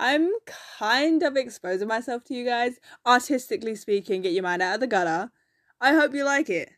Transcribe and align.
I'm 0.00 0.30
kind 0.78 1.24
of 1.24 1.36
exposing 1.36 1.88
myself 1.88 2.22
to 2.26 2.34
you 2.34 2.44
guys, 2.44 2.78
artistically 3.04 3.74
speaking, 3.74 4.22
get 4.22 4.32
your 4.32 4.44
mind 4.44 4.62
out 4.62 4.74
of 4.74 4.80
the 4.80 4.86
gutter. 4.86 5.32
I 5.80 5.92
hope 5.92 6.14
you 6.14 6.24
like 6.24 6.48
it. 6.48 6.70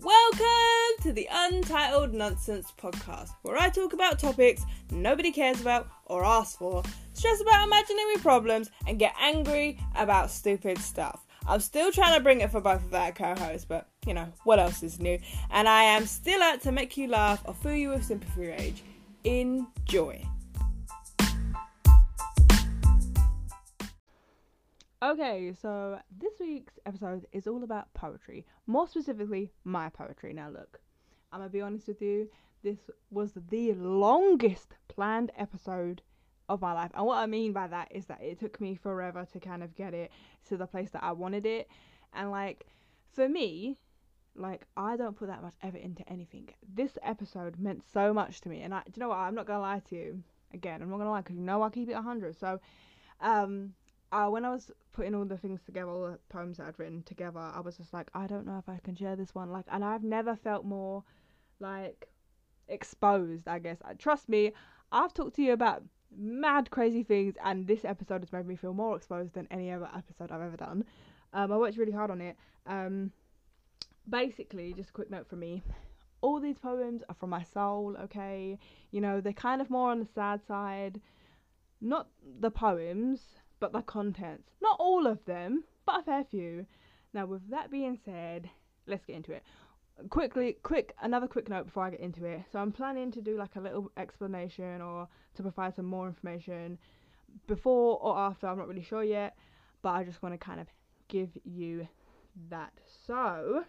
Welcome 0.00 1.02
to 1.02 1.12
the 1.12 1.28
Untitled 1.30 2.14
Nonsense 2.14 2.72
Podcast, 2.80 3.32
where 3.42 3.58
I 3.58 3.68
talk 3.68 3.92
about 3.92 4.18
topics 4.18 4.64
nobody 4.90 5.30
cares 5.30 5.60
about 5.60 5.86
or 6.06 6.24
asks 6.24 6.56
for, 6.56 6.82
stress 7.12 7.42
about 7.42 7.66
imaginary 7.66 8.16
problems, 8.22 8.70
and 8.86 8.98
get 8.98 9.14
angry 9.20 9.78
about 9.94 10.30
stupid 10.30 10.78
stuff. 10.78 11.25
I'm 11.48 11.60
still 11.60 11.92
trying 11.92 12.16
to 12.16 12.22
bring 12.22 12.40
it 12.40 12.50
for 12.50 12.60
both 12.60 12.84
of 12.84 12.92
our 12.92 13.12
co-hosts, 13.12 13.64
but 13.64 13.88
you 14.04 14.14
know 14.14 14.26
what 14.42 14.58
else 14.58 14.82
is 14.82 14.98
new? 14.98 15.18
And 15.50 15.68
I 15.68 15.84
am 15.84 16.04
still 16.06 16.42
out 16.42 16.60
to 16.62 16.72
make 16.72 16.96
you 16.96 17.06
laugh 17.06 17.40
or 17.44 17.54
fill 17.54 17.74
you 17.74 17.90
with 17.90 18.04
sympathy 18.04 18.48
rage. 18.48 18.82
Enjoy. 19.22 20.24
Okay, 25.02 25.52
so 25.60 26.00
this 26.18 26.32
week's 26.40 26.80
episode 26.84 27.26
is 27.32 27.46
all 27.46 27.62
about 27.62 27.94
poetry. 27.94 28.44
More 28.66 28.88
specifically, 28.88 29.52
my 29.62 29.88
poetry. 29.88 30.32
Now, 30.32 30.48
look, 30.50 30.80
I'm 31.32 31.38
gonna 31.38 31.50
be 31.50 31.60
honest 31.60 31.86
with 31.86 32.02
you, 32.02 32.28
this 32.64 32.78
was 33.10 33.34
the 33.50 33.74
longest 33.74 34.74
planned 34.88 35.30
episode 35.38 36.02
of 36.48 36.60
my 36.60 36.72
life. 36.72 36.90
And 36.94 37.06
what 37.06 37.18
I 37.18 37.26
mean 37.26 37.52
by 37.52 37.66
that 37.68 37.88
is 37.90 38.06
that 38.06 38.22
it 38.22 38.38
took 38.38 38.60
me 38.60 38.74
forever 38.74 39.26
to 39.32 39.40
kind 39.40 39.62
of 39.62 39.74
get 39.74 39.94
it 39.94 40.10
to 40.48 40.56
the 40.56 40.66
place 40.66 40.90
that 40.90 41.02
I 41.02 41.12
wanted 41.12 41.46
it. 41.46 41.68
And 42.12 42.30
like, 42.30 42.66
for 43.12 43.28
me, 43.28 43.78
like 44.38 44.66
I 44.76 44.96
don't 44.96 45.16
put 45.16 45.28
that 45.28 45.42
much 45.42 45.54
effort 45.62 45.80
into 45.80 46.08
anything. 46.08 46.48
This 46.74 46.98
episode 47.02 47.58
meant 47.58 47.82
so 47.92 48.12
much 48.12 48.40
to 48.42 48.48
me, 48.48 48.62
and 48.62 48.74
I, 48.74 48.82
do 48.84 48.92
you 48.96 49.00
know 49.00 49.08
what? 49.08 49.18
I'm 49.18 49.34
not 49.34 49.46
gonna 49.46 49.60
lie 49.60 49.82
to 49.88 49.96
you. 49.96 50.22
Again, 50.52 50.82
I'm 50.82 50.90
not 50.90 50.98
gonna 50.98 51.10
lie 51.10 51.20
because 51.20 51.36
you 51.36 51.42
know 51.42 51.62
I 51.62 51.70
keep 51.70 51.88
it 51.88 51.94
100. 51.94 52.38
So, 52.38 52.60
um, 53.20 53.72
uh, 54.12 54.28
when 54.28 54.44
I 54.44 54.50
was 54.50 54.70
putting 54.92 55.14
all 55.14 55.24
the 55.24 55.36
things 55.36 55.60
together, 55.62 55.90
all 55.90 56.10
the 56.10 56.18
poems 56.28 56.58
that 56.58 56.68
I'd 56.68 56.78
written 56.78 57.02
together, 57.02 57.40
I 57.40 57.60
was 57.60 57.76
just 57.76 57.92
like, 57.92 58.10
I 58.14 58.26
don't 58.26 58.46
know 58.46 58.58
if 58.58 58.68
I 58.68 58.78
can 58.84 58.94
share 58.94 59.16
this 59.16 59.34
one. 59.34 59.50
Like, 59.50 59.66
and 59.70 59.84
I've 59.84 60.04
never 60.04 60.36
felt 60.36 60.64
more 60.64 61.02
like 61.60 62.08
exposed. 62.68 63.48
I 63.48 63.58
guess. 63.58 63.78
Trust 63.98 64.28
me, 64.28 64.52
I've 64.92 65.14
talked 65.14 65.36
to 65.36 65.42
you 65.42 65.52
about 65.52 65.82
mad 66.16 66.70
crazy 66.70 67.02
things, 67.02 67.34
and 67.44 67.66
this 67.66 67.84
episode 67.84 68.22
has 68.22 68.32
made 68.32 68.46
me 68.46 68.56
feel 68.56 68.74
more 68.74 68.96
exposed 68.96 69.34
than 69.34 69.46
any 69.50 69.70
other 69.70 69.88
episode 69.96 70.32
I've 70.32 70.42
ever 70.42 70.56
done. 70.56 70.84
Um, 71.32 71.52
I 71.52 71.56
worked 71.56 71.76
really 71.76 71.92
hard 71.92 72.10
on 72.10 72.20
it. 72.20 72.36
Um, 72.66 73.12
basically, 74.08 74.72
just 74.72 74.90
a 74.90 74.92
quick 74.92 75.10
note 75.10 75.28
from 75.28 75.40
me. 75.40 75.62
All 76.22 76.40
these 76.40 76.58
poems 76.58 77.02
are 77.08 77.14
from 77.14 77.30
my 77.30 77.42
soul, 77.42 77.96
okay? 78.04 78.58
You 78.90 79.00
know, 79.00 79.20
they're 79.20 79.32
kind 79.32 79.60
of 79.60 79.70
more 79.70 79.90
on 79.90 80.00
the 80.00 80.06
sad 80.06 80.40
side. 80.46 81.00
Not 81.80 82.08
the 82.40 82.50
poems, 82.50 83.20
but 83.60 83.72
the 83.72 83.82
contents. 83.82 84.50
Not 84.62 84.76
all 84.80 85.06
of 85.06 85.24
them, 85.26 85.64
but 85.84 86.00
a 86.00 86.02
fair 86.02 86.24
few. 86.24 86.66
Now, 87.12 87.26
with 87.26 87.48
that 87.50 87.70
being 87.70 87.98
said, 88.04 88.48
let's 88.86 89.04
get 89.04 89.16
into 89.16 89.32
it. 89.32 89.42
Quickly, 90.10 90.56
quick, 90.62 90.94
another 91.00 91.26
quick 91.26 91.48
note 91.48 91.66
before 91.66 91.84
I 91.84 91.90
get 91.90 92.00
into 92.00 92.24
it. 92.24 92.42
So, 92.52 92.58
I'm 92.58 92.72
planning 92.72 93.10
to 93.12 93.20
do 93.20 93.36
like 93.36 93.56
a 93.56 93.60
little 93.60 93.90
explanation 93.96 94.80
or 94.82 95.08
to 95.34 95.42
provide 95.42 95.74
some 95.74 95.86
more 95.86 96.06
information 96.06 96.78
before 97.46 97.98
or 98.00 98.16
after, 98.18 98.46
I'm 98.46 98.58
not 98.58 98.68
really 98.68 98.82
sure 98.82 99.04
yet, 99.04 99.36
but 99.82 99.90
I 99.90 100.04
just 100.04 100.22
want 100.22 100.34
to 100.34 100.38
kind 100.38 100.60
of 100.60 100.66
give 101.08 101.30
you 101.44 101.88
that. 102.50 102.72
So, 103.06 103.64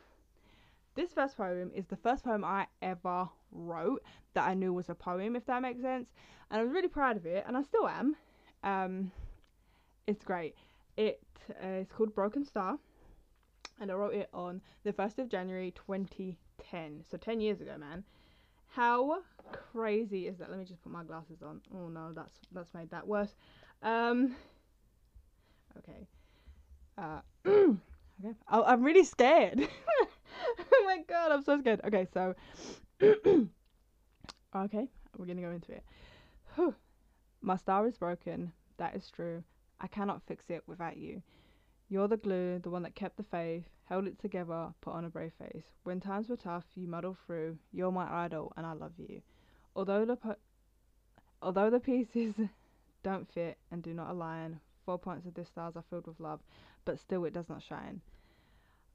this 0.95 1.13
first 1.13 1.37
poem 1.37 1.71
is 1.75 1.85
the 1.85 1.95
first 1.95 2.23
poem 2.23 2.43
I 2.43 2.67
ever 2.81 3.29
wrote 3.51 4.03
that 4.33 4.47
I 4.47 4.53
knew 4.53 4.73
was 4.73 4.89
a 4.89 4.95
poem, 4.95 5.35
if 5.35 5.45
that 5.45 5.61
makes 5.61 5.81
sense. 5.81 6.09
And 6.49 6.59
I 6.59 6.63
was 6.63 6.73
really 6.73 6.87
proud 6.87 7.17
of 7.17 7.25
it, 7.25 7.43
and 7.47 7.55
I 7.55 7.61
still 7.61 7.87
am. 7.87 8.15
Um, 8.63 9.11
it's 10.07 10.23
great. 10.23 10.55
It 10.95 11.21
uh, 11.63 11.81
it's 11.81 11.91
called 11.91 12.15
Broken 12.15 12.43
Star, 12.43 12.77
and 13.79 13.91
I 13.91 13.93
wrote 13.93 14.13
it 14.13 14.29
on 14.33 14.61
the 14.83 14.93
first 14.93 15.19
of 15.19 15.29
January 15.29 15.71
2010. 15.71 17.03
So 17.09 17.17
10 17.17 17.39
years 17.39 17.61
ago, 17.61 17.77
man. 17.77 18.03
How 18.67 19.19
crazy 19.51 20.27
is 20.27 20.37
that? 20.37 20.49
Let 20.49 20.59
me 20.59 20.65
just 20.65 20.83
put 20.83 20.91
my 20.91 21.03
glasses 21.03 21.41
on. 21.41 21.61
Oh 21.73 21.87
no, 21.89 22.11
that's 22.13 22.33
that's 22.51 22.73
made 22.73 22.91
that 22.91 23.07
worse. 23.07 23.33
Um. 23.81 24.35
Okay. 25.77 26.07
Uh. 26.97 27.21
okay. 27.47 28.35
I'm 28.49 28.83
really 28.83 29.03
scared. 29.03 29.67
oh 29.99 30.83
my 30.85 30.99
god, 31.07 31.31
I'm 31.31 31.43
so 31.43 31.59
scared. 31.59 31.81
Okay, 31.85 32.07
so 32.13 32.35
okay, 33.01 33.47
we're 35.17 35.25
gonna 35.25 35.41
go 35.41 35.51
into 35.51 35.71
it. 35.71 35.83
Whew. 36.55 36.75
My 37.41 37.55
star 37.57 37.87
is 37.87 37.97
broken. 37.97 38.51
That 38.77 38.95
is 38.95 39.09
true. 39.09 39.43
I 39.79 39.87
cannot 39.87 40.21
fix 40.27 40.49
it 40.49 40.63
without 40.67 40.97
you. 40.97 41.21
You're 41.89 42.07
the 42.09 42.17
glue, 42.17 42.59
the 42.59 42.69
one 42.69 42.83
that 42.83 42.95
kept 42.95 43.15
the 43.15 43.23
faith, 43.23 43.63
held 43.85 44.07
it 44.07 44.19
together, 44.19 44.73
put 44.81 44.93
on 44.93 45.05
a 45.05 45.09
brave 45.09 45.31
face. 45.39 45.63
When 45.83 46.01
times 46.01 46.27
were 46.27 46.35
tough, 46.35 46.65
you 46.75 46.87
muddled 46.87 47.17
through. 47.25 47.57
You're 47.71 47.91
my 47.91 48.25
idol, 48.25 48.51
and 48.57 48.65
I 48.65 48.73
love 48.73 48.91
you. 48.97 49.21
Although 49.75 50.03
the 50.03 50.17
po- 50.17 50.35
although 51.41 51.69
the 51.69 51.79
pieces 51.79 52.35
don't 53.03 53.31
fit 53.31 53.57
and 53.71 53.81
do 53.81 53.93
not 53.93 54.09
align, 54.09 54.59
four 54.85 54.97
points 54.99 55.25
of 55.25 55.33
this 55.33 55.47
stars 55.47 55.77
are 55.77 55.83
filled 55.89 56.07
with 56.07 56.19
love, 56.19 56.41
but 56.83 56.99
still 56.99 57.23
it 57.23 57.33
does 57.33 57.47
not 57.47 57.63
shine. 57.63 58.01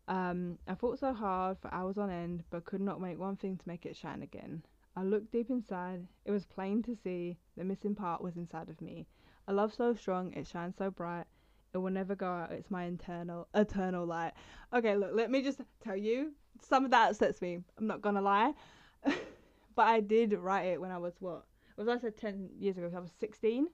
Um, 0.08 0.58
I 0.66 0.74
fought 0.74 0.98
so 0.98 1.14
hard 1.14 1.58
for 1.58 1.72
hours 1.72 1.96
on 1.96 2.10
end, 2.10 2.44
but 2.50 2.66
could 2.66 2.80
not 2.82 3.00
make 3.00 3.18
one 3.18 3.36
thing 3.36 3.56
to 3.56 3.68
make 3.68 3.86
it 3.86 3.96
shine 3.96 4.20
again. 4.20 4.62
I 4.94 5.02
looked 5.02 5.32
deep 5.32 5.48
inside. 5.48 6.06
It 6.26 6.32
was 6.32 6.44
plain 6.44 6.82
to 6.82 6.94
see 6.94 7.38
the 7.56 7.64
missing 7.64 7.94
part 7.94 8.20
was 8.20 8.36
inside 8.36 8.68
of 8.68 8.82
me. 8.82 9.06
A 9.48 9.52
love 9.52 9.72
so 9.72 9.94
strong, 9.94 10.34
it 10.34 10.46
shines 10.46 10.76
so 10.76 10.90
bright. 10.90 11.26
It 11.74 11.78
will 11.78 11.90
never 11.90 12.14
go 12.14 12.26
out. 12.26 12.52
It's 12.52 12.70
my 12.70 12.84
internal, 12.84 13.48
eternal 13.54 14.04
light. 14.04 14.32
Okay, 14.74 14.94
look, 14.94 15.12
let 15.14 15.30
me 15.30 15.42
just 15.42 15.60
tell 15.82 15.96
you, 15.96 16.32
some 16.60 16.84
of 16.84 16.90
that 16.90 17.10
upsets 17.10 17.40
me. 17.40 17.60
I'm 17.78 17.86
not 17.86 18.02
gonna 18.02 18.20
lie, 18.20 18.52
but 19.04 19.86
I 19.86 20.00
did 20.00 20.34
write 20.34 20.66
it 20.66 20.80
when 20.80 20.90
I 20.90 20.98
was 20.98 21.14
what? 21.20 21.44
Was 21.78 21.88
I 21.88 21.96
said 21.96 22.18
ten 22.18 22.50
years 22.58 22.76
ago? 22.76 22.90
I 22.94 23.00
was 23.00 23.12
16. 23.18 23.68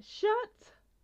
Shut. 0.00 0.30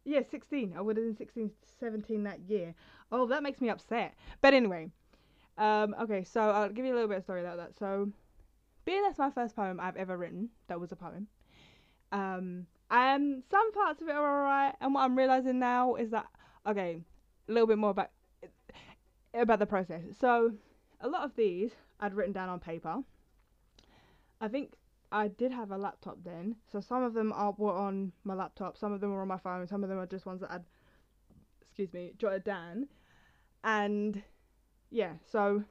Yeah, 0.04 0.20
16. 0.30 0.74
I 0.76 0.80
would 0.80 0.96
have 0.96 1.04
been 1.04 1.16
16, 1.16 1.50
17 1.80 2.22
that 2.22 2.40
year. 2.48 2.74
Oh, 3.10 3.26
that 3.26 3.42
makes 3.42 3.60
me 3.60 3.68
upset. 3.68 4.14
But 4.40 4.54
anyway, 4.54 4.90
um, 5.58 5.94
okay, 6.00 6.24
so 6.24 6.40
I'll 6.40 6.68
give 6.70 6.84
you 6.84 6.92
a 6.92 6.94
little 6.94 7.08
bit 7.08 7.18
of 7.18 7.24
story 7.24 7.40
about 7.40 7.58
that. 7.58 7.76
So, 7.76 8.10
being 8.84 9.02
that's 9.02 9.18
my 9.18 9.30
first 9.30 9.56
poem 9.56 9.78
I've 9.80 9.96
ever 9.96 10.16
written, 10.16 10.48
that 10.68 10.80
was 10.80 10.92
a 10.92 10.96
poem. 10.96 11.26
Um, 12.12 12.66
and 12.90 13.42
some 13.50 13.72
parts 13.72 14.02
of 14.02 14.08
it 14.08 14.14
are 14.14 14.40
alright, 14.40 14.74
and 14.80 14.94
what 14.94 15.02
I'm 15.02 15.16
realizing 15.16 15.58
now 15.58 15.94
is 15.94 16.10
that 16.10 16.26
okay, 16.66 17.00
a 17.48 17.52
little 17.52 17.66
bit 17.66 17.78
more 17.78 17.90
about 17.90 18.10
about 19.34 19.58
the 19.58 19.66
process. 19.66 20.02
So, 20.20 20.52
a 21.00 21.08
lot 21.08 21.24
of 21.24 21.36
these 21.36 21.70
I'd 22.00 22.14
written 22.14 22.32
down 22.32 22.48
on 22.48 22.60
paper. 22.60 22.96
I 24.40 24.48
think 24.48 24.72
I 25.12 25.28
did 25.28 25.52
have 25.52 25.70
a 25.70 25.78
laptop 25.78 26.18
then, 26.24 26.56
so 26.70 26.80
some 26.80 27.02
of 27.02 27.14
them 27.14 27.32
are 27.32 27.54
were 27.56 27.72
on 27.72 28.12
my 28.24 28.34
laptop, 28.34 28.76
some 28.76 28.92
of 28.92 29.00
them 29.00 29.12
were 29.12 29.22
on 29.22 29.28
my 29.28 29.38
phone, 29.38 29.66
some 29.66 29.82
of 29.82 29.88
them 29.88 29.98
are 29.98 30.06
just 30.06 30.26
ones 30.26 30.40
that 30.40 30.50
I'd 30.50 30.64
excuse 31.62 31.92
me 31.92 32.12
jotted 32.18 32.44
down 32.44 32.88
and 33.64 34.22
yeah, 34.90 35.12
so 35.30 35.62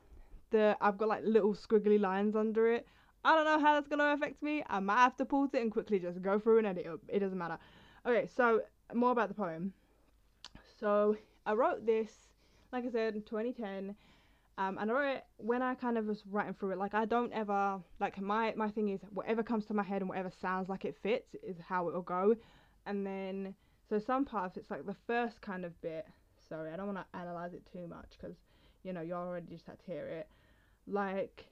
the 0.51 0.77
I've 0.81 0.97
got 0.97 1.09
like 1.09 1.23
little 1.23 1.53
squiggly 1.53 1.99
lines 1.99 2.35
under 2.35 2.71
it. 2.71 2.87
I 3.23 3.35
don't 3.35 3.45
know 3.45 3.59
how 3.59 3.73
that's 3.73 3.87
gonna 3.87 4.13
affect 4.13 4.41
me. 4.41 4.63
I 4.67 4.79
might 4.79 4.97
have 4.97 5.17
to 5.17 5.25
pause 5.25 5.49
it 5.53 5.61
and 5.61 5.71
quickly 5.71 5.99
just 5.99 6.21
go 6.21 6.39
through 6.39 6.59
and 6.59 6.67
edit 6.67 6.85
it. 6.85 6.99
It 7.07 7.19
doesn't 7.19 7.37
matter. 7.37 7.57
Okay, 8.05 8.27
so 8.27 8.61
more 8.93 9.11
about 9.11 9.27
the 9.27 9.35
poem. 9.35 9.73
So 10.79 11.17
I 11.45 11.53
wrote 11.53 11.85
this, 11.85 12.11
like 12.71 12.85
I 12.85 12.89
said, 12.89 13.15
in 13.15 13.23
2010. 13.23 13.95
Um, 14.57 14.77
and 14.77 14.91
I 14.91 14.93
wrote 14.93 15.15
it 15.15 15.25
when 15.37 15.61
I 15.61 15.73
kind 15.75 15.97
of 15.97 16.05
was 16.05 16.23
writing 16.29 16.53
through 16.53 16.71
it. 16.71 16.77
Like 16.77 16.93
I 16.93 17.05
don't 17.05 17.31
ever 17.33 17.79
like 17.99 18.19
my 18.19 18.53
my 18.57 18.69
thing 18.69 18.89
is 18.89 19.01
whatever 19.11 19.41
comes 19.41 19.65
to 19.67 19.73
my 19.73 19.83
head 19.83 20.01
and 20.01 20.09
whatever 20.09 20.29
sounds 20.29 20.67
like 20.67 20.83
it 20.85 20.97
fits 21.01 21.35
is 21.43 21.57
how 21.67 21.87
it'll 21.87 22.01
go. 22.01 22.35
And 22.85 23.05
then 23.05 23.55
so 23.89 23.99
some 23.99 24.25
parts 24.25 24.57
it's 24.57 24.69
like 24.69 24.85
the 24.85 24.95
first 25.07 25.41
kind 25.41 25.63
of 25.63 25.79
bit 25.81 26.05
sorry, 26.49 26.71
I 26.71 26.77
don't 26.77 26.93
want 26.93 26.97
to 26.97 27.17
analyze 27.17 27.53
it 27.53 27.61
too 27.71 27.87
much 27.87 28.17
because 28.19 28.35
you 28.83 28.91
know 28.91 29.01
you 29.01 29.13
already 29.13 29.47
just 29.49 29.65
had 29.65 29.79
to 29.79 29.85
hear 29.85 30.07
it. 30.07 30.27
Like 30.87 31.45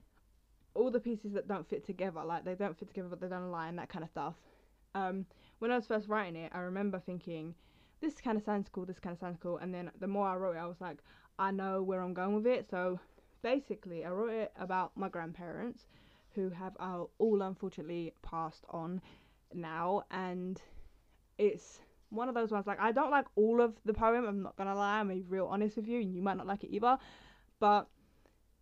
all 0.74 0.92
the 0.92 1.00
pieces 1.00 1.34
that 1.34 1.48
don't 1.48 1.68
fit 1.68 1.86
together, 1.86 2.24
like 2.24 2.46
they 2.46 2.56
don't 2.56 2.78
fit 2.78 2.88
together 2.88 3.08
but 3.10 3.20
they 3.20 3.28
don't 3.28 3.44
align, 3.44 3.76
that 3.76 3.90
kind 3.90 4.04
of 4.04 4.10
stuff. 4.10 4.36
Um, 4.96 5.26
when 5.60 5.72
I 5.72 5.76
was 5.76 5.88
first 5.88 6.08
writing 6.08 6.36
it, 6.36 6.52
I 6.54 6.60
remember 6.60 7.00
thinking, 7.00 7.56
this 8.02 8.16
kind 8.16 8.38
of 8.38 8.44
sounds 8.44 8.70
cool, 8.72 8.86
this 8.86 9.00
kind 9.00 9.14
of 9.14 9.20
sounds 9.20 9.38
cool, 9.42 9.58
and 9.58 9.74
then 9.74 9.92
the 10.00 10.08
more 10.08 10.28
I 10.28 10.36
wrote 10.36 10.56
it, 10.56 10.60
I 10.60 10.68
was 10.68 10.80
like, 10.80 11.00
I 11.40 11.52
know 11.52 11.84
where 11.84 12.02
I'm 12.02 12.14
going 12.14 12.36
with 12.36 12.48
it. 12.48 12.68
So 12.70 13.00
basically, 13.42 14.06
I 14.06 14.10
wrote 14.10 14.32
it 14.32 14.52
about 14.60 14.92
my 14.96 15.10
grandparents 15.10 15.86
who 16.36 16.50
have 16.50 16.76
uh, 16.80 17.04
all 17.18 17.42
unfortunately 17.42 18.14
passed 18.22 18.66
on 18.70 19.02
now, 19.54 20.04
and 20.12 20.62
it's 21.38 21.80
one 22.10 22.30
of 22.30 22.36
those 22.36 22.52
ones 22.52 22.66
like 22.66 22.80
I 22.80 22.92
don't 22.92 23.12
like 23.12 23.26
all 23.36 23.62
of 23.62 23.74
the 23.86 23.94
poem. 23.94 24.26
I'm 24.26 24.44
not 24.44 24.56
gonna 24.56 24.76
lie. 24.76 25.00
I'm 25.00 25.08
gonna 25.08 25.20
be 25.20 25.26
real 25.28 25.48
honest 25.48 25.76
with 25.76 25.88
you, 25.88 26.00
and 26.02 26.14
you 26.14 26.22
might 26.22 26.38
not 26.38 26.48
like 26.48 26.64
it 26.64 26.74
either. 26.74 26.98
But 27.60 27.88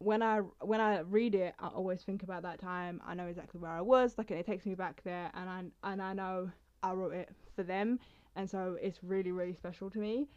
when 0.05 0.21
I 0.21 0.37
when 0.61 0.79
I 0.79 0.99
read 0.99 1.33
it, 1.33 1.55
I 1.59 1.67
always 1.67 2.03
think 2.03 2.21
about 2.21 2.43
that 2.43 2.59
time. 2.59 3.01
I 3.05 3.15
know 3.15 3.25
exactly 3.25 3.59
where 3.59 3.71
I 3.71 3.81
was. 3.81 4.13
Like 4.19 4.29
it 4.29 4.45
takes 4.45 4.65
me 4.65 4.75
back 4.75 5.01
there, 5.03 5.31
and 5.33 5.49
I 5.49 5.91
and 5.91 6.01
I 6.01 6.13
know 6.13 6.51
I 6.83 6.91
wrote 6.93 7.15
it 7.15 7.29
for 7.55 7.63
them, 7.63 7.99
and 8.35 8.47
so 8.47 8.77
it's 8.79 8.99
really 9.03 9.31
really 9.31 9.55
special 9.55 9.89
to 9.89 9.97
me. 9.97 10.27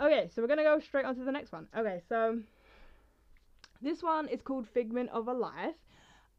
Okay, 0.00 0.30
so 0.34 0.40
we're 0.40 0.48
gonna 0.48 0.62
go 0.62 0.80
straight 0.80 1.04
on 1.04 1.14
to 1.16 1.24
the 1.24 1.32
next 1.32 1.52
one. 1.52 1.68
Okay, 1.76 2.00
so 2.08 2.38
this 3.82 4.02
one 4.02 4.26
is 4.28 4.40
called 4.40 4.66
Figment 4.66 5.10
of 5.10 5.28
a 5.28 5.34
Life. 5.34 5.76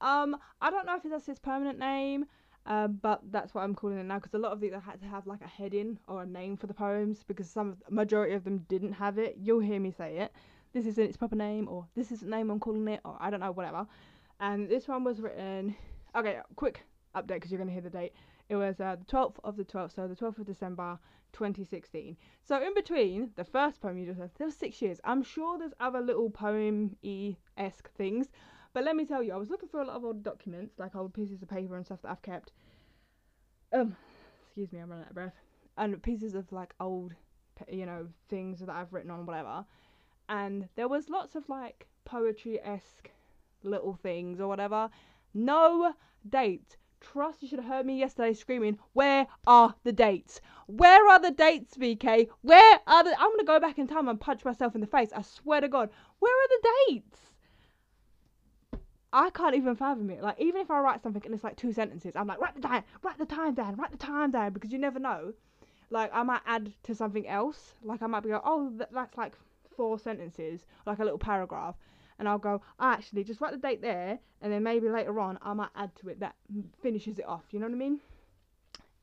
Um, 0.01 0.35
I 0.59 0.71
don't 0.71 0.87
know 0.87 0.95
if 0.95 1.03
that's 1.03 1.27
his 1.27 1.37
permanent 1.37 1.77
name, 1.77 2.25
uh, 2.65 2.87
but 2.87 3.21
that's 3.31 3.53
what 3.53 3.61
I'm 3.61 3.75
calling 3.75 3.99
it 3.99 4.05
now 4.05 4.17
because 4.17 4.33
a 4.33 4.39
lot 4.39 4.53
of 4.53 4.59
these 4.59 4.73
I 4.73 4.79
had 4.79 4.99
to 5.01 5.07
have 5.07 5.27
like 5.27 5.41
a 5.41 5.47
heading 5.47 5.99
or 6.07 6.23
a 6.23 6.25
name 6.25 6.57
for 6.57 6.65
the 6.65 6.73
poems 6.73 7.23
because 7.27 7.47
some 7.47 7.69
of, 7.69 7.77
majority 7.91 8.33
of 8.33 8.43
them 8.43 8.65
didn't 8.67 8.93
have 8.93 9.19
it. 9.19 9.37
You'll 9.39 9.59
hear 9.59 9.79
me 9.79 9.91
say 9.91 10.17
it. 10.17 10.33
This 10.73 10.85
isn't 10.85 11.03
its 11.03 11.17
proper 11.17 11.35
name, 11.35 11.67
or 11.67 11.87
this 11.95 12.11
is 12.11 12.21
the 12.21 12.29
name 12.29 12.49
I'm 12.49 12.59
calling 12.59 12.87
it, 12.87 13.01
or 13.03 13.17
I 13.19 13.29
don't 13.29 13.41
know, 13.41 13.51
whatever. 13.51 13.85
And 14.39 14.69
this 14.69 14.87
one 14.87 15.03
was 15.03 15.19
written. 15.19 15.75
Okay, 16.15 16.39
quick 16.55 16.83
update 17.15 17.35
because 17.35 17.51
you're 17.51 17.59
gonna 17.59 17.71
hear 17.71 17.81
the 17.81 17.89
date. 17.89 18.13
It 18.49 18.55
was 18.55 18.79
uh, 18.79 18.97
the 18.97 19.05
12th 19.05 19.35
of 19.43 19.55
the 19.55 19.63
12th, 19.63 19.95
so 19.95 20.07
the 20.07 20.15
12th 20.15 20.39
of 20.39 20.45
December, 20.45 20.99
2016. 21.33 22.17
So 22.43 22.61
in 22.61 22.73
between 22.73 23.31
the 23.35 23.43
first 23.43 23.81
poem 23.81 23.97
you 23.97 24.05
just 24.05 24.19
heard, 24.19 24.31
there 24.37 24.47
was 24.47 24.55
six 24.55 24.81
years. 24.81 24.99
I'm 25.03 25.23
sure 25.23 25.57
there's 25.57 25.73
other 25.79 26.01
little 26.01 26.29
poem-y 26.29 27.37
esque 27.57 27.89
things, 27.93 28.29
but 28.73 28.83
let 28.83 28.95
me 28.95 29.05
tell 29.05 29.21
you, 29.23 29.33
I 29.33 29.37
was 29.37 29.49
looking 29.49 29.69
for 29.69 29.81
a 29.81 29.85
lot 29.85 29.95
of 29.95 30.03
old 30.03 30.23
documents, 30.23 30.79
like 30.79 30.95
old 30.95 31.13
pieces 31.13 31.41
of 31.41 31.49
paper 31.49 31.75
and 31.75 31.85
stuff 31.85 32.01
that 32.01 32.11
I've 32.11 32.21
kept. 32.21 32.51
Um, 33.73 33.95
excuse 34.45 34.71
me, 34.71 34.79
I'm 34.79 34.89
running 34.89 35.05
out 35.05 35.11
of 35.11 35.15
breath. 35.15 35.33
And 35.77 36.01
pieces 36.03 36.35
of 36.35 36.51
like 36.51 36.73
old, 36.79 37.13
you 37.69 37.85
know, 37.85 38.07
things 38.29 38.59
that 38.59 38.69
I've 38.69 38.91
written 38.91 39.11
on, 39.11 39.25
whatever. 39.25 39.65
And 40.31 40.69
there 40.75 40.87
was 40.87 41.09
lots 41.09 41.35
of 41.35 41.49
like 41.49 41.87
poetry 42.05 42.57
esque 42.63 43.11
little 43.63 43.95
things 43.95 44.39
or 44.39 44.47
whatever. 44.47 44.89
No 45.33 45.93
date. 46.27 46.77
Trust 47.01 47.41
you 47.41 47.49
should 47.49 47.59
have 47.59 47.67
heard 47.67 47.85
me 47.85 47.99
yesterday 47.99 48.33
screaming, 48.33 48.79
Where 48.93 49.27
are 49.45 49.75
the 49.83 49.91
dates? 49.91 50.39
Where 50.67 51.05
are 51.09 51.19
the 51.19 51.31
dates, 51.31 51.75
VK? 51.75 52.29
Where 52.43 52.79
are 52.87 53.03
the. 53.03 53.09
I'm 53.19 53.31
gonna 53.31 53.43
go 53.43 53.59
back 53.59 53.77
in 53.77 53.87
time 53.87 54.07
and 54.07 54.21
punch 54.21 54.45
myself 54.45 54.73
in 54.73 54.79
the 54.79 54.87
face. 54.87 55.11
I 55.13 55.21
swear 55.21 55.59
to 55.59 55.67
God. 55.67 55.89
Where 56.19 56.33
are 56.33 56.47
the 56.47 56.69
dates? 56.87 57.19
I 59.11 59.31
can't 59.31 59.55
even 59.55 59.75
fathom 59.75 60.09
it. 60.11 60.23
Like, 60.23 60.39
even 60.39 60.61
if 60.61 60.71
I 60.71 60.79
write 60.79 61.03
something 61.03 61.23
and 61.25 61.33
it's 61.33 61.43
like 61.43 61.57
two 61.57 61.73
sentences, 61.73 62.15
I'm 62.15 62.27
like, 62.27 62.39
write 62.39 62.55
the 62.55 62.65
time, 62.65 62.85
write 63.03 63.17
the 63.17 63.25
time 63.25 63.53
down, 63.53 63.75
write 63.75 63.91
the 63.91 63.97
time 63.97 64.31
down, 64.31 64.53
because 64.53 64.71
you 64.71 64.79
never 64.79 64.97
know. 64.97 65.33
Like, 65.89 66.09
I 66.13 66.23
might 66.23 66.41
add 66.45 66.71
to 66.83 66.95
something 66.95 67.27
else. 67.27 67.73
Like, 67.83 68.01
I 68.01 68.07
might 68.07 68.23
be 68.23 68.29
like, 68.29 68.43
oh, 68.45 68.71
that's 68.77 69.17
like 69.17 69.33
four 69.81 69.97
sentences, 69.97 70.63
like 70.85 70.99
a 70.99 71.03
little 71.03 71.17
paragraph. 71.17 71.73
And 72.19 72.29
I'll 72.29 72.37
go, 72.37 72.61
I 72.77 72.93
actually, 72.93 73.23
just 73.23 73.41
write 73.41 73.51
the 73.51 73.57
date 73.57 73.81
there, 73.81 74.19
and 74.39 74.53
then 74.53 74.61
maybe 74.61 74.87
later 74.87 75.19
on 75.19 75.39
I 75.41 75.53
might 75.53 75.71
add 75.75 75.95
to 76.01 76.09
it 76.09 76.19
that 76.19 76.35
finishes 76.83 77.17
it 77.17 77.27
off. 77.27 77.45
You 77.49 77.59
know 77.59 77.65
what 77.65 77.73
I 77.73 77.77
mean? 77.79 77.99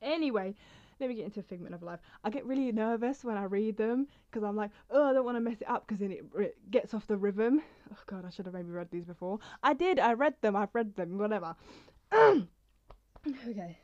Anyway, 0.01 0.55
let 1.01 1.09
me 1.09 1.17
get 1.17 1.25
into 1.25 1.41
a 1.41 1.43
Figment 1.43 1.75
of 1.75 1.83
Life. 1.83 1.99
I 2.23 2.31
get 2.31 2.47
really 2.47 2.71
nervous 2.71 3.25
when 3.25 3.37
I 3.37 3.43
read 3.43 3.77
them 3.77 4.07
because 4.31 4.45
I'm 4.45 4.55
like, 4.55 4.71
oh, 4.93 5.11
I 5.11 5.13
don't 5.13 5.25
want 5.25 5.37
to 5.37 5.41
mess 5.41 5.61
it 5.61 5.69
up 5.69 5.85
because 5.85 5.99
then 5.99 6.13
it, 6.13 6.71
gets 6.71 6.95
off 6.95 7.09
the 7.09 7.17
rhythm. 7.17 7.61
Oh 7.93 7.99
god, 8.07 8.25
I 8.25 8.31
should 8.31 8.45
have 8.47 8.55
maybe 8.55 8.71
read 8.71 8.93
these 8.93 9.05
before. 9.05 9.41
I 9.65 9.75
did. 9.75 9.99
I 9.99 10.13
read 10.13 10.35
them. 10.41 10.55
I've 10.55 10.73
read 10.73 10.95
them. 10.95 11.19
Whatever. 11.19 11.57
okay. 12.13 12.47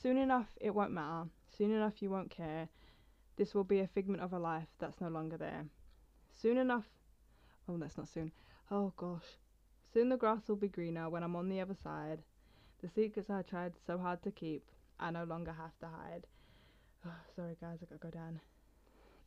Soon 0.00 0.18
enough, 0.18 0.56
it 0.60 0.72
won't 0.72 0.92
matter. 0.92 1.28
Soon 1.58 1.72
enough, 1.72 2.00
you 2.00 2.10
won't 2.10 2.30
care. 2.30 2.68
This 3.36 3.54
will 3.54 3.64
be 3.64 3.80
a 3.80 3.86
figment 3.86 4.22
of 4.22 4.32
a 4.32 4.38
life 4.38 4.68
that's 4.78 5.00
no 5.00 5.08
longer 5.08 5.36
there. 5.36 5.64
Soon 6.30 6.58
enough. 6.58 6.84
Oh, 7.68 7.76
that's 7.76 7.96
not 7.96 8.08
soon. 8.08 8.32
Oh 8.70 8.92
gosh. 8.96 9.38
Soon 9.92 10.08
the 10.08 10.16
grass 10.16 10.48
will 10.48 10.56
be 10.56 10.68
greener 10.68 11.08
when 11.08 11.22
I'm 11.22 11.36
on 11.36 11.48
the 11.48 11.60
other 11.60 11.76
side. 11.82 12.22
The 12.82 12.88
secrets 12.88 13.30
I 13.30 13.42
tried 13.42 13.74
so 13.86 13.98
hard 13.98 14.22
to 14.22 14.30
keep, 14.30 14.64
I 14.98 15.10
no 15.10 15.24
longer 15.24 15.52
have 15.52 15.78
to 15.80 15.86
hide. 15.86 16.26
Oh, 17.06 17.10
sorry, 17.36 17.56
guys, 17.60 17.78
I 17.82 17.86
gotta 17.86 17.98
go 17.98 18.10
down. 18.10 18.40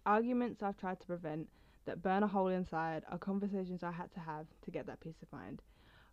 Arguments 0.05 0.61
I've 0.61 0.77
tried 0.77 0.99
to 0.99 1.07
prevent 1.07 1.47
that 1.85 2.01
burn 2.01 2.23
a 2.23 2.27
hole 2.27 2.47
inside 2.47 3.03
are 3.09 3.17
conversations 3.17 3.83
I 3.83 3.91
had 3.91 4.11
to 4.13 4.19
have 4.19 4.45
to 4.63 4.71
get 4.71 4.85
that 4.87 4.99
peace 4.99 5.21
of 5.21 5.31
mind. 5.31 5.61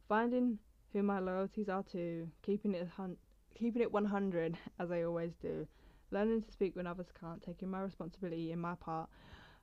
Finding 0.09 0.59
who 0.93 1.03
my 1.03 1.19
loyalties 1.19 1.69
are 1.69 1.83
to, 1.93 2.29
keeping 2.43 2.75
it 2.75 2.89
hun- 2.97 3.17
keeping 3.55 3.83
it 3.83 3.93
100 3.93 4.59
as 4.79 4.91
I 4.91 5.03
always 5.03 5.33
do, 5.41 5.67
learning 6.12 6.43
to 6.43 6.53
speak 6.53 6.76
when 6.76 6.87
others 6.87 7.06
can't, 7.19 7.43
taking 7.43 7.70
my 7.70 7.81
responsibility 7.81 8.53
in 8.53 8.61
my 8.61 8.75
part, 8.75 9.09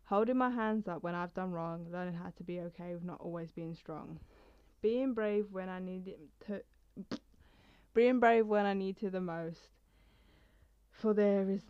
holding 0.05 0.37
my 0.37 0.49
hands 0.49 0.87
up 0.87 1.03
when 1.03 1.15
I've 1.15 1.33
done 1.33 1.51
wrong, 1.51 1.85
learning 1.91 2.15
how 2.15 2.31
to 2.35 2.43
be 2.43 2.59
okay 2.61 2.93
with 2.93 3.03
not 3.03 3.21
always 3.21 3.51
being 3.51 3.75
strong, 3.75 4.19
being 4.81 5.13
brave 5.13 5.45
when 5.51 5.69
I 5.69 5.79
need 5.79 6.07
it 6.07 6.19
to 6.47 6.61
being 7.93 8.19
brave 8.19 8.47
when 8.47 8.65
I 8.65 8.73
need 8.73 8.97
to 8.97 9.09
the 9.09 9.21
most, 9.21 9.69
for 10.91 11.13
there 11.13 11.49
is 11.49 11.61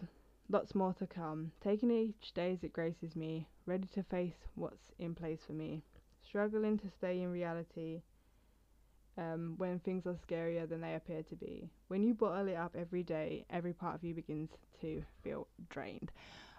lots 0.49 0.73
more 0.73 0.93
to 0.93 1.05
come. 1.05 1.51
Taking 1.61 1.91
each 1.91 2.33
day 2.33 2.53
as 2.53 2.63
it 2.63 2.73
graces 2.73 3.15
me, 3.15 3.47
ready 3.65 3.87
to 3.93 4.03
face 4.03 4.47
what's 4.55 4.91
in 4.97 5.13
place 5.13 5.41
for 5.45 5.53
me. 5.53 5.83
Struggling 6.27 6.77
to 6.79 6.89
stay 6.89 7.21
in 7.21 7.31
reality 7.31 8.01
um, 9.19 9.55
when 9.57 9.79
things 9.79 10.07
are 10.07 10.15
scarier 10.15 10.67
than 10.67 10.81
they 10.81 10.95
appear 10.95 11.23
to 11.23 11.35
be. 11.35 11.69
When 11.89 12.01
you 12.03 12.13
bottle 12.13 12.47
it 12.47 12.55
up 12.55 12.75
every 12.77 13.03
day, 13.03 13.45
every 13.49 13.73
part 13.73 13.95
of 13.95 14.03
you 14.03 14.13
begins 14.13 14.49
to 14.81 15.03
feel 15.23 15.47
drained. 15.69 16.11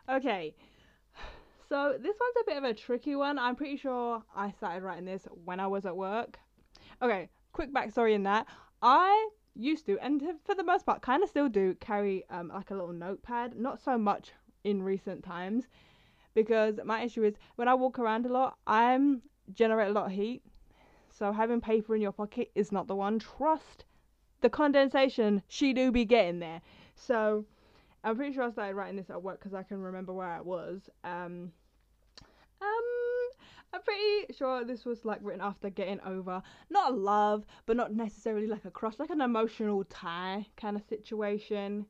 Okay, 0.09 0.55
so 1.69 1.95
this 1.99 2.17
one's 2.21 2.37
a 2.43 2.45
bit 2.47 2.57
of 2.59 2.65
a 2.65 2.75
tricky 2.75 3.17
one. 3.17 3.39
I'm 3.39 3.57
pretty 3.57 3.77
sure 3.77 4.23
I 4.37 4.51
started 4.53 4.83
writing 4.83 5.07
this 5.07 5.27
when 5.45 5.59
I 5.59 5.67
was 5.67 5.87
at 5.87 5.97
work. 5.97 6.39
Okay, 7.01 7.31
quick 7.53 7.73
backstory 7.73 8.15
in 8.15 8.25
that. 8.25 8.47
I 8.83 9.31
used 9.55 9.87
to, 9.87 9.99
and 10.01 10.23
for 10.45 10.55
the 10.55 10.65
most 10.65 10.85
part, 10.85 11.01
kind 11.03 11.23
of 11.23 11.29
still 11.29 11.49
do 11.49 11.75
carry 11.81 12.25
um, 12.31 12.49
like 12.49 12.71
a 12.71 12.75
little 12.75 12.93
notepad. 12.93 13.57
Not 13.57 13.81
so 13.83 13.97
much 13.97 14.33
in 14.65 14.83
recent 14.83 15.25
times, 15.25 15.65
because 16.35 16.79
my 16.85 17.03
issue 17.03 17.25
is 17.25 17.35
when 17.57 17.69
I 17.69 17.75
walk 17.75 17.99
around 17.99 18.27
a 18.27 18.33
lot, 18.33 18.59
I'm 18.67 19.23
generate 19.55 19.89
a 19.89 19.93
lot 19.93 20.07
of 20.07 20.13
heat. 20.13 20.43
So 21.11 21.33
having 21.33 21.61
paper 21.61 21.95
in 21.95 22.03
your 22.03 22.13
pocket 22.13 22.51
is 22.55 22.73
not 22.73 22.87
the 22.87 22.95
one. 22.95 23.19
Trust 23.19 23.85
the 24.41 24.51
condensation, 24.51 25.43
she 25.49 25.73
do 25.73 25.93
be 25.93 26.05
getting 26.05 26.39
there. 26.39 26.63
So 26.95 27.45
I'm 28.03 28.17
pretty 28.17 28.33
sure 28.33 28.45
I 28.45 28.51
started 28.51 28.75
writing 28.75 28.97
this 28.97 29.11
at 29.11 29.23
work 29.23 29.39
because 29.39 29.55
I 29.55 29.63
can 29.63 29.81
remember 29.81 30.13
where 30.13 30.29
I 30.29 30.41
was. 30.41 30.89
Um, 31.05 31.53
um, 32.63 32.85
I'm 33.73 33.83
pretty 33.83 34.35
sure 34.35 34.65
this 34.65 34.85
was 34.85 35.05
like 35.05 35.21
written 35.23 35.43
after 35.43 35.71
getting 35.71 36.01
over 36.01 36.43
not 36.71 36.93
a 36.93 36.95
love, 36.95 37.45
but 37.67 37.77
not 37.77 37.95
necessarily 37.95 38.47
like 38.47 38.65
a 38.65 38.71
crush, 38.71 38.99
like 38.99 39.11
an 39.11 39.21
emotional 39.21 39.85
tie 39.85 40.47
kind 40.57 40.77
of 40.77 40.83
situation. 40.89 41.87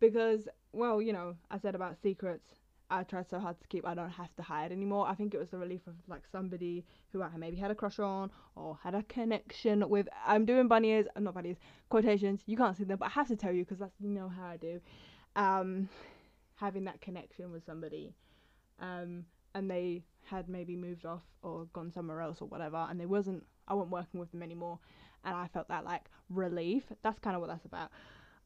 Because, 0.00 0.48
well, 0.72 1.00
you 1.00 1.12
know, 1.12 1.36
I 1.50 1.58
said 1.58 1.74
about 1.74 1.96
secrets, 2.02 2.50
I 2.92 3.04
tried 3.04 3.30
so 3.30 3.38
hard 3.38 3.58
to 3.60 3.66
keep, 3.68 3.86
I 3.86 3.94
don't 3.94 4.10
have 4.10 4.34
to 4.36 4.42
hide 4.42 4.70
anymore. 4.70 5.06
I 5.08 5.14
think 5.14 5.32
it 5.32 5.38
was 5.38 5.48
the 5.48 5.58
relief 5.58 5.80
of 5.86 5.94
like 6.08 6.22
somebody 6.30 6.84
who 7.10 7.22
I 7.22 7.30
maybe 7.38 7.56
had 7.56 7.70
a 7.70 7.74
crush 7.74 7.98
on 7.98 8.30
or 8.54 8.78
had 8.82 8.94
a 8.94 9.02
connection 9.04 9.88
with. 9.88 10.08
I'm 10.26 10.44
doing 10.44 10.68
bunny 10.68 10.90
ears, 10.90 11.06
I'm 11.16 11.24
not 11.24 11.34
bunny 11.34 11.50
ears, 11.50 11.58
quotations. 11.88 12.42
You 12.46 12.56
can't 12.56 12.76
see 12.76 12.84
them, 12.84 12.98
but 12.98 13.06
I 13.06 13.10
have 13.10 13.28
to 13.28 13.36
tell 13.36 13.52
you 13.52 13.64
because 13.64 13.78
that's, 13.78 13.94
you 13.98 14.10
know, 14.10 14.28
how 14.28 14.46
I 14.46 14.58
do. 14.58 14.80
Um, 15.36 15.88
having 16.56 16.84
that 16.84 17.00
connection 17.00 17.50
with 17.50 17.64
somebody. 17.64 18.14
Um, 18.78 19.24
and 19.54 19.70
they 19.70 20.04
had 20.24 20.48
maybe 20.48 20.76
moved 20.76 21.06
off 21.06 21.22
or 21.42 21.66
gone 21.72 21.92
somewhere 21.92 22.20
else 22.20 22.42
or 22.42 22.48
whatever, 22.48 22.86
and 22.90 23.00
they 23.00 23.06
wasn't, 23.06 23.44
I 23.68 23.74
wasn't 23.74 23.92
working 23.92 24.20
with 24.20 24.30
them 24.32 24.42
anymore, 24.42 24.78
and 25.24 25.34
I 25.34 25.48
felt 25.48 25.68
that 25.68 25.84
like 25.84 26.10
relief. 26.28 26.84
That's 27.02 27.18
kind 27.20 27.36
of 27.36 27.40
what 27.40 27.48
that's 27.48 27.64
about. 27.64 27.90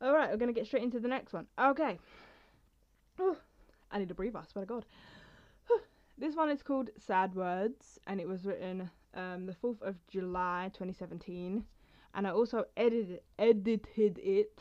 All 0.01 0.15
right, 0.15 0.31
we're 0.31 0.37
gonna 0.37 0.53
get 0.53 0.67
straight 0.67 0.83
into 0.83 1.01
the 1.01 1.09
next 1.09 1.33
one. 1.33 1.47
Okay. 1.59 1.99
Ooh, 3.21 3.37
I 3.91 3.99
need 3.99 4.11
a 4.11 4.15
breather. 4.15 4.39
I 4.39 4.45
swear 4.45 4.65
to 4.65 4.69
God. 4.69 4.87
This 6.19 6.35
one 6.35 6.49
is 6.49 6.63
called 6.63 6.89
Sad 6.99 7.35
Words, 7.35 7.99
and 8.07 8.21
it 8.21 8.27
was 8.27 8.47
written 8.47 8.91
um, 9.13 9.45
the 9.45 9.53
4th 9.53 9.83
of 9.83 9.97
July 10.09 10.71
2017, 10.73 11.63
and 12.15 12.27
I 12.27 12.31
also 12.31 12.65
edited 12.75 13.21
edited 13.39 14.19
it 14.19 14.59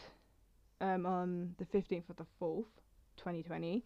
um, 0.81 1.05
on 1.05 1.55
the 1.57 1.63
15th 1.63 2.09
of 2.09 2.17
the 2.17 2.25
4th 2.41 2.65
2020. 3.15 3.85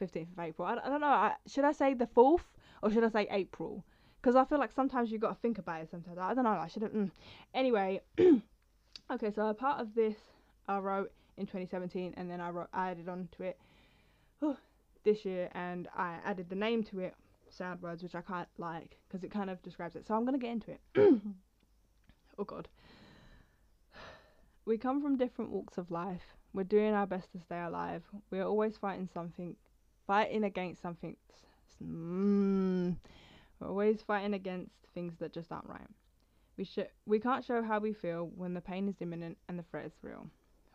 15th 0.00 0.32
of 0.32 0.38
April. 0.38 0.68
I, 0.68 0.74
I 0.74 0.88
don't 0.88 1.00
know. 1.00 1.08
I, 1.08 1.34
should 1.46 1.64
I 1.64 1.72
say 1.72 1.94
the 1.94 2.06
4th 2.06 2.44
or 2.82 2.90
should 2.90 3.04
I 3.04 3.10
say 3.10 3.26
April? 3.30 3.84
Because 4.22 4.36
I 4.36 4.44
feel 4.44 4.58
like 4.58 4.72
sometimes 4.72 5.10
you've 5.10 5.20
got 5.20 5.30
to 5.30 5.40
think 5.42 5.58
about 5.58 5.82
it 5.82 5.90
sometimes. 5.90 6.16
I 6.16 6.32
don't 6.32 6.44
know. 6.44 6.50
I 6.50 6.68
should 6.68 6.82
have. 6.82 6.92
Mm. 6.92 7.10
Anyway, 7.52 8.00
okay, 9.10 9.30
so 9.34 9.48
a 9.48 9.54
part 9.54 9.80
of 9.80 9.94
this 9.94 10.16
I 10.68 10.78
wrote 10.78 11.12
in 11.36 11.44
2017 11.44 12.14
and 12.16 12.30
then 12.30 12.40
I, 12.40 12.50
wrote, 12.50 12.68
I 12.72 12.92
added 12.92 13.08
on 13.08 13.28
to 13.36 13.42
it 13.42 13.58
oh, 14.42 14.56
this 15.04 15.24
year 15.24 15.48
and 15.54 15.88
I 15.96 16.16
added 16.24 16.48
the 16.48 16.56
name 16.56 16.82
to 16.84 17.00
it, 17.00 17.14
Sad 17.48 17.80
Words, 17.82 18.02
which 18.02 18.14
I 18.14 18.20
can't 18.22 18.48
like 18.58 18.96
because 19.08 19.24
it 19.24 19.30
kind 19.30 19.50
of 19.50 19.62
describes 19.62 19.96
it. 19.96 20.06
So 20.06 20.14
I'm 20.14 20.24
going 20.24 20.38
to 20.38 20.44
get 20.46 20.52
into 20.52 20.72
it. 20.72 20.80
oh, 22.38 22.44
God. 22.44 22.68
We 24.64 24.78
come 24.78 25.02
from 25.02 25.16
different 25.16 25.50
walks 25.50 25.78
of 25.78 25.90
life. 25.90 26.22
We're 26.52 26.64
doing 26.64 26.94
our 26.94 27.06
best 27.06 27.32
to 27.32 27.40
stay 27.40 27.60
alive. 27.60 28.02
We 28.30 28.38
are 28.40 28.46
always 28.46 28.76
fighting 28.76 29.08
something 29.12 29.56
fighting 30.06 30.42
against 30.42 30.82
something. 30.82 31.16
Mm, 31.80 32.96
We're 33.60 33.68
always 33.68 34.02
fighting 34.02 34.34
against 34.34 34.72
things 34.92 35.14
that 35.20 35.32
just 35.32 35.52
aren't 35.52 35.68
right. 35.68 35.86
We 36.56 36.64
sh- 36.64 36.90
we 37.06 37.20
can't 37.20 37.44
show 37.44 37.62
how 37.62 37.78
we 37.78 37.92
feel 37.92 38.30
when 38.34 38.52
the 38.54 38.60
pain 38.60 38.88
is 38.88 38.96
imminent 39.00 39.38
and 39.48 39.58
the 39.58 39.62
threat 39.62 39.86
is 39.86 39.92
real. 40.02 40.26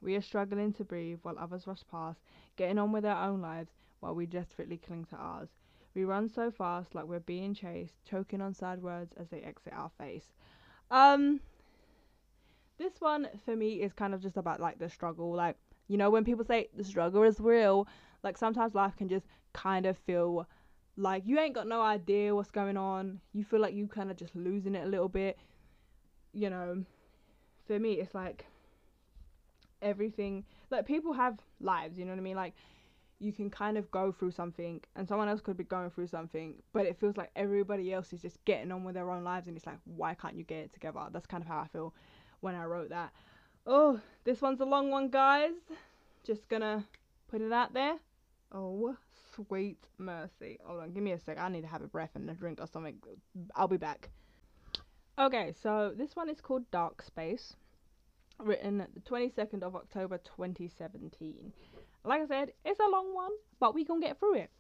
We 0.01 0.15
are 0.15 0.22
struggling 0.22 0.72
to 0.74 0.84
breathe 0.86 1.20
while 1.24 1.38
others 1.38 1.67
rush 1.67 1.84
past, 1.91 2.20
getting 2.55 2.77
on 2.77 2.91
with 2.91 3.03
their 3.03 3.17
own 3.17 3.41
lives 3.41 3.72
while 4.00 4.16
we 4.16 4.25
desperately 4.25 4.78
cling 4.78 5.06
to 5.06 5.16
ours. 5.16 5.50
We 5.94 6.04
run 6.04 6.30
so 6.30 6.52
fast 6.52 6.94
like 6.94 7.06
we're 7.06 7.20
being 7.20 7.54
chased, 7.54 7.96
choking 8.10 8.42
on 8.42 8.54
sad 8.54 8.82
words 8.82 9.14
as 9.18 9.30
they 9.30 9.42
exit 9.42 9.74
our 9.74 9.92
face. 9.98 10.34
Um 10.92 11.40
this 12.78 13.00
one 13.00 13.28
for 13.46 13.56
me 13.56 13.82
is 13.82 13.94
kind 13.94 14.14
of 14.14 14.22
just 14.22 14.38
about 14.38 14.60
like 14.60 14.80
the 14.80 14.90
struggle. 14.90 15.34
Like, 15.34 15.56
you 15.88 15.98
know, 15.98 16.10
when 16.10 16.25
people 16.25 16.44
say 16.44 16.68
the 16.75 16.84
struggle 16.84 17.24
is 17.24 17.40
real, 17.40 17.88
like 18.24 18.38
sometimes 18.38 18.75
life 18.75 18.96
can 18.98 19.08
just 19.08 19.25
kind 19.54 19.86
of 19.86 19.98
feel 20.00 20.48
like 20.98 21.24
you 21.25 21.40
ain't 21.40 21.56
got 21.56 21.68
no 21.68 21.82
idea 21.82 22.36
what's 22.36 22.52
going 22.52 22.78
on. 22.78 23.20
You 23.34 23.44
feel 23.44 23.60
like 23.60 23.74
you 23.74 23.88
kind 23.88 24.12
of 24.12 24.18
just 24.18 24.36
losing 24.36 24.75
it 24.75 24.86
a 24.86 24.90
little 24.90 25.10
bit. 25.10 25.38
You 26.34 26.50
know, 26.50 26.84
for 27.66 27.80
me, 27.80 27.94
it's 27.94 28.14
like 28.14 28.46
everything. 29.82 30.44
Like 30.70 30.86
people 30.86 31.14
have 31.14 31.40
lives. 31.60 31.98
You 31.98 32.06
know 32.06 32.12
what 32.12 32.20
I 32.20 32.24
mean? 32.24 32.36
Like 32.36 32.54
you 33.20 33.32
can 33.32 33.50
kind 33.50 33.78
of 33.78 33.90
go 33.92 34.12
through 34.12 34.32
something 34.32 34.82
and 34.96 35.08
someone 35.08 35.30
else 35.30 35.42
could 35.42 35.58
be 35.58 35.64
going 35.64 35.90
through 35.90 36.08
something 36.08 36.56
but 36.74 36.86
it 36.86 37.00
feels 37.00 37.16
like 37.16 37.32
everybody 37.36 37.94
else 37.94 38.12
is 38.12 38.22
just 38.22 38.44
getting 38.46 38.72
on 38.72 38.84
with 38.84 38.96
their 38.96 39.10
own 39.10 39.24
lives 39.24 39.48
and 39.48 39.56
it's 39.56 39.66
like 39.66 39.80
why 39.86 40.14
can't 40.14 40.36
you 40.36 40.44
get 40.44 40.60
it 40.60 40.74
together? 40.74 41.00
That's 41.12 41.26
kind 41.26 41.42
of 41.42 41.48
how 41.48 41.60
i 41.60 41.68
feel 41.68 41.94
when 42.42 42.56
i 42.56 42.66
wrote 42.66 42.90
that. 42.90 43.12
Oh 43.66 44.00
this 44.26 44.42
one's 44.42 44.60
a 44.60 44.66
long 44.66 44.92
one 44.92 45.10
guys. 45.10 45.54
Just 46.26 46.48
gonna 46.50 46.84
put 47.30 47.42
it 47.42 47.52
out 47.52 47.74
there. 47.74 47.98
Oh 48.52 48.96
sweet 49.36 49.80
mercy. 49.98 50.60
Hold 50.66 50.82
on 50.82 50.92
give 50.92 51.04
me 51.04 51.14
a 51.14 51.20
sec. 51.20 51.40
I 51.40 51.50
need 51.50 51.62
to 51.62 51.68
have 51.68 51.82
a 51.82 51.88
breath 51.88 52.12
and 52.16 52.30
a 52.30 52.34
drink 52.34 52.60
or 52.62 52.68
something. 52.68 52.98
I'll 53.56 53.68
be 53.68 53.78
back. 53.78 54.10
Okay 55.18 55.54
so 55.62 55.94
this 55.96 56.16
one 56.16 56.30
is 56.30 56.42
called 56.42 56.70
dark 56.72 57.02
space 57.02 57.56
written 58.38 58.86
the 58.94 59.00
22nd 59.00 59.64
of 59.64 59.78
october 59.78 60.18
2017 60.18 61.54
like 62.06 62.22
I 62.22 62.28
said, 62.28 62.54
it's 62.64 62.80
a 62.80 62.90
long 62.90 63.14
one, 63.14 63.32
but 63.60 63.74
we 63.74 63.84
can 63.86 64.00
get 64.00 64.20
through 64.20 64.36
it. 64.36 64.52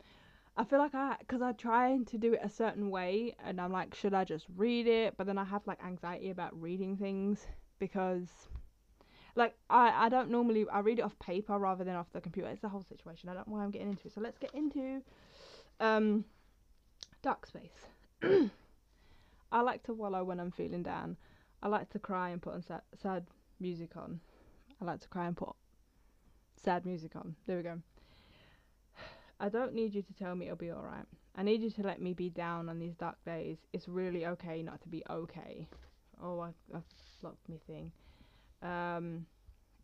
I 0.57 0.63
feel 0.63 0.79
like 0.79 0.95
I, 0.95 1.17
because 1.19 1.41
I 1.41 1.51
try 1.51 1.97
to 1.97 2.17
do 2.17 2.33
it 2.33 2.39
a 2.43 2.49
certain 2.49 2.89
way, 2.89 3.35
and 3.43 3.59
I'm 3.59 3.71
like, 3.71 3.93
should 3.93 4.13
I 4.13 4.23
just 4.23 4.45
read 4.55 4.87
it? 4.87 5.15
But 5.17 5.27
then 5.27 5.37
I 5.37 5.43
have 5.43 5.67
like 5.67 5.83
anxiety 5.83 6.29
about 6.29 6.59
reading 6.59 6.95
things 6.95 7.45
because, 7.77 8.29
like, 9.35 9.55
I 9.69 10.05
I 10.05 10.09
don't 10.09 10.29
normally 10.29 10.65
I 10.71 10.79
read 10.79 10.99
it 10.99 11.01
off 11.01 11.17
paper 11.19 11.57
rather 11.57 11.83
than 11.83 11.95
off 11.95 12.07
the 12.13 12.21
computer. 12.21 12.47
It's 12.49 12.61
the 12.61 12.69
whole 12.69 12.85
situation. 12.87 13.27
I 13.27 13.33
don't 13.33 13.47
know 13.47 13.55
why 13.55 13.63
I'm 13.63 13.71
getting 13.71 13.89
into 13.89 14.07
it. 14.07 14.13
So 14.13 14.21
let's 14.21 14.37
get 14.37 14.53
into, 14.53 15.01
um, 15.81 16.23
dark 17.21 17.45
space. 17.45 17.87
I 19.51 19.61
like 19.61 19.83
to 19.83 19.93
wallow 19.93 20.23
when 20.23 20.39
I'm 20.39 20.51
feeling 20.51 20.83
down. 20.83 21.17
I 21.61 21.67
like 21.67 21.89
to 21.91 21.99
cry 21.99 22.29
and 22.29 22.41
put 22.41 22.53
on 22.53 22.61
sad, 22.61 22.81
sad 23.01 23.25
music 23.59 23.97
on. 23.97 24.21
I 24.81 24.85
like 24.85 25.01
to 25.01 25.07
cry 25.09 25.27
and 25.27 25.35
put 25.35 25.55
sad 26.63 26.85
music 26.85 27.15
on. 27.15 27.35
There 27.45 27.57
we 27.57 27.63
go. 27.63 27.79
I 29.39 29.49
don't 29.49 29.73
need 29.73 29.93
you 29.93 30.01
to 30.01 30.13
tell 30.13 30.35
me 30.35 30.45
it'll 30.45 30.57
be 30.57 30.71
alright. 30.71 31.05
I 31.35 31.43
need 31.43 31.61
you 31.61 31.69
to 31.71 31.81
let 31.83 32.01
me 32.01 32.13
be 32.13 32.29
down 32.29 32.69
on 32.69 32.79
these 32.79 32.95
dark 32.95 33.17
days. 33.25 33.57
It's 33.73 33.89
really 33.89 34.25
okay 34.25 34.63
not 34.63 34.81
to 34.81 34.87
be 34.87 35.03
okay. 35.09 35.67
Oh, 36.23 36.39
I, 36.39 36.49
I 36.73 36.79
blocked 37.21 37.49
me 37.49 37.59
thing. 37.67 37.91
Um, 38.61 39.25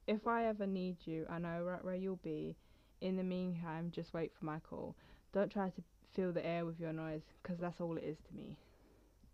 if 0.08 0.28
I 0.28 0.46
ever 0.46 0.66
need 0.66 0.98
you, 1.06 1.26
I 1.30 1.40
know 1.40 1.62
right 1.62 1.84
where 1.84 1.96
you'll 1.96 2.20
be. 2.24 2.56
In 3.02 3.18
the 3.18 3.24
meantime, 3.24 3.92
just 3.94 4.14
wait 4.14 4.32
for 4.38 4.46
my 4.46 4.60
call. 4.60 4.96
Don't 5.34 5.52
try 5.52 5.70
to 5.70 5.82
fill 6.14 6.32
the 6.32 6.46
air 6.46 6.66
with 6.66 6.80
your 6.80 6.94
noise, 6.94 7.24
because 7.42 7.60
that's 7.60 7.82
all 7.82 7.98
it 7.98 8.04
is 8.04 8.18
to 8.30 8.36
me. 8.36 8.56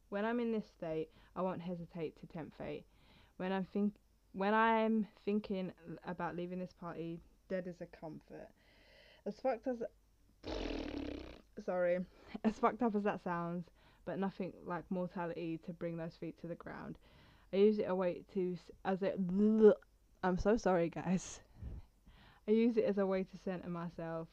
When 0.10 0.26
I'm 0.26 0.40
in 0.40 0.52
this 0.52 0.66
state, 0.78 1.10
I 1.36 1.42
won't 1.42 1.62
hesitate 1.62 2.20
to 2.20 2.28
tempt 2.28 2.58
fate. 2.58 2.86
When 3.38 3.52
I'm 3.52 3.66
think 3.66 3.94
when 4.38 4.54
I'm 4.54 5.08
thinking 5.26 5.72
about 6.06 6.36
leaving 6.36 6.60
this 6.60 6.74
party, 6.80 7.20
dead 7.50 7.66
is 7.66 7.82
a 7.82 7.88
comfort. 7.88 8.48
As 9.26 9.34
fucked 9.40 9.68
as 9.68 9.82
sorry, 11.66 11.98
as 12.44 12.60
fucked 12.60 12.84
up 12.84 12.96
as 12.96 13.04
that 13.04 13.24
sounds, 13.24 13.66
but 14.06 14.20
nothing 14.20 14.54
like 14.64 14.84
mortality 14.92 15.60
to 15.66 15.74
bring 15.74 15.98
those 15.98 16.16
feet 16.16 16.40
to 16.42 16.48
the 16.48 16.56
ground. 16.56 17.00
I 17.52 17.58
use 17.58 17.80
it 17.80 17.88
a 17.90 17.96
way 17.96 18.22
to 18.36 18.56
as 18.86 19.02
it. 19.02 19.20
I'm 20.24 20.38
so 20.38 20.56
sorry, 20.56 20.90
guys. 20.90 21.40
I 22.48 22.52
use 22.52 22.78
it 22.78 22.86
as 22.86 23.00
a 23.00 23.08
way 23.08 23.24
to 23.24 23.38
center 23.44 23.70
myself. 23.70 24.28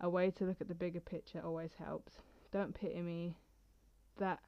A 0.00 0.08
way 0.08 0.30
to 0.30 0.44
look 0.44 0.62
at 0.62 0.68
the 0.68 0.74
bigger 0.74 1.00
picture 1.00 1.42
always 1.44 1.72
helps. 1.78 2.14
Don't 2.52 2.74
pity 2.74 3.02
me. 3.02 3.36
That 4.18 4.40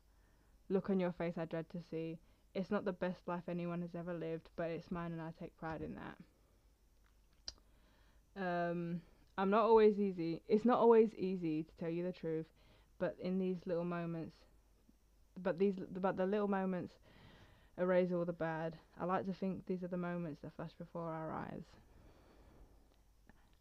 look 0.70 0.88
on 0.88 0.98
your 0.98 1.12
face 1.12 1.34
I 1.36 1.44
dread 1.44 1.68
to 1.70 1.82
see. 1.90 2.18
It's 2.58 2.72
not 2.72 2.84
the 2.84 2.92
best 2.92 3.28
life 3.28 3.44
anyone 3.48 3.82
has 3.82 3.94
ever 3.96 4.12
lived, 4.12 4.48
but 4.56 4.68
it's 4.72 4.90
mine 4.90 5.12
and 5.12 5.22
I 5.22 5.30
take 5.38 5.56
pride 5.56 5.80
in 5.80 5.94
that. 5.94 6.16
Um, 8.42 9.00
I'm 9.36 9.48
not 9.48 9.62
always 9.62 10.00
easy. 10.00 10.42
It's 10.48 10.64
not 10.64 10.80
always 10.80 11.14
easy 11.14 11.62
to 11.62 11.76
tell 11.78 11.88
you 11.88 12.02
the 12.02 12.10
truth, 12.10 12.46
but 12.98 13.16
in 13.20 13.38
these 13.38 13.58
little 13.64 13.84
moments, 13.84 14.34
but 15.40 15.60
these, 15.60 15.74
but 16.00 16.16
the 16.16 16.26
little 16.26 16.48
moments 16.48 16.94
erase 17.78 18.10
all 18.12 18.24
the 18.24 18.32
bad. 18.32 18.76
I 19.00 19.04
like 19.04 19.26
to 19.26 19.32
think 19.32 19.64
these 19.66 19.84
are 19.84 19.88
the 19.88 19.96
moments 19.96 20.40
that 20.42 20.56
flash 20.56 20.72
before 20.76 21.12
our 21.12 21.32
eyes. 21.32 21.62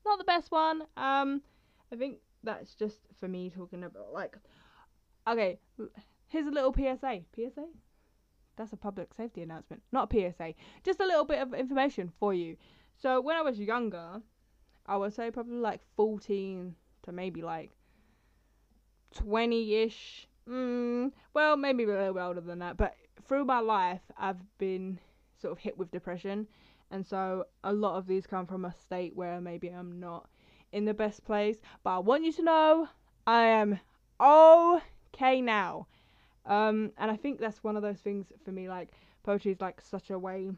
Not 0.07 0.17
the 0.17 0.23
best 0.23 0.49
one. 0.49 0.81
Um, 0.97 1.43
I 1.93 1.97
think 1.97 2.17
that's 2.43 2.73
just 2.73 2.97
for 3.19 3.27
me 3.27 3.51
talking 3.51 3.83
about 3.83 4.11
like, 4.11 4.35
okay, 5.27 5.59
here's 6.29 6.47
a 6.47 6.51
little 6.51 6.73
PSA. 6.73 7.19
PSA. 7.35 7.65
That's 8.57 8.73
a 8.73 8.77
public 8.77 9.13
safety 9.15 9.41
announcement, 9.43 9.83
not 9.91 10.11
a 10.13 10.33
PSA. 10.33 10.55
Just 10.83 10.99
a 10.99 11.05
little 11.05 11.25
bit 11.25 11.39
of 11.39 11.53
information 11.53 12.11
for 12.19 12.33
you. 12.33 12.57
So 12.95 13.21
when 13.21 13.35
I 13.35 13.41
was 13.41 13.59
younger, 13.59 14.21
I 14.87 14.97
would 14.97 15.13
say 15.13 15.29
probably 15.29 15.57
like 15.57 15.81
14 15.95 16.75
to 17.03 17.11
maybe 17.11 17.41
like 17.41 17.71
20 19.13 19.75
ish. 19.75 20.27
Mm, 20.49 21.11
well, 21.33 21.57
maybe 21.57 21.83
a 21.83 21.87
little 21.87 22.13
bit 22.13 22.21
older 22.21 22.41
than 22.41 22.59
that. 22.59 22.77
But 22.77 22.95
through 23.27 23.45
my 23.45 23.59
life, 23.59 24.01
I've 24.17 24.41
been 24.57 24.99
sort 25.39 25.51
of 25.51 25.59
hit 25.59 25.77
with 25.77 25.91
depression. 25.91 26.47
And 26.89 27.05
so 27.05 27.45
a 27.63 27.73
lot 27.73 27.97
of 27.97 28.07
these 28.07 28.25
come 28.25 28.47
from 28.47 28.65
a 28.65 28.73
state 28.73 29.15
where 29.15 29.41
maybe 29.41 29.67
I'm 29.67 29.99
not 29.99 30.29
in 30.71 30.85
the 30.85 30.93
best 30.93 31.23
place. 31.25 31.57
But 31.83 31.95
I 31.95 31.99
want 31.99 32.23
you 32.23 32.31
to 32.33 32.43
know 32.43 32.87
I 33.27 33.43
am 33.43 33.79
okay 34.19 35.41
now. 35.41 35.87
Um, 36.47 36.91
and 36.97 37.11
I 37.11 37.15
think 37.15 37.39
that's 37.39 37.63
one 37.63 37.75
of 37.75 37.83
those 37.83 37.99
things 37.99 38.31
for 38.43 38.51
me. 38.51 38.69
Like 38.69 38.89
poetry 39.23 39.51
is 39.51 39.61
like 39.61 39.81
such 39.81 40.09
a 40.09 40.17
way 40.17 40.49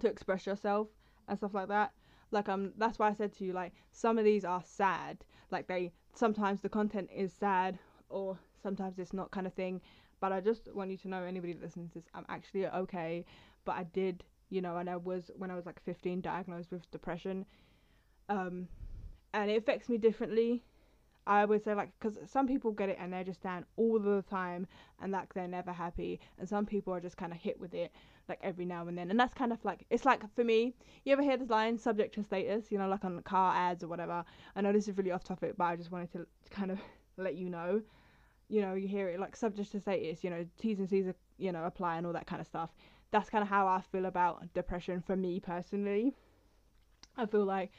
to 0.00 0.08
express 0.08 0.46
yourself 0.46 0.88
and 1.28 1.38
stuff 1.38 1.54
like 1.54 1.68
that. 1.68 1.92
Like 2.30 2.48
um 2.48 2.72
that's 2.76 2.98
why 2.98 3.08
I 3.08 3.14
said 3.14 3.32
to 3.38 3.44
you 3.44 3.52
like 3.52 3.72
some 3.92 4.18
of 4.18 4.24
these 4.24 4.44
are 4.44 4.62
sad. 4.64 5.18
Like 5.50 5.66
they 5.66 5.92
sometimes 6.14 6.60
the 6.60 6.68
content 6.68 7.08
is 7.14 7.32
sad 7.32 7.78
or 8.08 8.38
sometimes 8.62 8.98
it's 8.98 9.12
not 9.12 9.30
kind 9.30 9.46
of 9.46 9.54
thing. 9.54 9.80
But 10.20 10.32
I 10.32 10.40
just 10.40 10.68
want 10.74 10.90
you 10.90 10.96
to 10.98 11.08
know 11.08 11.22
anybody 11.22 11.52
that 11.52 11.62
listens 11.62 11.92
to 11.92 12.00
this 12.00 12.08
I'm 12.14 12.26
actually 12.28 12.66
okay. 12.66 13.24
But 13.64 13.76
I 13.76 13.84
did 13.84 14.24
you 14.50 14.60
know 14.60 14.76
and 14.76 14.90
I 14.90 14.96
was 14.96 15.30
when 15.36 15.50
I 15.50 15.54
was 15.54 15.66
like 15.66 15.80
15 15.84 16.20
diagnosed 16.20 16.70
with 16.72 16.90
depression. 16.90 17.46
Um 18.28 18.68
and 19.32 19.50
it 19.50 19.56
affects 19.56 19.88
me 19.88 19.98
differently 19.98 20.64
I 21.28 21.44
would 21.44 21.62
say 21.62 21.74
like 21.74 21.90
because 22.00 22.18
some 22.26 22.48
people 22.48 22.72
get 22.72 22.88
it 22.88 22.96
and 22.98 23.12
they're 23.12 23.22
just 23.22 23.42
down 23.42 23.66
all 23.76 23.98
the 23.98 24.22
time 24.22 24.66
and 25.00 25.12
like 25.12 25.34
they're 25.34 25.46
never 25.46 25.72
happy 25.72 26.20
and 26.38 26.48
some 26.48 26.64
people 26.64 26.94
are 26.94 27.00
just 27.00 27.18
kind 27.18 27.32
of 27.32 27.38
hit 27.38 27.60
with 27.60 27.74
it 27.74 27.92
like 28.30 28.38
every 28.42 28.64
now 28.64 28.88
and 28.88 28.96
then 28.96 29.10
and 29.10 29.20
that's 29.20 29.34
kind 29.34 29.52
of 29.52 29.62
like 29.62 29.84
it's 29.90 30.06
like 30.06 30.22
for 30.34 30.42
me 30.42 30.74
you 31.04 31.12
ever 31.12 31.22
hear 31.22 31.36
this 31.36 31.50
line 31.50 31.76
subject 31.76 32.14
to 32.14 32.24
status 32.24 32.72
you 32.72 32.78
know 32.78 32.88
like 32.88 33.04
on 33.04 33.20
car 33.22 33.54
ads 33.54 33.84
or 33.84 33.88
whatever? 33.88 34.24
I 34.56 34.62
know 34.62 34.72
this 34.72 34.88
is 34.88 34.96
really 34.96 35.12
off 35.12 35.22
topic 35.22 35.52
but 35.58 35.64
I 35.64 35.76
just 35.76 35.92
wanted 35.92 36.10
to 36.12 36.26
kind 36.50 36.70
of 36.70 36.80
let 37.18 37.36
you 37.36 37.50
know. 37.50 37.82
You 38.48 38.62
know 38.62 38.72
you 38.72 38.88
hear 38.88 39.10
it 39.10 39.20
like 39.20 39.36
subject 39.36 39.72
to 39.72 39.80
status 39.80 40.24
you 40.24 40.30
know 40.30 40.46
T's 40.56 40.78
and 40.78 40.88
C's 40.88 41.06
are, 41.08 41.14
you 41.36 41.52
know 41.52 41.64
apply 41.64 41.98
and 41.98 42.06
all 42.06 42.14
that 42.14 42.26
kind 42.26 42.40
of 42.40 42.46
stuff. 42.46 42.70
That's 43.10 43.28
kind 43.28 43.42
of 43.42 43.48
how 43.48 43.66
I 43.66 43.82
feel 43.92 44.06
about 44.06 44.54
depression 44.54 45.02
for 45.06 45.14
me 45.14 45.40
personally. 45.40 46.14
I 47.18 47.26
feel 47.26 47.44
like 47.44 47.70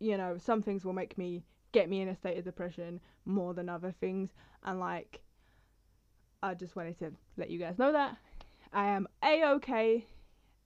you 0.00 0.18
know 0.18 0.36
some 0.36 0.60
things 0.60 0.84
will 0.84 0.92
make 0.92 1.16
me 1.16 1.44
get 1.72 1.88
me 1.88 2.00
in 2.00 2.08
a 2.08 2.16
state 2.16 2.38
of 2.38 2.44
depression 2.44 3.00
more 3.24 3.54
than 3.54 3.68
other 3.68 3.92
things. 4.00 4.30
And 4.64 4.80
like, 4.80 5.20
I 6.42 6.54
just 6.54 6.76
wanted 6.76 6.98
to 7.00 7.12
let 7.36 7.50
you 7.50 7.58
guys 7.58 7.78
know 7.78 7.92
that 7.92 8.16
I 8.72 8.88
am 8.88 9.08
a 9.24 9.44
okay. 9.54 10.06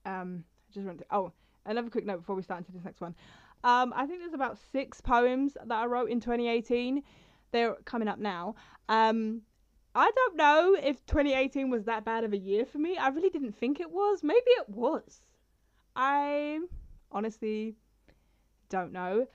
Um, 0.05 0.43
just 0.71 0.85
wanted 0.85 0.99
to, 0.99 1.05
oh, 1.11 1.31
another 1.65 1.89
quick 1.89 2.05
note 2.05 2.17
before 2.17 2.35
we 2.35 2.43
start 2.43 2.59
into 2.59 2.71
this 2.71 2.83
next 2.83 3.01
one. 3.01 3.15
Um, 3.63 3.93
I 3.95 4.05
think 4.05 4.19
there's 4.19 4.33
about 4.33 4.57
six 4.71 4.99
poems 4.99 5.53
that 5.53 5.77
I 5.77 5.85
wrote 5.85 6.09
in 6.09 6.19
2018. 6.19 7.01
They're 7.51 7.75
coming 7.85 8.07
up 8.07 8.19
now. 8.19 8.55
Um, 8.89 9.41
I 9.95 10.11
don't 10.11 10.35
know 10.35 10.75
if 10.81 11.05
2018 11.05 11.69
was 11.69 11.85
that 11.85 12.03
bad 12.03 12.23
of 12.23 12.33
a 12.33 12.37
year 12.37 12.65
for 12.65 12.79
me. 12.79 12.97
I 12.97 13.09
really 13.09 13.29
didn't 13.29 13.55
think 13.57 13.79
it 13.79 13.91
was. 13.91 14.23
Maybe 14.23 14.49
it 14.57 14.67
was. 14.69 15.21
I 15.95 16.59
honestly 17.11 17.75
don't 18.69 18.91
know. 18.91 19.27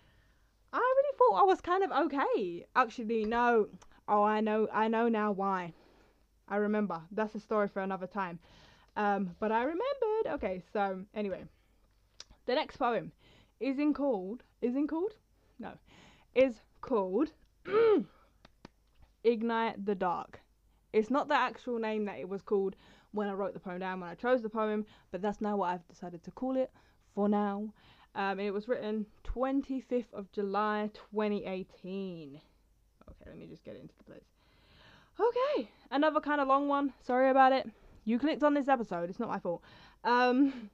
I 1.29 1.31
thought 1.31 1.43
I 1.43 1.45
was 1.45 1.61
kind 1.61 1.85
of 1.85 1.91
okay. 1.91 2.65
Actually, 2.75 3.25
no. 3.25 3.69
Oh, 4.09 4.23
I 4.23 4.41
know, 4.41 4.69
I 4.73 4.89
know 4.89 5.09
now 5.09 5.33
why. 5.33 5.73
I 6.49 6.57
remember. 6.57 7.03
That's 7.11 7.35
a 7.35 7.41
story 7.41 7.69
for 7.69 7.83
another 7.83 8.07
time. 8.07 8.39
Um, 8.97 9.37
but 9.39 9.53
I 9.53 9.63
remembered. 9.63 10.35
Okay, 10.35 10.63
so 10.73 11.05
anyway, 11.15 11.45
the 12.47 12.55
next 12.55 12.77
poem 12.77 13.13
is 13.61 13.79
in 13.79 13.93
called 13.93 14.45
is 14.63 14.77
in 14.77 14.87
called 14.87 15.15
no 15.59 15.73
is 16.35 16.61
called 16.81 17.33
Ignite 19.25 19.85
the 19.85 19.95
Dark. 19.95 20.41
It's 20.93 21.11
not 21.11 21.29
the 21.29 21.35
actual 21.35 21.79
name 21.79 22.05
that 22.07 22.19
it 22.19 22.29
was 22.29 22.43
called 22.43 22.77
when 23.13 23.29
I 23.29 23.33
wrote 23.33 23.53
the 23.53 23.61
poem 23.61 23.81
down 23.81 24.01
when 24.01 24.09
I 24.09 24.15
chose 24.15 24.43
the 24.43 24.49
poem, 24.49 24.87
but 25.11 25.21
that's 25.21 25.41
now 25.41 25.57
what 25.57 25.71
I've 25.71 25.89
decided 25.89 26.23
to 26.25 26.31
call 26.31 26.57
it 26.57 26.71
for 27.15 27.29
now. 27.29 27.73
Um, 28.15 28.41
it 28.41 28.53
was 28.53 28.69
written 28.69 29.07
25th 29.25 30.13
of 30.13 30.31
July 30.33 30.91
2018. 31.13 32.41
Okay, 33.09 33.25
let 33.27 33.39
me 33.39 33.47
just 33.47 33.65
get 33.65 33.77
into 33.77 33.95
the 33.99 34.05
place. 34.05 34.25
Okay, 35.21 35.69
another 35.91 36.21
kind 36.21 36.41
of 36.41 36.49
long 36.49 36.69
one. 36.69 36.93
Sorry 37.03 37.31
about 37.31 37.53
it. 37.53 37.69
You 38.05 38.19
clicked 38.19 38.43
on 38.43 38.55
this 38.55 38.69
episode. 38.69 39.11
It's 39.11 39.19
not 39.19 39.29
my 39.29 39.39
fault. 39.39 39.63
Um, 40.05 40.71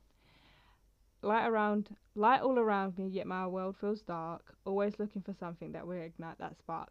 light 1.22 1.46
around, 1.46 1.96
light 2.14 2.42
all 2.42 2.58
around 2.58 2.98
me, 2.98 3.08
yet 3.08 3.26
my 3.26 3.46
world 3.46 3.76
feels 3.80 4.02
dark. 4.02 4.54
Always 4.64 4.98
looking 4.98 5.22
for 5.22 5.34
something 5.34 5.72
that 5.72 5.86
will 5.86 6.00
ignite 6.00 6.38
that 6.38 6.56
spark, 6.58 6.90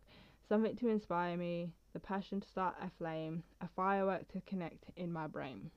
something 0.50 0.76
to 0.78 0.90
inspire 0.90 1.38
me, 1.38 1.72
the 1.94 2.00
passion 2.00 2.42
to 2.42 2.48
start 2.48 2.76
a 2.82 2.90
flame, 2.98 3.44
a 3.62 3.68
firework 3.76 4.28
to 4.34 4.42
connect 4.42 4.86
in 4.96 5.14
my 5.14 5.28
brain. 5.28 5.70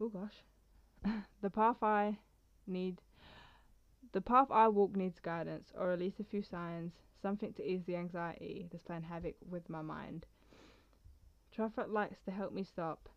Oh 0.00 0.08
gosh, 0.08 0.42
the 1.42 1.50
path 1.50 1.82
I 1.82 2.18
need, 2.68 3.00
the 4.12 4.20
path 4.20 4.48
I 4.50 4.68
walk 4.68 4.96
needs 4.96 5.20
guidance, 5.20 5.72
or 5.76 5.92
at 5.92 5.98
least 5.98 6.20
a 6.20 6.24
few 6.24 6.42
signs, 6.42 6.92
something 7.20 7.52
to 7.54 7.64
ease 7.64 7.82
the 7.86 7.96
anxiety 7.96 8.66
that's 8.70 8.84
playing 8.84 9.02
havoc 9.02 9.34
with 9.48 9.68
my 9.68 9.82
mind. 9.82 10.26
Traffic 11.52 11.86
lights 11.88 12.20
to 12.24 12.30
help 12.30 12.52
me 12.52 12.64
stop 12.64 13.08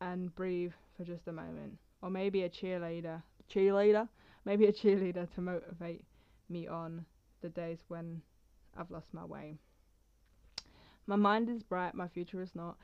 and 0.00 0.34
breathe 0.34 0.72
for 0.96 1.04
just 1.04 1.28
a 1.28 1.32
moment. 1.32 1.78
Or 2.02 2.10
maybe 2.10 2.42
a 2.42 2.48
cheerleader. 2.48 3.22
Cheerleader? 3.52 4.08
Maybe 4.44 4.66
a 4.66 4.72
cheerleader 4.72 5.32
to 5.34 5.40
motivate 5.40 6.04
me 6.48 6.66
on 6.66 7.04
the 7.42 7.48
days 7.48 7.78
when 7.88 8.22
I've 8.76 8.90
lost 8.90 9.12
my 9.12 9.24
way. 9.24 9.58
My 11.06 11.16
mind 11.16 11.48
is 11.48 11.62
bright, 11.62 11.94
my 11.94 12.08
future 12.08 12.40
is 12.40 12.54
not. 12.54 12.76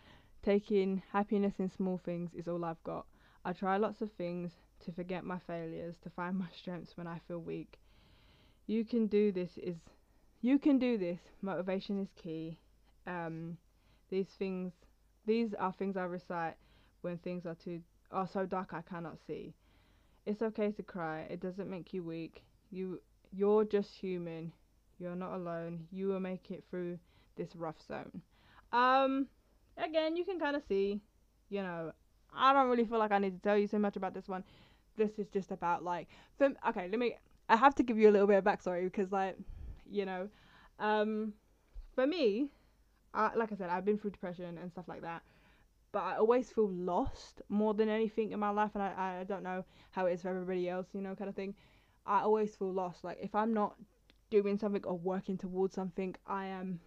Taking 0.42 1.02
happiness 1.12 1.54
in 1.58 1.68
small 1.68 1.98
things 1.98 2.34
is 2.34 2.48
all 2.48 2.64
I've 2.64 2.82
got. 2.82 3.06
I 3.44 3.52
try 3.52 3.76
lots 3.76 4.02
of 4.02 4.10
things 4.12 4.52
to 4.84 4.92
forget 4.92 5.24
my 5.24 5.38
failures, 5.46 5.96
to 6.02 6.10
find 6.10 6.38
my 6.38 6.48
strengths 6.56 6.96
when 6.96 7.06
I 7.06 7.20
feel 7.26 7.40
weak. 7.40 7.78
You 8.66 8.84
can 8.84 9.06
do 9.06 9.32
this 9.32 9.58
is 9.58 9.76
you 10.40 10.58
can 10.58 10.78
do 10.78 10.98
this. 10.98 11.18
Motivation 11.42 12.00
is 12.00 12.08
key. 12.22 12.58
Um, 13.06 13.56
these 14.10 14.28
things 14.38 14.72
these 15.26 15.54
are 15.54 15.72
things 15.72 15.96
I 15.96 16.04
recite 16.04 16.56
when 17.02 17.18
things 17.18 17.46
are 17.46 17.56
too 17.56 17.80
are 18.12 18.28
so 18.28 18.46
dark 18.46 18.72
I 18.72 18.82
cannot 18.82 19.18
see. 19.26 19.54
It's 20.24 20.42
okay 20.42 20.72
to 20.72 20.82
cry. 20.82 21.20
It 21.30 21.40
doesn't 21.40 21.70
make 21.70 21.92
you 21.92 22.02
weak. 22.02 22.42
You 22.70 23.00
you're 23.32 23.64
just 23.64 23.90
human. 23.94 24.52
You're 24.98 25.16
not 25.16 25.34
alone. 25.34 25.86
You 25.92 26.08
will 26.08 26.20
make 26.20 26.50
it 26.50 26.64
through 26.70 26.98
this 27.36 27.54
rough 27.56 27.80
zone. 27.86 28.22
Um 28.72 29.26
again, 29.76 30.16
you 30.16 30.24
can 30.24 30.38
kind 30.38 30.56
of 30.56 30.62
see, 30.68 31.00
you 31.48 31.62
know, 31.62 31.92
I 32.34 32.52
don't 32.52 32.68
really 32.68 32.84
feel 32.84 32.98
like 32.98 33.12
I 33.12 33.18
need 33.18 33.34
to 33.34 33.42
tell 33.42 33.58
you 33.58 33.66
so 33.66 33.78
much 33.78 33.96
about 33.96 34.14
this 34.14 34.28
one. 34.28 34.44
This 34.96 35.18
is 35.18 35.28
just 35.28 35.50
about 35.50 35.84
like 35.84 36.08
for, 36.38 36.50
okay, 36.68 36.88
let 36.88 36.98
me 36.98 37.16
I 37.48 37.56
have 37.56 37.74
to 37.76 37.82
give 37.82 37.98
you 37.98 38.08
a 38.08 38.12
little 38.12 38.26
bit 38.26 38.36
of 38.38 38.44
backstory 38.44 38.84
because 38.84 39.12
like, 39.12 39.36
you 39.90 40.04
know, 40.04 40.28
um 40.78 41.32
for 41.94 42.06
me, 42.06 42.50
I, 43.14 43.34
like 43.34 43.50
I 43.50 43.56
said, 43.56 43.70
I've 43.70 43.84
been 43.84 43.98
through 43.98 44.10
depression 44.10 44.58
and 44.58 44.70
stuff 44.70 44.86
like 44.86 45.02
that. 45.02 45.22
But 45.92 46.02
I 46.02 46.16
always 46.16 46.50
feel 46.50 46.68
lost 46.68 47.40
more 47.48 47.72
than 47.72 47.88
anything 47.88 48.32
in 48.32 48.38
my 48.38 48.50
life, 48.50 48.72
and 48.74 48.82
I, 48.82 49.20
I 49.20 49.24
don't 49.24 49.42
know 49.42 49.64
how 49.92 50.04
it 50.06 50.12
is 50.12 50.22
for 50.22 50.28
everybody 50.28 50.68
else, 50.68 50.88
you 50.92 51.00
know, 51.00 51.14
kind 51.14 51.30
of 51.30 51.34
thing. 51.34 51.54
I 52.04 52.20
always 52.20 52.54
feel 52.54 52.72
lost. 52.72 53.02
Like 53.02 53.18
if 53.20 53.34
I'm 53.34 53.54
not 53.54 53.76
doing 54.30 54.58
something 54.58 54.84
or 54.84 54.98
working 54.98 55.38
towards 55.38 55.74
something, 55.74 56.14
I 56.26 56.46
am 56.46 56.80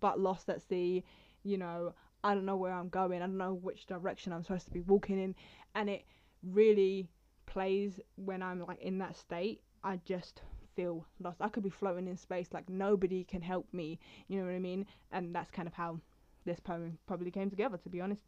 but 0.00 0.18
lost 0.18 0.48
at 0.48 0.62
sea. 0.62 1.04
You 1.42 1.58
know, 1.58 1.94
I 2.22 2.34
don't 2.34 2.44
know 2.44 2.56
where 2.56 2.72
I'm 2.72 2.88
going. 2.88 3.22
I 3.22 3.26
don't 3.26 3.38
know 3.38 3.54
which 3.54 3.86
direction 3.86 4.32
I'm 4.32 4.42
supposed 4.42 4.66
to 4.66 4.72
be 4.72 4.80
walking 4.80 5.22
in, 5.22 5.34
and 5.74 5.88
it 5.88 6.04
really 6.42 7.08
plays 7.46 8.00
when 8.16 8.42
I'm 8.42 8.64
like 8.66 8.80
in 8.80 8.98
that 8.98 9.16
state. 9.16 9.62
I 9.82 10.00
just 10.04 10.42
feel 10.76 11.06
lost. 11.20 11.40
I 11.40 11.48
could 11.48 11.62
be 11.62 11.70
floating 11.70 12.06
in 12.06 12.16
space, 12.16 12.48
like 12.52 12.68
nobody 12.68 13.24
can 13.24 13.42
help 13.42 13.66
me. 13.72 13.98
You 14.28 14.40
know 14.40 14.46
what 14.46 14.54
I 14.54 14.58
mean? 14.58 14.86
And 15.12 15.34
that's 15.34 15.50
kind 15.50 15.66
of 15.66 15.74
how 15.74 16.00
this 16.44 16.60
poem 16.60 16.98
probably 17.06 17.30
came 17.30 17.50
together. 17.50 17.78
To 17.78 17.88
be 17.88 18.00
honest, 18.00 18.22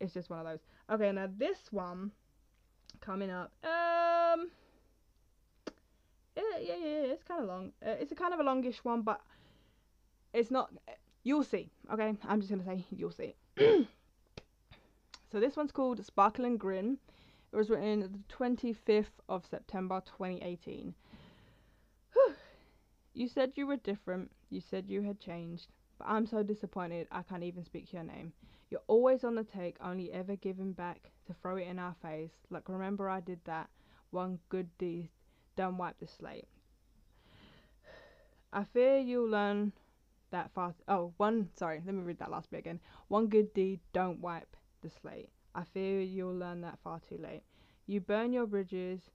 it's 0.00 0.14
just 0.14 0.30
one 0.30 0.38
of 0.38 0.46
those. 0.46 0.60
Okay, 0.90 1.12
now 1.12 1.28
this 1.36 1.58
one 1.70 2.12
coming 3.00 3.30
up. 3.30 3.52
Um, 3.64 4.50
yeah, 6.36 6.58
yeah, 6.60 6.76
yeah. 6.76 7.12
It's 7.12 7.24
kind 7.24 7.42
of 7.42 7.48
long. 7.48 7.72
Uh, 7.84 7.96
it's 8.00 8.12
a 8.12 8.14
kind 8.16 8.32
of 8.32 8.40
a 8.40 8.44
longish 8.44 8.84
one, 8.84 9.02
but 9.02 9.20
it's 10.32 10.50
not. 10.50 10.70
You'll 11.22 11.44
see. 11.44 11.70
Okay, 11.92 12.14
I'm 12.26 12.40
just 12.40 12.50
gonna 12.50 12.64
say 12.64 12.84
you'll 12.90 13.10
see. 13.12 13.34
so 13.58 13.86
this 15.40 15.56
one's 15.56 15.72
called 15.72 16.04
Sparkle 16.04 16.44
and 16.44 16.58
Grin. 16.58 16.98
It 17.52 17.56
was 17.56 17.68
written 17.68 18.00
the 18.00 18.34
25th 18.34 19.06
of 19.28 19.44
September 19.44 20.00
2018. 20.06 20.94
You 23.12 23.28
said 23.28 23.52
you 23.56 23.66
were 23.66 23.76
different. 23.76 24.30
You 24.50 24.60
said 24.60 24.88
you 24.88 25.02
had 25.02 25.20
changed. 25.20 25.66
But 25.98 26.08
I'm 26.08 26.26
so 26.26 26.42
disappointed 26.42 27.08
I 27.10 27.22
can't 27.22 27.42
even 27.42 27.64
speak 27.64 27.92
your 27.92 28.04
name. 28.04 28.32
You're 28.70 28.80
always 28.86 29.24
on 29.24 29.34
the 29.34 29.44
take, 29.44 29.76
only 29.84 30.12
ever 30.12 30.36
giving 30.36 30.72
back 30.72 31.10
to 31.26 31.34
throw 31.34 31.56
it 31.56 31.66
in 31.66 31.78
our 31.78 31.94
face. 32.00 32.32
Like, 32.50 32.68
remember 32.68 33.08
I 33.08 33.20
did 33.20 33.40
that. 33.44 33.68
One 34.10 34.38
good 34.48 34.68
deed, 34.78 35.10
don't 35.56 35.76
wipe 35.76 35.98
the 35.98 36.06
slate. 36.06 36.46
I 38.52 38.64
fear 38.64 38.98
you'll 38.98 39.28
learn 39.28 39.72
that 40.30 40.50
fast. 40.54 40.82
Oh, 40.88 41.12
one, 41.16 41.48
sorry, 41.56 41.82
let 41.84 41.94
me 41.94 42.02
read 42.02 42.18
that 42.18 42.30
last 42.30 42.50
bit 42.50 42.58
again. 42.58 42.80
One 43.08 43.28
good 43.28 43.52
deed, 43.54 43.80
don't 43.92 44.20
wipe 44.20 44.56
the 44.82 44.90
slate. 44.90 45.30
I 45.54 45.64
fear 45.64 46.00
you'll 46.00 46.36
learn 46.36 46.60
that 46.60 46.78
far 46.82 47.00
too 47.00 47.18
late. 47.18 47.42
You 47.86 48.00
burn 48.00 48.32
your 48.32 48.46
bridges, 48.46 49.10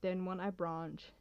then 0.00 0.24
want 0.24 0.40
a 0.42 0.50
branch. 0.50 1.12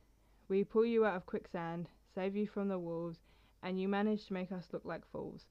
We 0.49 0.63
pull 0.63 0.85
you 0.85 1.05
out 1.05 1.15
of 1.15 1.25
quicksand, 1.25 1.87
save 2.13 2.35
you 2.35 2.47
from 2.47 2.67
the 2.67 2.79
wolves, 2.79 3.19
and 3.63 3.79
you 3.79 3.87
manage 3.87 4.25
to 4.25 4.33
make 4.33 4.51
us 4.51 4.67
look 4.71 4.83
like 4.83 5.05
fools. 5.11 5.45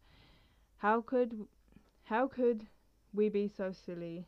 How 0.79 1.01
could 1.01 1.47
how 2.05 2.27
could 2.27 2.67
we 3.13 3.29
be 3.29 3.49
so 3.49 3.73
silly? 3.73 4.27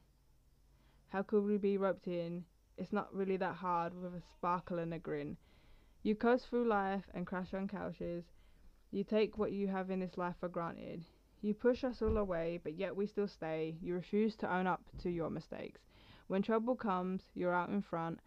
How 1.09 1.23
could 1.23 1.45
we 1.45 1.59
be 1.59 1.77
roped 1.77 2.07
in? 2.07 2.45
It's 2.79 2.93
not 2.93 3.15
really 3.15 3.37
that 3.39 3.57
hard 3.57 3.95
with 3.95 4.15
a 4.15 4.23
sparkle 4.37 4.79
and 4.79 4.95
a 4.95 4.99
grin. 4.99 5.37
You 6.03 6.15
coast 6.15 6.49
through 6.49 6.69
life 6.69 7.05
and 7.13 7.27
crash 7.27 7.53
on 7.55 7.69
couches. 7.69 8.25
You 8.95 9.05
take 9.05 9.39
what 9.39 9.53
you 9.53 9.69
have 9.69 9.91
in 9.91 10.01
this 10.01 10.19
life 10.19 10.35
for 10.39 10.51
granted. 10.51 11.07
You 11.41 11.55
push 11.55 11.83
us 11.83 12.03
all 12.03 12.19
away, 12.19 12.61
but 12.63 12.75
yet 12.75 12.95
we 12.95 13.07
still 13.07 13.27
stay. 13.27 13.75
You 13.81 13.95
refuse 13.95 14.37
to 14.37 14.55
own 14.55 14.67
up 14.67 14.83
to 14.99 15.11
your 15.11 15.31
mistakes. 15.31 15.81
When 16.27 16.43
trouble 16.43 16.77
comes, 16.77 17.23
you're 17.35 17.55
out 17.55 17.71
in 17.71 17.81
front, 17.81 18.21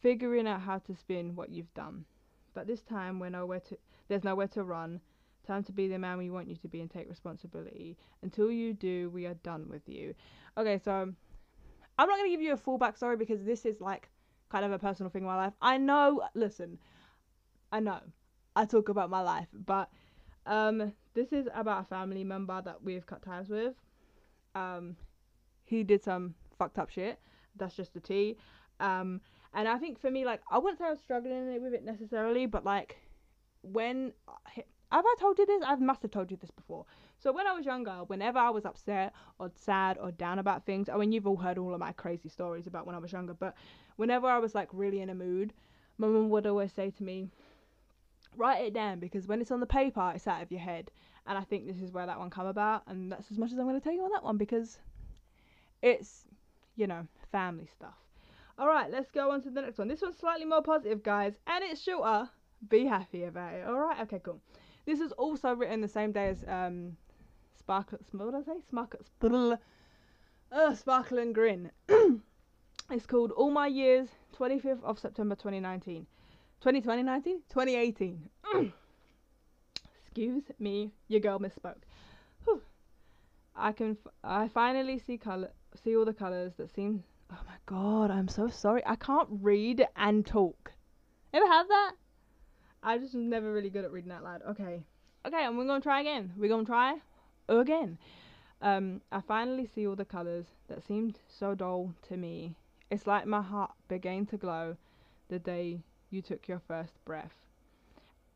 figuring 0.00 0.48
out 0.48 0.62
how 0.62 0.78
to 0.78 0.96
spin 0.96 1.36
what 1.36 1.50
you've 1.50 1.72
done. 1.74 2.06
But 2.54 2.66
this 2.66 2.82
time, 2.82 3.18
we're 3.18 3.28
nowhere 3.28 3.60
to, 3.60 3.76
there's 4.08 4.24
nowhere 4.24 4.48
to 4.48 4.64
run. 4.64 5.02
Time 5.46 5.62
to 5.64 5.72
be 5.72 5.86
the 5.86 5.98
man 5.98 6.16
we 6.16 6.30
want 6.30 6.48
you 6.48 6.56
to 6.56 6.68
be 6.68 6.80
and 6.80 6.90
take 6.90 7.10
responsibility. 7.10 7.98
Until 8.22 8.50
you 8.50 8.72
do, 8.72 9.10
we 9.10 9.26
are 9.26 9.34
done 9.34 9.68
with 9.68 9.86
you. 9.86 10.14
Okay, 10.56 10.80
so 10.82 10.92
I'm 11.98 12.08
not 12.08 12.16
going 12.16 12.24
to 12.24 12.30
give 12.30 12.40
you 12.40 12.54
a 12.54 12.56
full 12.56 12.78
backstory 12.78 13.18
because 13.18 13.44
this 13.44 13.66
is 13.66 13.82
like 13.82 14.08
kind 14.48 14.64
of 14.64 14.72
a 14.72 14.78
personal 14.78 15.10
thing 15.10 15.24
in 15.24 15.28
my 15.28 15.36
life. 15.36 15.52
I 15.60 15.76
know, 15.76 16.22
listen, 16.34 16.78
I 17.70 17.80
know 17.80 18.00
I 18.56 18.64
talk 18.64 18.88
about 18.88 19.10
my 19.10 19.20
life, 19.20 19.48
but 19.66 19.90
um, 20.46 20.92
this 21.14 21.32
is 21.32 21.48
about 21.54 21.82
a 21.82 21.84
family 21.84 22.24
member 22.24 22.60
that 22.62 22.82
we've 22.82 23.06
cut 23.06 23.22
ties 23.22 23.48
with. 23.48 23.74
Um, 24.54 24.96
he 25.64 25.82
did 25.82 26.02
some 26.02 26.34
fucked 26.58 26.78
up 26.78 26.90
shit. 26.90 27.18
That's 27.56 27.74
just 27.74 27.94
the 27.94 28.00
tea. 28.00 28.36
Um, 28.80 29.20
and 29.54 29.68
I 29.68 29.78
think 29.78 30.00
for 30.00 30.10
me, 30.10 30.24
like, 30.24 30.42
I 30.50 30.58
wouldn't 30.58 30.78
say 30.78 30.86
I 30.86 30.90
was 30.90 31.00
struggling 31.00 31.62
with 31.62 31.74
it 31.74 31.84
necessarily, 31.84 32.46
but 32.46 32.64
like, 32.64 32.96
when 33.62 34.12
have 34.94 35.04
I 35.04 35.14
told 35.18 35.38
you 35.38 35.46
this? 35.46 35.62
I 35.66 35.74
must 35.76 36.02
have 36.02 36.10
told 36.10 36.30
you 36.30 36.36
this 36.36 36.50
before. 36.50 36.84
So 37.18 37.32
when 37.32 37.46
I 37.46 37.52
was 37.52 37.64
younger, 37.64 38.04
whenever 38.06 38.38
I 38.38 38.50
was 38.50 38.64
upset 38.64 39.12
or 39.38 39.50
sad 39.56 39.98
or 39.98 40.12
down 40.12 40.38
about 40.38 40.66
things, 40.66 40.88
I 40.88 40.96
mean, 40.96 41.10
you've 41.12 41.26
all 41.26 41.36
heard 41.36 41.58
all 41.58 41.72
of 41.74 41.80
my 41.80 41.92
crazy 41.92 42.28
stories 42.28 42.66
about 42.66 42.86
when 42.86 42.94
I 42.94 42.98
was 42.98 43.12
younger, 43.12 43.34
but 43.34 43.54
whenever 43.96 44.26
I 44.26 44.38
was 44.38 44.54
like 44.54 44.68
really 44.72 45.00
in 45.00 45.10
a 45.10 45.14
mood, 45.14 45.52
my 45.98 46.06
mum 46.06 46.30
would 46.30 46.46
always 46.46 46.72
say 46.72 46.90
to 46.90 47.02
me, 47.02 47.28
write 48.36 48.64
it 48.64 48.74
down 48.74 48.98
because 48.98 49.26
when 49.26 49.40
it's 49.40 49.50
on 49.50 49.60
the 49.60 49.66
paper, 49.66 50.12
it's 50.14 50.26
out 50.26 50.42
of 50.42 50.50
your 50.50 50.60
head. 50.60 50.90
And 51.26 51.38
I 51.38 51.42
think 51.42 51.66
this 51.66 51.80
is 51.80 51.92
where 51.92 52.06
that 52.06 52.18
one 52.18 52.30
come 52.30 52.46
about, 52.46 52.82
and 52.86 53.10
that's 53.10 53.30
as 53.30 53.38
much 53.38 53.50
as 53.50 53.58
I'm 53.58 53.64
going 53.64 53.80
to 53.80 53.82
tell 53.82 53.94
you 53.94 54.04
on 54.04 54.10
that 54.12 54.22
one 54.22 54.36
because 54.36 54.78
it's, 55.80 56.24
you 56.76 56.86
know, 56.86 57.06
family 57.32 57.66
stuff. 57.66 57.94
All 58.58 58.68
right, 58.68 58.90
let's 58.90 59.10
go 59.10 59.30
on 59.30 59.42
to 59.42 59.50
the 59.50 59.62
next 59.62 59.78
one. 59.78 59.88
This 59.88 60.02
one's 60.02 60.18
slightly 60.18 60.44
more 60.44 60.62
positive, 60.62 61.02
guys, 61.02 61.34
and 61.46 61.64
it's 61.64 61.82
shorter. 61.82 62.28
Be 62.68 62.84
happy 62.84 63.24
about 63.24 63.54
it. 63.54 63.66
All 63.66 63.78
right, 63.78 64.00
okay, 64.02 64.20
cool. 64.22 64.40
This 64.86 65.00
is 65.00 65.12
also 65.12 65.54
written 65.54 65.80
the 65.80 65.88
same 65.88 66.12
day 66.12 66.28
as 66.28 66.44
um, 66.46 66.96
Sparkle. 67.58 67.98
What 68.12 68.26
did 68.26 68.34
I 68.34 68.42
say? 68.42 68.60
Sparkle. 68.68 69.58
Uh, 70.52 70.74
Sparkle 70.74 71.18
and 71.18 71.34
Grin. 71.34 71.70
it's 72.90 73.06
called 73.06 73.32
All 73.32 73.50
My 73.50 73.66
Years, 73.66 74.08
25th 74.38 74.84
of 74.84 74.98
September 74.98 75.34
2019. 75.34 76.06
2019? 76.72 77.42
2018. 77.48 78.28
Excuse 80.04 80.44
me, 80.58 80.92
your 81.08 81.20
girl 81.20 81.38
misspoke. 81.38 81.82
Whew. 82.44 82.62
I 83.56 83.72
can. 83.72 83.92
F- 83.92 84.12
I 84.22 84.48
finally 84.48 84.98
see 84.98 85.18
color. 85.18 85.50
See 85.82 85.96
all 85.96 86.04
the 86.04 86.12
colors 86.12 86.52
that 86.56 86.74
seem. 86.74 87.04
Oh 87.32 87.40
my 87.46 87.56
god! 87.66 88.10
I'm 88.10 88.28
so 88.28 88.48
sorry. 88.48 88.82
I 88.86 88.96
can't 88.96 89.28
read 89.30 89.86
and 89.96 90.24
talk. 90.24 90.72
Ever 91.32 91.46
have 91.46 91.68
that? 91.68 91.92
I 92.82 92.98
just 92.98 93.14
never 93.14 93.52
really 93.52 93.70
good 93.70 93.84
at 93.84 93.92
reading 93.92 94.12
out 94.12 94.22
loud. 94.22 94.42
Okay. 94.50 94.84
Okay, 95.26 95.44
and 95.44 95.58
we're 95.58 95.66
gonna 95.66 95.80
try 95.80 96.00
again. 96.00 96.32
We're 96.36 96.48
gonna 96.48 96.64
try 96.64 96.96
again. 97.48 97.98
Um, 98.62 99.00
I 99.10 99.20
finally 99.20 99.68
see 99.74 99.86
all 99.86 99.96
the 99.96 100.04
colours 100.04 100.46
that 100.68 100.86
seemed 100.86 101.18
so 101.28 101.54
dull 101.54 101.92
to 102.08 102.16
me. 102.16 102.54
It's 102.90 103.06
like 103.06 103.26
my 103.26 103.42
heart 103.42 103.72
began 103.88 104.26
to 104.26 104.36
glow 104.36 104.76
the 105.28 105.38
day 105.38 105.80
you 106.14 106.22
took 106.22 106.46
your 106.46 106.62
first 106.68 106.92
breath. 107.04 107.34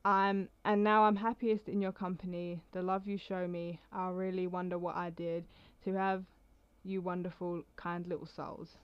I'm 0.05 0.49
and 0.65 0.83
now 0.83 1.05
I'm 1.05 1.17
happiest 1.17 1.69
in 1.69 1.81
your 1.81 1.93
company. 1.93 2.61
The 2.73 2.83
love 2.83 3.07
you 3.07 3.19
show 3.19 3.47
me, 3.47 3.81
I'll 3.93 4.13
really 4.13 4.47
wonder 4.47 4.79
what 4.79 4.97
I 4.97 5.11
did 5.11 5.45
to 5.85 5.95
have 5.95 6.25
you 6.85 7.01
wonderful, 7.01 7.63
kind 7.77 8.07
little 8.07 8.27
souls. 8.27 8.77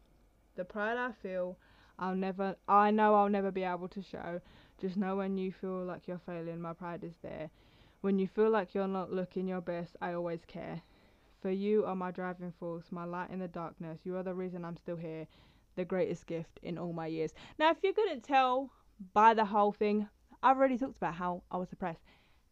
The 0.57 0.65
pride 0.65 0.97
I 0.97 1.11
feel, 1.23 1.57
I'll 1.99 2.15
never 2.15 2.57
I 2.69 2.91
know 2.91 3.15
I'll 3.15 3.29
never 3.29 3.51
be 3.51 3.65
able 3.65 3.89
to 3.89 4.03
show. 4.03 4.41
Just 4.81 4.97
know 4.97 5.17
when 5.17 5.39
you 5.39 5.53
feel 5.53 5.85
like 5.85 6.07
you're 6.07 6.21
failing, 6.25 6.61
my 6.61 6.73
pride 6.73 7.03
is 7.03 7.15
there. 7.23 7.51
When 8.01 8.19
you 8.19 8.29
feel 8.29 8.51
like 8.51 8.75
you're 8.75 8.87
not 8.87 9.13
looking 9.13 9.49
your 9.49 9.61
best, 9.61 9.97
I 10.01 10.13
always 10.13 10.45
care. 10.47 10.83
For 11.41 11.51
you 11.51 11.85
are 11.85 11.97
my 11.97 12.11
driving 12.11 12.53
force, 12.59 12.85
my 12.91 13.05
light 13.05 13.31
in 13.31 13.39
the 13.39 13.49
darkness. 13.49 14.01
You 14.05 14.17
are 14.17 14.23
the 14.23 14.35
reason 14.35 14.65
I'm 14.65 14.77
still 14.77 14.97
here, 14.97 15.27
the 15.77 15.85
greatest 15.85 16.27
gift 16.27 16.61
in 16.63 16.79
all 16.79 16.93
my 16.93 17.07
years. 17.07 17.33
Now, 17.59 17.71
if 17.71 17.79
you 17.83 17.93
couldn't 17.93 18.23
tell 18.23 18.71
by 19.13 19.35
the 19.35 19.45
whole 19.45 19.73
thing, 19.73 20.09
I've 20.43 20.57
already 20.57 20.79
talked 20.79 20.97
about 20.97 21.15
how 21.15 21.43
I 21.51 21.57
was 21.57 21.69
depressed. 21.69 22.01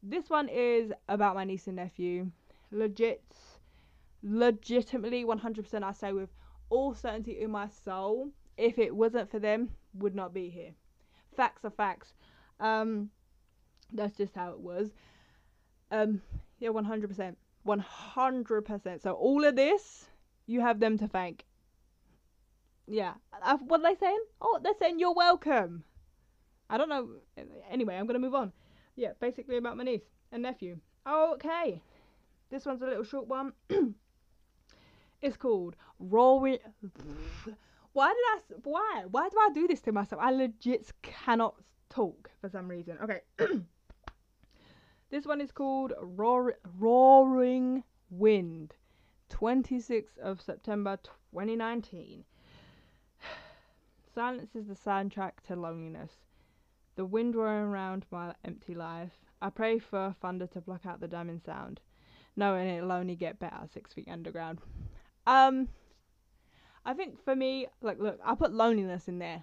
This 0.03 0.29
one 0.29 0.49
is 0.49 0.93
about 1.09 1.35
my 1.35 1.45
niece 1.45 1.67
and 1.67 1.77
nephew. 1.77 2.31
Legit, 2.71 3.23
legitimately, 4.23 5.25
100%, 5.25 5.83
I 5.83 5.93
say 5.93 6.13
with 6.13 6.31
all 6.71 6.95
certainty 6.95 7.41
in 7.41 7.51
my 7.51 7.69
soul, 7.69 8.31
if 8.57 8.79
it 8.79 8.95
wasn't 8.95 9.31
for 9.31 9.39
them, 9.39 9.71
would 9.95 10.15
not 10.15 10.35
be 10.35 10.49
here. 10.49 10.73
Facts 11.37 11.65
are 11.65 11.71
facts. 11.71 12.15
Um, 12.61 13.11
that's 13.93 14.17
just 14.17 14.35
how 14.35 14.51
it 14.51 14.61
was. 14.61 14.91
Um, 15.91 16.23
yeah, 16.59 16.71
100%. 16.71 17.37
100%. 17.67 19.03
So 19.03 19.13
all 19.13 19.45
of 19.45 19.57
this, 19.57 20.07
you 20.47 20.61
have 20.61 20.81
them 20.81 20.99
to 20.99 21.09
thank. 21.09 21.45
Yeah. 22.87 23.15
Uh, 23.43 23.59
what 23.59 23.81
are 23.81 23.93
they 23.93 23.99
saying? 23.99 24.23
Oh, 24.41 24.59
they're 24.63 24.73
saying 24.79 24.99
you're 24.99 25.15
welcome. 25.15 25.85
I 26.73 26.79
don't 26.79 26.89
know. 26.89 27.07
Anyway, 27.71 27.95
I'm 27.95 28.07
going 28.07 28.15
to 28.15 28.27
move 28.27 28.35
on. 28.35 28.51
Yeah, 28.97 29.11
basically 29.21 29.59
about 29.59 29.77
my 29.77 29.85
niece 29.85 30.09
and 30.33 30.43
nephew. 30.43 30.79
Okay. 31.07 31.83
This 32.51 32.65
one's 32.65 32.81
a 32.81 32.87
little 32.87 33.05
short 33.05 33.29
one. 33.29 33.53
it's 35.23 35.37
called 35.37 35.77
Rory. 35.99 36.61
Why 37.93 38.09
did 38.09 38.57
I. 38.57 38.61
Why? 38.65 39.05
Why 39.11 39.29
do 39.29 39.37
I 39.39 39.51
do 39.53 39.69
this 39.69 39.83
to 39.83 39.93
myself? 39.93 40.23
I 40.25 40.31
legit 40.31 40.91
cannot 41.03 41.57
talk 41.91 42.31
for 42.41 42.49
some 42.49 42.69
reason. 42.69 42.97
Okay. 43.03 43.21
This 45.11 45.27
one 45.27 45.43
is 45.43 45.53
called 45.53 45.93
Roar- 46.01 46.57
Roaring 46.79 47.85
Wind, 48.09 48.73
26th 49.29 50.17
of 50.23 50.41
September 50.41 50.97
2019. 51.35 52.25
Silence 54.15 54.57
is 54.57 54.69
the 54.69 54.75
soundtrack 54.75 55.33
to 55.49 55.55
loneliness. 55.55 56.13
The 56.95 57.05
wind 57.05 57.35
roaring 57.35 57.71
round 57.71 58.07
my 58.11 58.35
empty 58.45 58.75
life. 58.75 59.13
I 59.41 59.51
pray 59.51 59.79
for 59.79 60.15
thunder 60.21 60.47
to 60.49 60.61
block 60.61 60.87
out 60.87 61.01
the 61.01 61.09
damning 61.09 61.41
sound, 61.45 61.81
knowing 62.37 62.69
it'll 62.69 62.93
only 62.93 63.17
get 63.17 63.39
better 63.39 63.67
six 63.73 63.93
feet 63.93 64.09
underground. 64.11 64.61
Um, 65.27 65.69
I 66.85 66.95
think 66.95 67.23
for 67.25 67.35
me, 67.35 67.67
like, 67.81 67.99
look, 67.99 68.21
I 68.25 68.35
put 68.35 68.53
loneliness 68.53 69.09
in 69.09 69.19
there. 69.19 69.43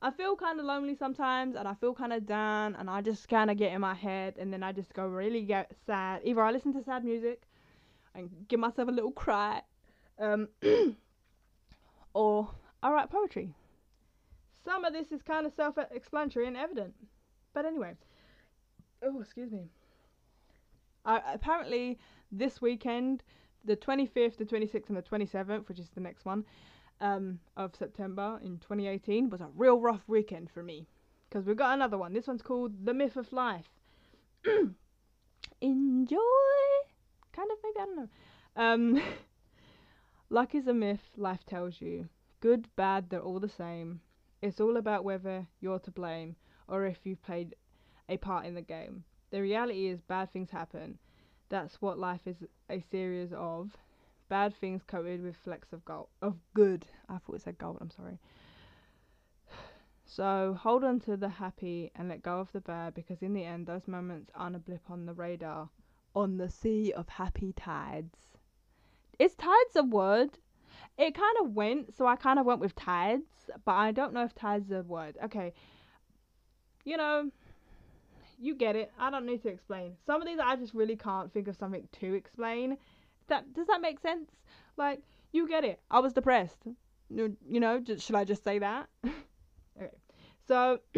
I 0.00 0.12
feel 0.12 0.36
kind 0.36 0.60
of 0.60 0.66
lonely 0.66 0.94
sometimes 0.94 1.56
and 1.56 1.66
I 1.66 1.74
feel 1.74 1.92
kind 1.92 2.12
of 2.12 2.24
down 2.24 2.76
and 2.76 2.88
I 2.88 3.00
just 3.00 3.28
kind 3.28 3.50
of 3.50 3.56
get 3.56 3.72
in 3.72 3.80
my 3.80 3.94
head 3.94 4.36
and 4.38 4.52
then 4.52 4.62
I 4.62 4.70
just 4.70 4.94
go 4.94 5.06
really 5.06 5.42
get 5.42 5.72
sad. 5.86 6.20
Either 6.24 6.42
I 6.42 6.52
listen 6.52 6.72
to 6.74 6.84
sad 6.84 7.04
music 7.04 7.42
and 8.14 8.30
give 8.46 8.60
myself 8.60 8.88
a 8.88 8.92
little 8.92 9.10
cry 9.10 9.60
um, 10.20 10.48
or 12.14 12.48
I 12.80 12.92
write 12.92 13.10
poetry. 13.10 13.54
Some 14.68 14.84
of 14.84 14.92
this 14.92 15.12
is 15.12 15.22
kind 15.22 15.46
of 15.46 15.52
self 15.54 15.78
explanatory 15.78 16.46
and 16.46 16.54
evident. 16.54 16.92
But 17.54 17.64
anyway, 17.64 17.94
oh, 19.02 19.18
excuse 19.22 19.50
me. 19.50 19.70
I, 21.06 21.22
apparently, 21.32 21.98
this 22.30 22.60
weekend, 22.60 23.22
the 23.64 23.76
25th, 23.76 24.36
the 24.36 24.44
26th, 24.44 24.88
and 24.88 24.96
the 24.98 25.02
27th, 25.02 25.70
which 25.70 25.78
is 25.78 25.88
the 25.94 26.02
next 26.02 26.26
one, 26.26 26.44
um, 27.00 27.38
of 27.56 27.74
September 27.74 28.38
in 28.44 28.58
2018 28.58 29.30
was 29.30 29.40
a 29.40 29.48
real 29.56 29.80
rough 29.80 30.02
weekend 30.06 30.50
for 30.50 30.62
me 30.62 30.86
because 31.30 31.46
we've 31.46 31.56
got 31.56 31.72
another 31.72 31.96
one. 31.96 32.12
This 32.12 32.26
one's 32.26 32.42
called 32.42 32.84
The 32.84 32.92
Myth 32.92 33.16
of 33.16 33.32
Life. 33.32 33.70
Enjoy. 35.62 36.18
Kind 37.32 37.50
of, 37.50 37.58
maybe, 37.64 37.80
I 37.80 37.84
don't 37.86 37.96
know. 37.96 38.08
Um, 38.54 39.02
luck 40.28 40.54
is 40.54 40.66
a 40.66 40.74
myth 40.74 41.08
life 41.16 41.46
tells 41.46 41.80
you. 41.80 42.10
Good, 42.40 42.68
bad, 42.76 43.08
they're 43.08 43.22
all 43.22 43.40
the 43.40 43.48
same. 43.48 44.02
It's 44.40 44.60
all 44.60 44.76
about 44.76 45.04
whether 45.04 45.46
you're 45.60 45.80
to 45.80 45.90
blame 45.90 46.36
or 46.68 46.86
if 46.86 46.98
you've 47.04 47.22
played 47.22 47.54
a 48.08 48.16
part 48.16 48.46
in 48.46 48.54
the 48.54 48.62
game. 48.62 49.04
The 49.30 49.42
reality 49.42 49.88
is, 49.88 50.00
bad 50.00 50.32
things 50.32 50.50
happen. 50.50 50.98
That's 51.48 51.80
what 51.82 51.98
life 51.98 52.26
is 52.26 52.36
a 52.70 52.80
series 52.90 53.32
of 53.32 53.76
bad 54.28 54.54
things 54.54 54.82
coated 54.82 55.22
with 55.22 55.36
flecks 55.36 55.72
of 55.72 55.84
gold 55.84 56.08
of 56.22 56.36
good. 56.54 56.86
I 57.08 57.18
thought 57.18 57.36
it 57.36 57.42
said 57.42 57.58
gold. 57.58 57.78
I'm 57.80 57.90
sorry. 57.90 58.18
So 60.10 60.56
hold 60.58 60.84
on 60.84 61.00
to 61.00 61.18
the 61.18 61.28
happy 61.28 61.92
and 61.94 62.08
let 62.08 62.22
go 62.22 62.40
of 62.40 62.50
the 62.52 62.62
bad 62.62 62.94
because 62.94 63.20
in 63.20 63.34
the 63.34 63.44
end, 63.44 63.66
those 63.66 63.86
moments 63.86 64.30
aren't 64.34 64.56
a 64.56 64.58
blip 64.58 64.80
on 64.88 65.04
the 65.04 65.12
radar. 65.12 65.68
On 66.14 66.38
the 66.38 66.48
sea 66.48 66.94
of 66.94 67.10
happy 67.10 67.52
tides. 67.52 68.16
Is 69.18 69.34
tides 69.34 69.76
a 69.76 69.82
word? 69.82 70.38
It 70.98 71.14
kind 71.14 71.36
of 71.40 71.54
went, 71.54 71.96
so 71.96 72.06
I 72.06 72.16
kind 72.16 72.40
of 72.40 72.46
went 72.46 72.60
with 72.60 72.74
tides, 72.74 73.50
but 73.64 73.72
I 73.72 73.92
don't 73.92 74.12
know 74.12 74.24
if 74.24 74.34
tides 74.34 74.72
are 74.72 74.80
a 74.80 74.82
word. 74.82 75.16
Okay. 75.24 75.54
You 76.84 76.96
know, 76.96 77.30
you 78.38 78.56
get 78.56 78.74
it. 78.74 78.90
I 78.98 79.10
don't 79.10 79.24
need 79.24 79.42
to 79.42 79.48
explain. 79.48 79.92
Some 80.06 80.20
of 80.20 80.26
these 80.26 80.38
I 80.42 80.56
just 80.56 80.74
really 80.74 80.96
can't 80.96 81.32
think 81.32 81.46
of 81.46 81.56
something 81.56 81.86
to 82.00 82.14
explain 82.14 82.78
that 83.28 83.52
does 83.52 83.66
that 83.68 83.80
make 83.80 84.00
sense? 84.00 84.30
Like 84.76 85.00
you 85.32 85.48
get 85.48 85.64
it. 85.64 85.80
I 85.90 86.00
was 86.00 86.12
depressed. 86.12 86.58
You, 87.10 87.36
know, 87.46 87.80
just, 87.80 88.06
should 88.06 88.16
I 88.16 88.24
just 88.24 88.44
say 88.44 88.58
that? 88.58 88.88
okay. 89.04 89.90
So 90.46 90.80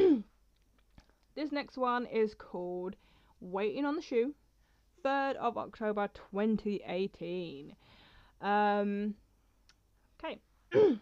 this 1.34 1.52
next 1.52 1.76
one 1.76 2.06
is 2.06 2.34
called 2.34 2.96
Waiting 3.40 3.84
on 3.84 3.96
the 3.96 4.02
Shoe, 4.02 4.34
3rd 5.04 5.36
of 5.36 5.58
October 5.58 6.08
2018. 6.32 7.74
Um 8.40 9.14
okay. 10.24 10.38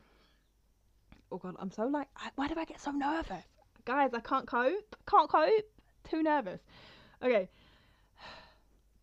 oh 1.32 1.38
god, 1.38 1.56
I'm 1.58 1.70
so 1.70 1.86
like 1.86 2.08
I, 2.16 2.30
why 2.36 2.48
do 2.48 2.54
I 2.56 2.64
get 2.64 2.80
so 2.80 2.90
nervous? 2.90 3.44
Guys, 3.84 4.10
I 4.12 4.20
can't 4.20 4.46
cope. 4.46 4.96
Can't 5.08 5.28
cope. 5.30 5.64
Too 6.08 6.22
nervous. 6.22 6.60
Okay. 7.22 7.48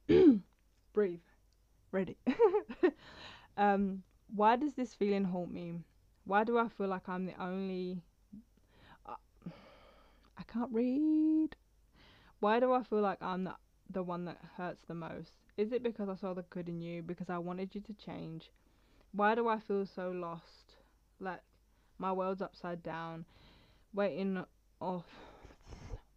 Breathe 0.94 1.20
ready. 1.96 2.18
um, 3.58 4.04
why 4.36 4.58
does 4.58 4.74
this 4.74 4.94
feeling 4.94 5.24
haunt 5.24 5.52
me? 5.52 5.80
Why 6.26 6.44
do 6.44 6.58
I 6.58 6.68
feel 6.68 6.88
like 6.88 7.08
I'm 7.08 7.26
the 7.26 7.42
only. 7.42 8.02
Uh, 9.08 9.50
I 10.38 10.44
can't 10.52 10.72
read. 10.72 11.56
Why 12.42 12.60
do 12.60 12.74
I 12.74 12.84
feel 12.84 13.00
like 13.00 13.22
I'm 13.22 13.46
the, 13.46 13.56
the 13.90 14.04
one 14.04 14.26
that 14.26 14.38
hurts 14.58 14.84
the 14.88 14.94
most? 14.94 15.32
Is 15.58 15.72
it 15.72 15.84
because 15.84 16.10
I 16.10 16.16
saw 16.16 16.34
the 16.34 16.44
good 16.50 16.68
in 16.68 16.82
you? 16.82 17.02
Because 17.02 17.30
I 17.30 17.38
wanted 17.38 17.74
you 17.74 17.82
to 17.82 17.94
change? 17.94 18.52
Why 19.16 19.34
do 19.34 19.48
I 19.48 19.60
feel 19.60 19.86
so 19.86 20.12
lost? 20.12 20.74
Like 21.22 21.40
my 21.98 22.12
world's 22.12 22.42
upside 22.42 22.84
down, 22.84 23.24
waiting 23.94 24.44
off, 24.82 25.06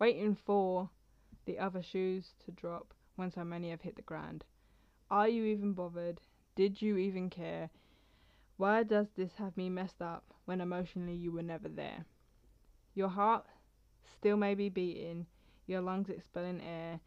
waiting 0.00 0.37
for 0.44 0.90
the 1.44 1.61
other 1.61 1.80
shoes 1.80 2.34
to 2.44 2.50
drop 2.50 2.92
when 3.14 3.30
so 3.30 3.44
many 3.44 3.70
have 3.70 3.82
hit 3.82 3.94
the 3.94 4.02
ground. 4.02 4.44
Are 5.12 5.28
you 5.28 5.44
even 5.44 5.74
bothered? 5.74 6.20
Did 6.56 6.82
you 6.82 6.96
even 6.96 7.30
care? 7.30 7.70
Why 8.56 8.82
does 8.82 9.06
this 9.16 9.30
have 9.37 9.56
me 9.56 9.70
messed 9.70 10.02
up 10.02 10.34
when 10.46 10.61
emotionally 10.61 11.14
you 11.14 11.30
were 11.30 11.44
never 11.44 11.68
there? 11.68 12.04
Your 12.96 13.11
heart 13.11 13.46
still 14.16 14.37
may 14.37 14.56
be 14.56 14.70
beating, 14.70 15.26
your 15.68 15.82
lungs 15.82 16.11
expelling 16.11 16.61
air, 16.61 16.98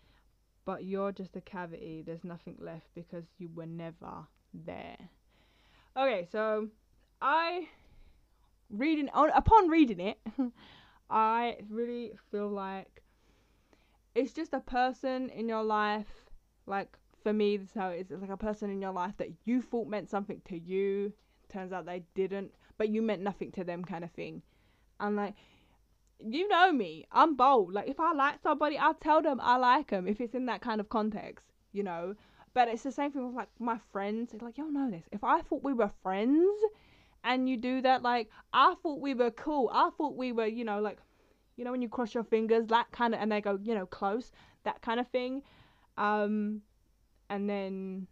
but 0.63 0.85
you're 0.85 1.11
just 1.11 1.35
a 1.35 1.41
cavity. 1.41 2.01
There's 2.01 2.23
nothing 2.23 2.55
left 2.59 2.87
because 2.95 3.25
you 3.37 3.49
were 3.53 3.65
never 3.65 4.25
there. 4.53 5.09
Okay, 5.95 6.27
so 6.31 6.69
I 7.21 7.67
reading 8.69 9.09
on 9.09 9.29
upon 9.31 9.67
reading 9.67 9.99
it, 9.99 10.19
I 11.09 11.57
really 11.69 12.13
feel 12.31 12.49
like 12.49 13.03
it's 14.15 14.31
just 14.31 14.53
a 14.53 14.61
person 14.61 15.29
in 15.29 15.49
your 15.49 15.63
life. 15.63 16.29
Like 16.65 16.97
for 17.23 17.33
me, 17.33 17.57
this 17.57 17.69
is 17.69 17.75
how 17.75 17.89
it 17.89 18.01
is. 18.01 18.11
It's 18.11 18.21
like 18.21 18.31
a 18.31 18.37
person 18.37 18.69
in 18.69 18.81
your 18.81 18.93
life 18.93 19.15
that 19.17 19.31
you 19.43 19.61
thought 19.61 19.87
meant 19.87 20.09
something 20.09 20.41
to 20.45 20.57
you. 20.57 21.11
Turns 21.49 21.73
out 21.73 21.85
they 21.85 22.03
didn't, 22.15 22.51
but 22.77 22.89
you 22.89 23.01
meant 23.01 23.21
nothing 23.21 23.51
to 23.53 23.63
them, 23.65 23.83
kind 23.83 24.05
of 24.05 24.11
thing. 24.11 24.41
And 24.99 25.17
like, 25.17 25.33
you 26.19 26.47
know 26.47 26.71
me, 26.71 27.05
I'm 27.11 27.35
bold. 27.35 27.73
Like 27.73 27.89
if 27.89 27.99
I 27.99 28.13
like 28.13 28.41
somebody, 28.41 28.77
I'll 28.77 28.93
tell 28.93 29.21
them 29.21 29.41
I 29.41 29.57
like 29.57 29.89
them 29.89 30.07
if 30.07 30.21
it's 30.21 30.35
in 30.35 30.45
that 30.45 30.61
kind 30.61 30.79
of 30.79 30.87
context, 30.87 31.47
you 31.73 31.83
know. 31.83 32.15
But 32.53 32.67
it's 32.67 32.83
the 32.83 32.91
same 32.91 33.11
thing 33.11 33.25
with 33.25 33.35
like 33.35 33.49
my 33.59 33.77
friends. 33.91 34.33
It's 34.33 34.43
like 34.43 34.57
y'all 34.57 34.71
know 34.71 34.89
this. 34.91 35.05
If 35.11 35.23
I 35.23 35.41
thought 35.41 35.63
we 35.63 35.73
were 35.73 35.91
friends, 36.03 36.49
and 37.23 37.47
you 37.49 37.57
do 37.57 37.81
that, 37.81 38.01
like 38.01 38.29
I 38.53 38.75
thought 38.81 38.99
we 38.99 39.13
were 39.13 39.31
cool. 39.31 39.69
I 39.73 39.89
thought 39.97 40.15
we 40.15 40.31
were, 40.31 40.45
you 40.45 40.63
know, 40.63 40.79
like, 40.81 40.97
you 41.55 41.65
know, 41.65 41.71
when 41.71 41.81
you 41.81 41.89
cross 41.89 42.13
your 42.13 42.23
fingers, 42.23 42.67
that 42.67 42.91
kind 42.91 43.13
of, 43.13 43.21
and 43.21 43.31
they 43.31 43.41
go, 43.41 43.59
you 43.61 43.75
know, 43.75 43.85
close, 43.85 44.31
that 44.63 44.81
kind 44.81 44.99
of 44.99 45.07
thing. 45.09 45.43
Um, 45.97 46.61
and 47.29 47.49
then 47.49 48.07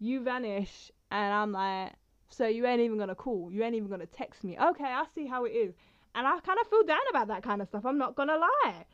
you 0.00 0.22
vanish, 0.22 0.90
and 1.10 1.32
I'm 1.32 1.52
like, 1.52 1.92
so 2.30 2.46
you 2.46 2.66
ain't 2.66 2.80
even 2.80 2.98
gonna 2.98 3.14
call, 3.14 3.50
you 3.52 3.62
ain't 3.62 3.74
even 3.74 3.88
gonna 3.88 4.06
text 4.06 4.44
me. 4.44 4.58
Okay, 4.58 4.84
I 4.84 5.04
see 5.14 5.26
how 5.26 5.44
it 5.44 5.50
is, 5.50 5.74
and 6.14 6.26
I 6.26 6.38
kind 6.40 6.58
of 6.60 6.68
feel 6.68 6.82
down 6.84 6.98
about 7.10 7.28
that 7.28 7.42
kind 7.42 7.62
of 7.62 7.68
stuff. 7.68 7.86
I'm 7.86 7.98
not 7.98 8.16
gonna 8.16 8.38
lie. 8.38 8.84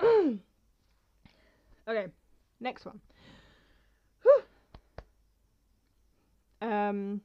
okay, 1.88 2.06
next 2.60 2.84
one. 2.84 3.00
Um, 6.60 7.20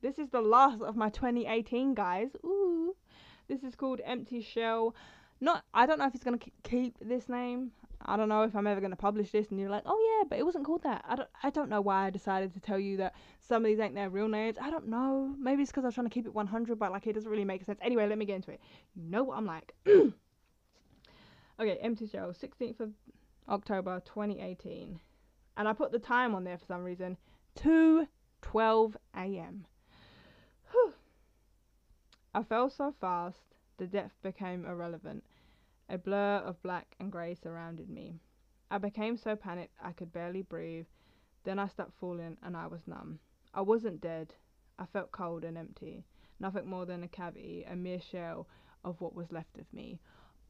this 0.00 0.18
is 0.18 0.30
the 0.30 0.40
last 0.40 0.80
of 0.80 0.96
my 0.96 1.10
2018, 1.10 1.94
guys. 1.94 2.28
Ooh, 2.44 2.94
this 3.48 3.62
is 3.62 3.74
called 3.74 4.00
Empty 4.04 4.40
Shell. 4.42 4.94
Not, 5.40 5.64
I 5.72 5.86
don't 5.86 5.98
know 5.98 6.06
if 6.06 6.14
it's 6.14 6.24
gonna 6.24 6.38
keep 6.62 6.96
this 7.00 7.28
name. 7.28 7.72
I 8.04 8.16
don't 8.16 8.28
know 8.28 8.42
if 8.42 8.54
I'm 8.54 8.66
ever 8.66 8.80
gonna 8.80 8.96
publish 8.96 9.30
this, 9.30 9.48
and 9.50 9.58
you're 9.58 9.70
like, 9.70 9.82
oh 9.86 10.18
yeah, 10.20 10.28
but 10.28 10.38
it 10.38 10.44
wasn't 10.44 10.64
called 10.64 10.82
that. 10.84 11.04
I 11.06 11.16
don't, 11.16 11.28
I 11.42 11.50
don't 11.50 11.68
know 11.68 11.80
why 11.80 12.06
I 12.06 12.10
decided 12.10 12.54
to 12.54 12.60
tell 12.60 12.78
you 12.78 12.96
that 12.98 13.14
some 13.40 13.64
of 13.64 13.68
these 13.68 13.80
ain't 13.80 13.94
their 13.94 14.10
real 14.10 14.28
names. 14.28 14.56
I 14.60 14.70
don't 14.70 14.88
know. 14.88 15.34
Maybe 15.38 15.62
it's 15.62 15.70
because 15.70 15.84
I 15.84 15.88
was 15.88 15.94
trying 15.94 16.08
to 16.08 16.14
keep 16.14 16.26
it 16.26 16.34
100, 16.34 16.78
but 16.78 16.92
like 16.92 17.06
it 17.06 17.14
doesn't 17.14 17.30
really 17.30 17.44
make 17.44 17.64
sense. 17.64 17.78
Anyway, 17.82 18.06
let 18.06 18.18
me 18.18 18.24
get 18.24 18.36
into 18.36 18.52
it. 18.52 18.60
You 18.94 19.02
know 19.04 19.24
what 19.24 19.36
I'm 19.36 19.46
like. 19.46 19.74
okay, 19.86 21.78
Empty 21.80 22.06
Shell, 22.06 22.34
16th 22.40 22.80
of 22.80 22.92
October 23.48 24.00
2018, 24.04 25.00
and 25.56 25.68
I 25.68 25.72
put 25.72 25.90
the 25.92 25.98
time 25.98 26.34
on 26.34 26.44
there 26.44 26.58
for 26.58 26.66
some 26.66 26.84
reason. 26.84 27.16
2:12 28.42 28.96
a.m. 29.14 29.66
I 32.34 32.42
fell 32.42 32.70
so 32.70 32.94
fast, 33.00 33.54
the 33.78 33.86
depth 33.86 34.20
became 34.22 34.64
irrelevant. 34.64 35.24
A 35.88 35.98
blur 35.98 36.36
of 36.36 36.62
black 36.62 36.94
and 37.00 37.10
grey 37.10 37.34
surrounded 37.34 37.88
me. 37.88 38.20
I 38.70 38.78
became 38.78 39.16
so 39.16 39.34
panicked 39.34 39.74
I 39.82 39.92
could 39.92 40.12
barely 40.12 40.42
breathe. 40.42 40.86
Then 41.44 41.58
I 41.58 41.68
stopped 41.68 41.94
falling 41.98 42.36
and 42.42 42.56
I 42.56 42.66
was 42.66 42.86
numb. 42.86 43.18
I 43.54 43.62
wasn't 43.62 44.00
dead. 44.00 44.34
I 44.78 44.84
felt 44.86 45.10
cold 45.10 45.42
and 45.44 45.56
empty. 45.56 46.04
Nothing 46.38 46.66
more 46.66 46.86
than 46.86 47.02
a 47.02 47.08
cavity, 47.08 47.64
a 47.66 47.74
mere 47.74 48.00
shell 48.00 48.46
of 48.84 49.00
what 49.00 49.14
was 49.14 49.32
left 49.32 49.58
of 49.58 49.72
me. 49.72 49.98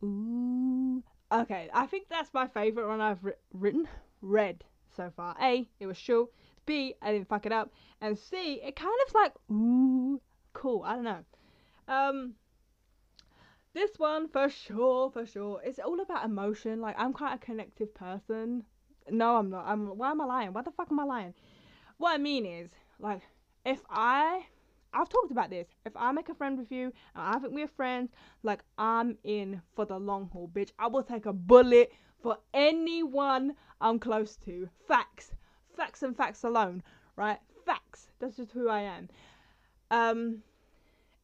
Ooh. 0.03 1.03
Okay, 1.31 1.70
I 1.72 1.87
think 1.87 2.09
that's 2.09 2.35
my 2.35 2.48
favourite 2.48 2.88
one 2.88 3.01
I've 3.01 3.24
ri- 3.24 3.33
written, 3.53 3.88
read 4.20 4.64
so 4.96 5.11
far. 5.16 5.37
A, 5.40 5.68
it 5.79 5.87
was 5.87 5.96
short. 5.96 6.31
B, 6.68 6.94
I 7.00 7.12
didn't 7.12 7.28
fuck 7.28 7.46
it 7.46 7.52
up. 7.52 7.72
And 8.02 8.18
C, 8.18 8.61
it 8.62 8.76
kind 8.76 8.92
of's 9.02 9.14
like, 9.14 9.33
ooh, 9.50 10.20
cool. 10.52 10.83
I 10.85 10.94
don't 10.96 11.04
know. 11.04 11.24
Um, 11.88 12.35
this 13.72 13.92
one 13.96 14.28
for 14.28 14.50
sure, 14.50 15.11
for 15.11 15.24
sure. 15.24 15.62
It's 15.64 15.78
all 15.78 15.98
about 16.00 16.26
emotion. 16.26 16.83
Like 16.83 16.94
I'm 16.98 17.14
quite 17.14 17.35
a 17.35 17.38
connective 17.38 17.94
person. 17.94 18.64
No, 19.11 19.37
I'm 19.37 19.48
not. 19.48 19.64
I'm. 19.66 19.96
Why 19.96 20.11
am 20.11 20.20
I 20.20 20.26
lying? 20.26 20.52
Why 20.52 20.61
the 20.61 20.70
fuck 20.70 20.88
am 20.90 21.00
I 21.00 21.04
lying? 21.04 21.33
What 21.96 22.12
I 22.12 22.18
mean 22.18 22.44
is, 22.44 22.68
like, 23.00 23.22
if 23.64 23.81
I, 23.88 24.44
I've 24.92 25.09
talked 25.09 25.31
about 25.31 25.48
this. 25.48 25.68
If 25.87 25.96
I 25.96 26.12
make 26.12 26.28
a 26.28 26.35
friend 26.35 26.59
with 26.59 26.70
you 26.70 26.92
and 27.14 27.37
I 27.37 27.38
think 27.38 27.54
we're 27.54 27.66
friends, 27.66 28.11
like 28.42 28.61
I'm 28.76 29.16
in 29.24 29.62
for 29.74 29.87
the 29.87 29.98
long 29.98 30.28
haul, 30.31 30.50
bitch. 30.52 30.72
I 30.78 30.88
will 30.88 31.02
take 31.02 31.24
a 31.24 31.33
bullet 31.33 31.92
for 32.22 32.37
anyone 32.52 33.54
I'm 33.81 33.98
close 33.98 34.37
to. 34.44 34.68
Facts, 34.87 35.33
facts 35.78 36.02
and 36.02 36.16
facts 36.16 36.44
alone, 36.44 36.82
right? 37.16 37.38
Facts. 37.64 38.08
That's 38.18 38.36
just 38.36 38.52
who 38.52 38.68
I 38.68 38.80
am. 38.80 39.08
Um, 39.90 40.42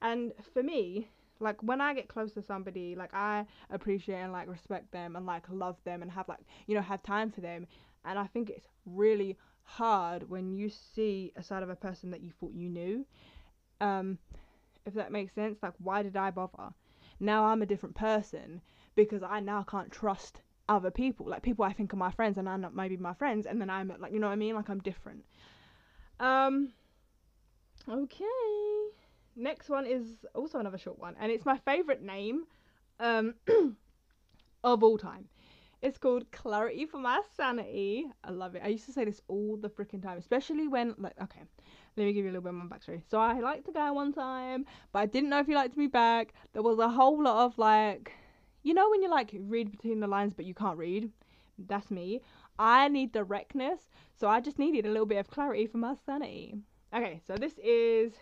and 0.00 0.32
for 0.54 0.62
me, 0.62 1.08
like 1.40 1.60
when 1.62 1.80
I 1.80 1.92
get 1.92 2.08
close 2.08 2.32
to 2.34 2.42
somebody, 2.42 2.94
like 2.94 3.12
I 3.12 3.44
appreciate 3.70 4.20
and 4.20 4.32
like 4.32 4.48
respect 4.48 4.92
them 4.92 5.16
and 5.16 5.26
like 5.26 5.44
love 5.50 5.76
them 5.84 6.00
and 6.02 6.10
have 6.10 6.28
like 6.28 6.38
you 6.66 6.74
know 6.74 6.80
have 6.82 7.02
time 7.02 7.30
for 7.30 7.40
them. 7.40 7.66
And 8.04 8.18
I 8.18 8.26
think 8.28 8.48
it's 8.48 8.68
really 8.86 9.36
hard 9.64 10.30
when 10.30 10.54
you 10.54 10.70
see 10.70 11.32
a 11.36 11.42
side 11.42 11.62
of 11.62 11.70
a 11.70 11.76
person 11.76 12.10
that 12.12 12.22
you 12.22 12.30
thought 12.38 12.52
you 12.54 12.68
knew. 12.68 13.04
Um, 13.80 14.18
if 14.86 14.94
that 14.94 15.10
makes 15.10 15.34
sense, 15.34 15.58
like 15.62 15.74
why 15.78 16.02
did 16.02 16.16
I 16.16 16.30
bother? 16.30 16.72
Now 17.18 17.46
I'm 17.46 17.62
a 17.62 17.66
different 17.66 17.96
person 17.96 18.60
because 18.94 19.22
I 19.22 19.40
now 19.40 19.64
can't 19.64 19.90
trust 19.90 20.42
other 20.68 20.90
people, 20.90 21.26
like 21.26 21.42
people 21.42 21.64
I 21.64 21.72
think 21.72 21.92
are 21.92 21.96
my 21.96 22.10
friends 22.10 22.38
and 22.38 22.48
are 22.48 22.58
not 22.58 22.74
maybe 22.74 22.96
my 22.96 23.14
friends, 23.14 23.46
and 23.46 23.60
then 23.60 23.70
I'm 23.70 23.92
like 23.98 24.12
you 24.12 24.18
know 24.18 24.28
what 24.28 24.32
I 24.32 24.36
mean, 24.36 24.54
like 24.54 24.68
I'm 24.68 24.80
different. 24.80 25.24
Um. 26.20 26.72
Okay 27.88 28.24
next 29.36 29.68
one 29.68 29.86
is 29.86 30.24
also 30.34 30.58
another 30.58 30.78
short 30.78 30.98
one, 30.98 31.16
and 31.20 31.30
it's 31.30 31.44
my 31.44 31.58
favourite 31.58 32.02
name 32.02 32.44
um, 33.00 33.34
of 34.64 34.82
all 34.82 34.98
time. 34.98 35.28
It's 35.82 35.98
called 35.98 36.30
Clarity 36.32 36.86
for 36.86 36.98
My 36.98 37.20
Sanity. 37.36 38.06
I 38.22 38.30
love 38.30 38.54
it. 38.54 38.62
I 38.64 38.68
used 38.68 38.86
to 38.86 38.92
say 38.92 39.04
this 39.04 39.20
all 39.28 39.58
the 39.58 39.68
freaking 39.68 40.02
time, 40.02 40.16
especially 40.16 40.66
when, 40.66 40.94
like, 40.96 41.12
okay, 41.22 41.42
let 41.96 42.04
me 42.04 42.12
give 42.14 42.24
you 42.24 42.30
a 42.30 42.32
little 42.32 42.42
bit 42.42 42.54
of 42.54 42.54
my 42.54 42.76
backstory. 42.76 43.02
So 43.10 43.18
I 43.18 43.38
liked 43.40 43.68
a 43.68 43.72
guy 43.72 43.90
one 43.90 44.12
time, 44.12 44.64
but 44.92 45.00
I 45.00 45.06
didn't 45.06 45.28
know 45.28 45.40
if 45.40 45.46
he 45.46 45.54
liked 45.54 45.76
me 45.76 45.86
back. 45.86 46.32
There 46.54 46.62
was 46.62 46.78
a 46.78 46.88
whole 46.88 47.22
lot 47.22 47.44
of, 47.44 47.58
like, 47.58 48.12
you 48.64 48.74
know, 48.74 48.90
when 48.90 49.02
you, 49.02 49.08
like, 49.08 49.30
read 49.38 49.70
between 49.70 50.00
the 50.00 50.08
lines, 50.08 50.34
but 50.34 50.46
you 50.46 50.54
can't 50.54 50.76
read? 50.76 51.12
That's 51.58 51.90
me. 51.90 52.22
I 52.58 52.88
need 52.88 53.12
directness, 53.12 53.90
so 54.16 54.26
I 54.28 54.40
just 54.40 54.58
needed 54.58 54.86
a 54.86 54.90
little 54.90 55.06
bit 55.06 55.18
of 55.18 55.30
clarity 55.30 55.66
for 55.66 55.78
my 55.78 55.94
sanity. 56.06 56.56
Okay, 56.92 57.20
so 57.26 57.36
this 57.36 57.58
is 57.62 58.12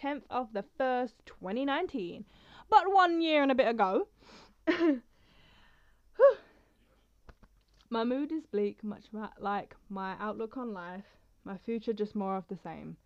10th 0.00 0.22
of 0.30 0.52
the 0.52 0.64
1st, 0.80 1.12
2019. 1.26 2.24
But 2.68 2.92
one 2.92 3.20
year 3.20 3.42
and 3.42 3.52
a 3.52 3.54
bit 3.54 3.68
ago. 3.68 4.08
my 7.90 8.04
mood 8.04 8.32
is 8.32 8.46
bleak, 8.46 8.82
much 8.82 9.04
like 9.38 9.76
my 9.88 10.14
outlook 10.18 10.56
on 10.56 10.72
life. 10.72 11.04
My 11.44 11.58
future 11.58 11.92
just 11.92 12.14
more 12.14 12.36
of 12.36 12.48
the 12.48 12.56
same. 12.56 12.96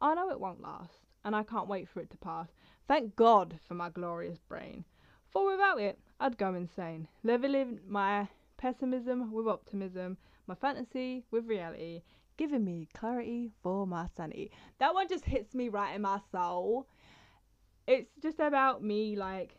I 0.00 0.14
know 0.14 0.30
it 0.30 0.40
won't 0.40 0.62
last, 0.62 1.00
and 1.24 1.36
I 1.36 1.42
can't 1.42 1.68
wait 1.68 1.88
for 1.88 2.00
it 2.00 2.10
to 2.10 2.16
pass. 2.16 2.48
Thank 2.88 3.14
God 3.16 3.60
for 3.68 3.74
my 3.74 3.90
glorious 3.90 4.38
brain. 4.48 4.84
For 5.30 5.50
without 5.50 5.80
it, 5.80 5.98
I'd 6.22 6.38
go 6.38 6.54
insane. 6.54 7.08
Leveling 7.24 7.80
my 7.84 8.28
pessimism 8.56 9.32
with 9.32 9.48
optimism, 9.48 10.16
my 10.46 10.54
fantasy 10.54 11.24
with 11.32 11.46
reality, 11.46 12.02
giving 12.36 12.64
me 12.64 12.86
clarity 12.94 13.50
for 13.60 13.88
my 13.88 14.06
sanity. 14.16 14.52
That 14.78 14.94
one 14.94 15.08
just 15.08 15.24
hits 15.24 15.52
me 15.52 15.68
right 15.68 15.96
in 15.96 16.02
my 16.02 16.20
soul. 16.30 16.86
It's 17.88 18.12
just 18.22 18.38
about 18.38 18.84
me 18.84 19.16
like 19.16 19.56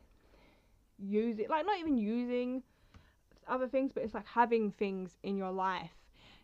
using 0.97 1.47
like 1.49 1.65
not 1.65 1.79
even 1.79 1.97
using 1.97 2.63
other 3.45 3.67
things, 3.67 3.91
but 3.93 4.03
it's 4.03 4.13
like 4.13 4.25
having 4.25 4.71
things 4.71 5.17
in 5.21 5.35
your 5.35 5.51
life, 5.51 5.91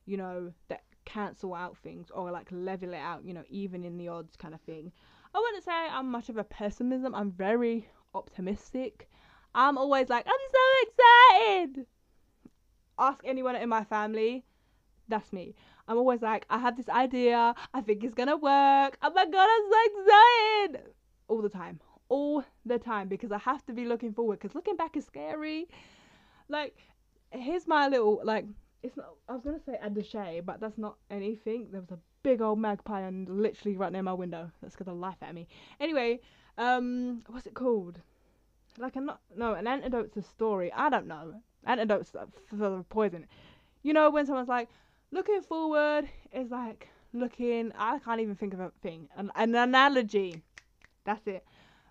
you 0.05 0.17
know, 0.17 0.51
that 0.67 0.83
cancel 1.05 1.53
out 1.53 1.77
things 1.77 2.11
or 2.13 2.29
like 2.29 2.49
level 2.51 2.93
it 2.93 2.97
out, 2.97 3.23
you 3.23 3.33
know, 3.33 3.43
even 3.49 3.85
in 3.85 3.97
the 3.97 4.09
odds 4.09 4.35
kind 4.35 4.53
of 4.53 4.59
thing. 4.59 4.91
I 5.33 5.39
wouldn't 5.39 5.63
say 5.63 5.71
I'm 5.71 6.11
much 6.11 6.27
of 6.27 6.35
a 6.35 6.43
pessimism. 6.43 7.15
I'm 7.15 7.31
very 7.31 7.87
optimistic. 8.13 9.09
I'm 9.53 9.77
always 9.77 10.09
like, 10.09 10.25
I'm 10.27 10.33
so 10.51 11.65
excited. 11.67 11.85
Ask 12.97 13.21
anyone 13.25 13.55
in 13.55 13.69
my 13.69 13.83
family. 13.83 14.45
That's 15.07 15.33
me. 15.33 15.55
I'm 15.87 15.97
always 15.97 16.21
like, 16.21 16.45
I 16.49 16.59
have 16.59 16.77
this 16.77 16.87
idea. 16.87 17.55
I 17.73 17.81
think 17.81 18.03
it's 18.03 18.13
gonna 18.13 18.37
work. 18.37 18.97
Oh 19.01 19.11
my 19.13 19.25
god, 19.25 19.47
I'm 19.49 19.71
so 19.71 19.77
excited! 19.85 20.93
All 21.27 21.41
the 21.41 21.49
time, 21.49 21.79
all 22.09 22.43
the 22.65 22.77
time, 22.77 23.07
because 23.07 23.31
I 23.31 23.39
have 23.39 23.65
to 23.65 23.73
be 23.73 23.85
looking 23.85 24.13
forward. 24.13 24.39
Because 24.39 24.53
looking 24.53 24.75
back 24.75 24.95
is 24.95 25.05
scary. 25.05 25.67
Like, 26.47 26.77
here's 27.31 27.67
my 27.67 27.87
little 27.87 28.21
like. 28.23 28.45
It's 28.81 28.95
not. 28.95 29.15
I 29.27 29.33
was 29.33 29.41
gonna 29.43 29.59
say 29.65 29.77
a 29.81 30.03
shade, 30.03 30.45
but 30.45 30.61
that's 30.61 30.77
not 30.77 30.95
anything. 31.09 31.67
There 31.71 31.81
was 31.81 31.91
a 31.91 31.99
big 32.23 32.41
old 32.41 32.59
magpie 32.59 33.01
and 33.01 33.27
literally 33.27 33.75
right 33.75 33.91
near 33.91 34.03
my 34.03 34.13
window. 34.13 34.51
That's 34.61 34.75
gonna 34.75 34.97
laugh 34.97 35.17
at 35.21 35.33
me. 35.33 35.47
Anyway, 35.79 36.19
um, 36.57 37.23
what's 37.27 37.47
it 37.47 37.55
called? 37.55 37.99
Like 38.79 38.95
a 38.95 39.01
not 39.01 39.19
no 39.35 39.53
an 39.53 39.67
antidote's 39.67 40.15
a 40.15 40.21
story. 40.21 40.71
I 40.71 40.89
don't 40.89 41.05
know. 41.07 41.33
Antidotes 41.65 42.15
for 42.57 42.83
poison 42.89 43.27
You 43.83 43.91
know, 43.91 44.09
when 44.09 44.25
someone's 44.25 44.47
like, 44.47 44.69
looking 45.11 45.41
forward 45.41 46.07
is 46.31 46.49
like 46.49 46.87
looking, 47.11 47.73
I 47.77 47.99
can't 47.99 48.21
even 48.21 48.35
think 48.35 48.53
of 48.53 48.61
a 48.61 48.71
thing, 48.81 49.09
an, 49.17 49.31
an 49.35 49.53
analogy. 49.55 50.41
That's 51.03 51.27
it. 51.27 51.43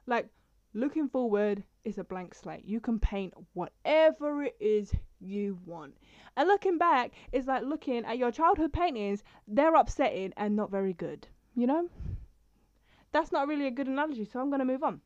Like, 0.06 0.28
looking 0.72 1.08
forward 1.08 1.62
is 1.84 1.98
a 1.98 2.04
blank 2.04 2.34
slate. 2.34 2.64
You 2.64 2.80
can 2.80 2.98
paint 2.98 3.34
whatever 3.52 4.44
it 4.44 4.56
is 4.60 4.92
you 5.20 5.58
want. 5.66 5.94
And 6.36 6.48
looking 6.48 6.78
back 6.78 7.12
is 7.32 7.46
like 7.46 7.64
looking 7.64 8.04
at 8.04 8.18
your 8.18 8.30
childhood 8.30 8.72
paintings, 8.72 9.22
they're 9.46 9.74
upsetting 9.74 10.32
and 10.36 10.56
not 10.56 10.70
very 10.70 10.92
good. 10.92 11.26
You 11.54 11.66
know? 11.66 11.88
That's 13.12 13.32
not 13.32 13.48
really 13.48 13.66
a 13.66 13.70
good 13.70 13.88
analogy, 13.88 14.24
so 14.24 14.40
I'm 14.40 14.48
going 14.48 14.60
to 14.60 14.64
move 14.64 14.82
on. 14.82 15.00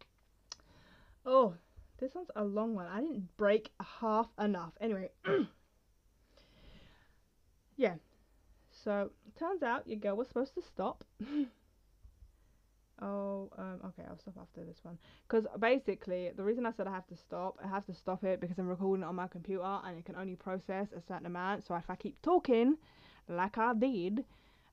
Oh, 1.24 1.54
this 2.02 2.14
one's 2.16 2.30
a 2.34 2.44
long 2.44 2.74
one. 2.74 2.86
I 2.86 3.00
didn't 3.00 3.34
break 3.36 3.70
half 4.00 4.26
enough. 4.38 4.72
Anyway. 4.80 5.10
yeah. 7.76 7.94
So, 8.84 9.10
turns 9.38 9.62
out 9.62 9.86
your 9.86 10.00
girl 10.00 10.16
was 10.16 10.26
supposed 10.26 10.54
to 10.54 10.62
stop. 10.62 11.04
oh, 13.00 13.50
um, 13.56 13.80
okay, 13.86 14.02
I'll 14.08 14.18
stop 14.18 14.34
after 14.40 14.64
this 14.64 14.78
one. 14.82 14.98
Because 15.28 15.46
basically, 15.60 16.32
the 16.36 16.42
reason 16.42 16.66
I 16.66 16.72
said 16.72 16.88
I 16.88 16.90
have 16.90 17.06
to 17.06 17.16
stop, 17.16 17.58
I 17.64 17.68
have 17.68 17.86
to 17.86 17.94
stop 17.94 18.24
it 18.24 18.40
because 18.40 18.58
I'm 18.58 18.68
recording 18.68 19.04
it 19.04 19.06
on 19.06 19.14
my 19.14 19.28
computer 19.28 19.62
and 19.62 19.96
it 19.96 20.04
can 20.04 20.16
only 20.16 20.34
process 20.34 20.88
a 20.96 21.00
certain 21.00 21.26
amount. 21.26 21.64
So, 21.64 21.76
if 21.76 21.88
I 21.88 21.94
keep 21.94 22.20
talking 22.20 22.78
like 23.28 23.58
I 23.58 23.74
did, 23.74 24.24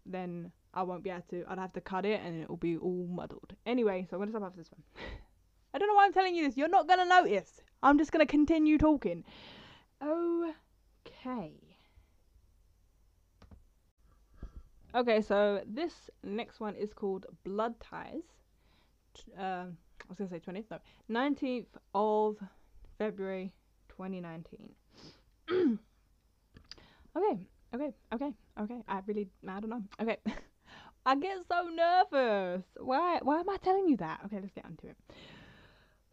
then 0.04 0.52
I 0.74 0.82
won't 0.82 1.04
be 1.04 1.12
able 1.12 1.22
to. 1.30 1.46
I'd 1.48 1.60
have 1.60 1.74
to 1.74 1.82
cut 1.82 2.06
it 2.06 2.22
and 2.26 2.42
it 2.42 2.50
will 2.50 2.58
be 2.58 2.76
all 2.76 3.08
muddled. 3.08 3.54
Anyway, 3.68 4.08
so 4.10 4.16
I'm 4.16 4.22
going 4.22 4.30
to 4.30 4.32
stop 4.32 4.48
after 4.48 4.58
this 4.58 4.72
one. 4.72 5.06
I 5.74 5.78
don't 5.78 5.88
know 5.88 5.96
why 5.96 6.06
I'm 6.06 6.14
telling 6.14 6.36
you 6.36 6.48
this. 6.48 6.58
You're 6.58 6.68
not 6.68 6.88
going 6.88 7.00
to 7.00 7.06
notice. 7.06 7.62
I'm 7.84 7.98
just 7.98 8.12
going 8.12 8.26
to 8.26 8.30
continue 8.30 8.78
talking. 8.78 9.24
Okay. 10.02 11.54
Okay, 14.96 15.22
so 15.22 15.62
this 15.68 16.10
next 16.24 16.60
one 16.60 16.76
is 16.76 16.94
called 16.94 17.28
Blood 17.44 17.76
Ties. 17.80 18.24
Uh, 19.38 19.66
I 19.66 20.08
was 20.08 20.18
going 20.18 20.30
to 20.30 20.36
say 20.36 20.40
20th, 20.40 20.66
no. 20.72 20.80
19th 21.30 21.68
of 21.94 22.38
February 22.98 23.54
2019. 23.90 24.70
okay, 27.18 27.40
okay, 27.76 27.94
okay, 28.14 28.34
okay. 28.60 28.82
I 28.88 29.02
really, 29.06 29.28
I 29.48 29.60
don't 29.60 29.70
know. 29.70 29.84
Okay. 30.02 30.18
I 31.06 31.16
get 31.16 31.38
so 31.48 31.70
nervous. 31.70 32.64
Why? 32.78 33.20
Why 33.22 33.40
am 33.40 33.50
I 33.50 33.58
telling 33.58 33.88
you 33.88 33.98
that? 33.98 34.22
Okay, 34.26 34.40
let's 34.42 34.54
get 34.54 34.66
into 34.66 34.88
it. 34.88 34.98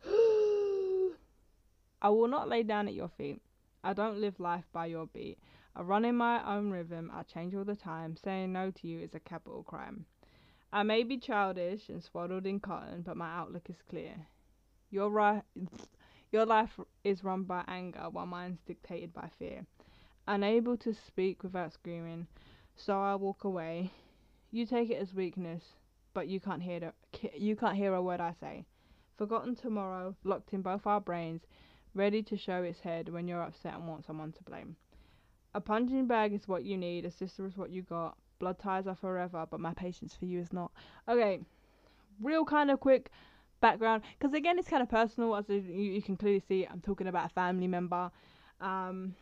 I 2.03 2.09
will 2.09 2.29
not 2.29 2.49
lay 2.49 2.63
down 2.63 2.89
at 2.89 2.95
your 2.95 3.09
feet. 3.09 3.41
I 3.83 3.93
don't 3.93 4.21
live 4.21 4.41
life 4.41 4.65
by 4.73 4.87
your 4.87 5.07
beat. 5.07 5.39
I 5.75 5.83
run 5.83 6.05
in 6.05 6.17
my 6.17 6.43
own 6.57 6.71
rhythm. 6.71 7.11
I 7.15 7.23
change 7.23 7.55
all 7.55 7.65
the 7.65 7.77
time. 7.77 8.17
Saying 8.17 8.53
no 8.53 8.71
to 8.71 8.87
you 8.87 9.01
is 9.01 9.15
a 9.15 9.21
capital 9.21 9.63
crime. 9.63 10.07
I 10.73 10.83
may 10.83 11.05
be 11.05 11.19
childish 11.19 11.89
and 11.89 12.03
swaddled 12.03 12.47
in 12.47 12.61
cotton, 12.61 13.03
but 13.03 13.17
my 13.17 13.29
outlook 13.29 13.71
is 13.71 13.83
clear. 13.89 14.15
Your 14.91 15.11
right, 15.11 15.43
your 16.33 16.47
life 16.47 16.79
is 17.05 17.25
run 17.25 17.45
by 17.45 17.65
anger, 17.69 18.09
while 18.11 18.27
mine's 18.27 18.59
dictated 18.67 19.13
by 19.13 19.29
fear. 19.39 19.65
Unable 20.27 20.77
to 20.79 20.93
speak 20.93 21.43
without 21.43 21.73
screaming, 21.73 22.27
so 22.75 23.01
I 23.01 23.15
walk 23.15 23.45
away. 23.45 23.93
You 24.51 24.67
take 24.67 24.91
it 24.91 25.01
as 25.01 25.15
weakness, 25.15 25.63
but 26.15 26.29
you 26.29 26.41
can't 26.41 26.63
hear 26.63 26.81
the, 26.81 26.93
you 27.37 27.57
can't 27.57 27.77
hear 27.77 27.95
a 27.95 28.03
word 28.03 28.21
I 28.21 28.33
say. 28.41 28.65
Forgotten 29.17 29.55
tomorrow, 29.57 30.15
locked 30.25 30.53
in 30.53 30.61
both 30.61 30.87
our 30.87 31.01
brains, 31.01 31.43
ready 31.95 32.23
to 32.23 32.37
show 32.37 32.63
its 32.63 32.81
head 32.81 33.09
when 33.09 33.27
you're 33.27 33.43
upset 33.43 33.75
and 33.75 33.89
want 33.89 34.05
someone 34.05 34.33
to 34.33 34.43
blame. 34.43 34.77
A 35.55 35.61
punching 35.61 36.07
bag 36.07 36.35
is 36.35 36.47
what 36.47 36.65
you 36.65 36.77
need, 36.77 37.07
a 37.07 37.11
sister 37.11 37.47
is 37.47 37.57
what 37.57 37.71
you 37.71 37.83
got. 37.83 38.17
Blood 38.39 38.59
ties 38.59 38.87
are 38.87 38.95
forever, 38.95 39.47
but 39.51 39.59
my 39.59 39.73
patience 39.73 40.15
for 40.15 40.27
you 40.27 40.39
is 40.39 40.53
not. 40.53 40.71
Okay, 41.09 41.41
real 42.21 42.45
kind 42.45 42.71
of 42.71 42.81
quick 42.81 43.11
background, 43.63 44.03
because 44.19 44.35
again, 44.35 44.59
it's 44.59 44.69
kind 44.69 44.83
of 44.83 44.91
personal, 44.91 45.35
as 45.35 45.49
you, 45.49 45.61
you, 45.61 46.03
can 46.03 46.19
clearly 46.19 46.43
see. 46.47 46.67
I'm 46.71 46.83
talking 46.83 47.07
about 47.07 47.27
a 47.27 47.31
family 47.31 47.69
member, 47.69 48.11
um, 48.61 49.15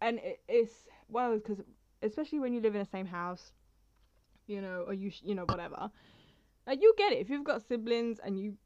and 0.00 0.20
it, 0.20 0.40
it's 0.48 0.86
well, 1.08 1.34
because 1.34 1.58
especially 2.00 2.38
when 2.38 2.54
you 2.54 2.60
live 2.60 2.76
in 2.76 2.80
the 2.80 2.88
same 2.88 3.06
house, 3.06 3.50
you 4.46 4.60
know, 4.60 4.84
or 4.86 4.94
you, 4.94 5.10
sh- 5.10 5.22
you 5.24 5.34
know, 5.34 5.44
whatever. 5.46 5.90
Uh, 6.68 6.76
you 6.80 6.94
get 6.96 7.12
it 7.12 7.18
if 7.18 7.28
you've 7.28 7.42
got 7.42 7.66
siblings 7.66 8.20
and 8.24 8.38
you 8.38 8.56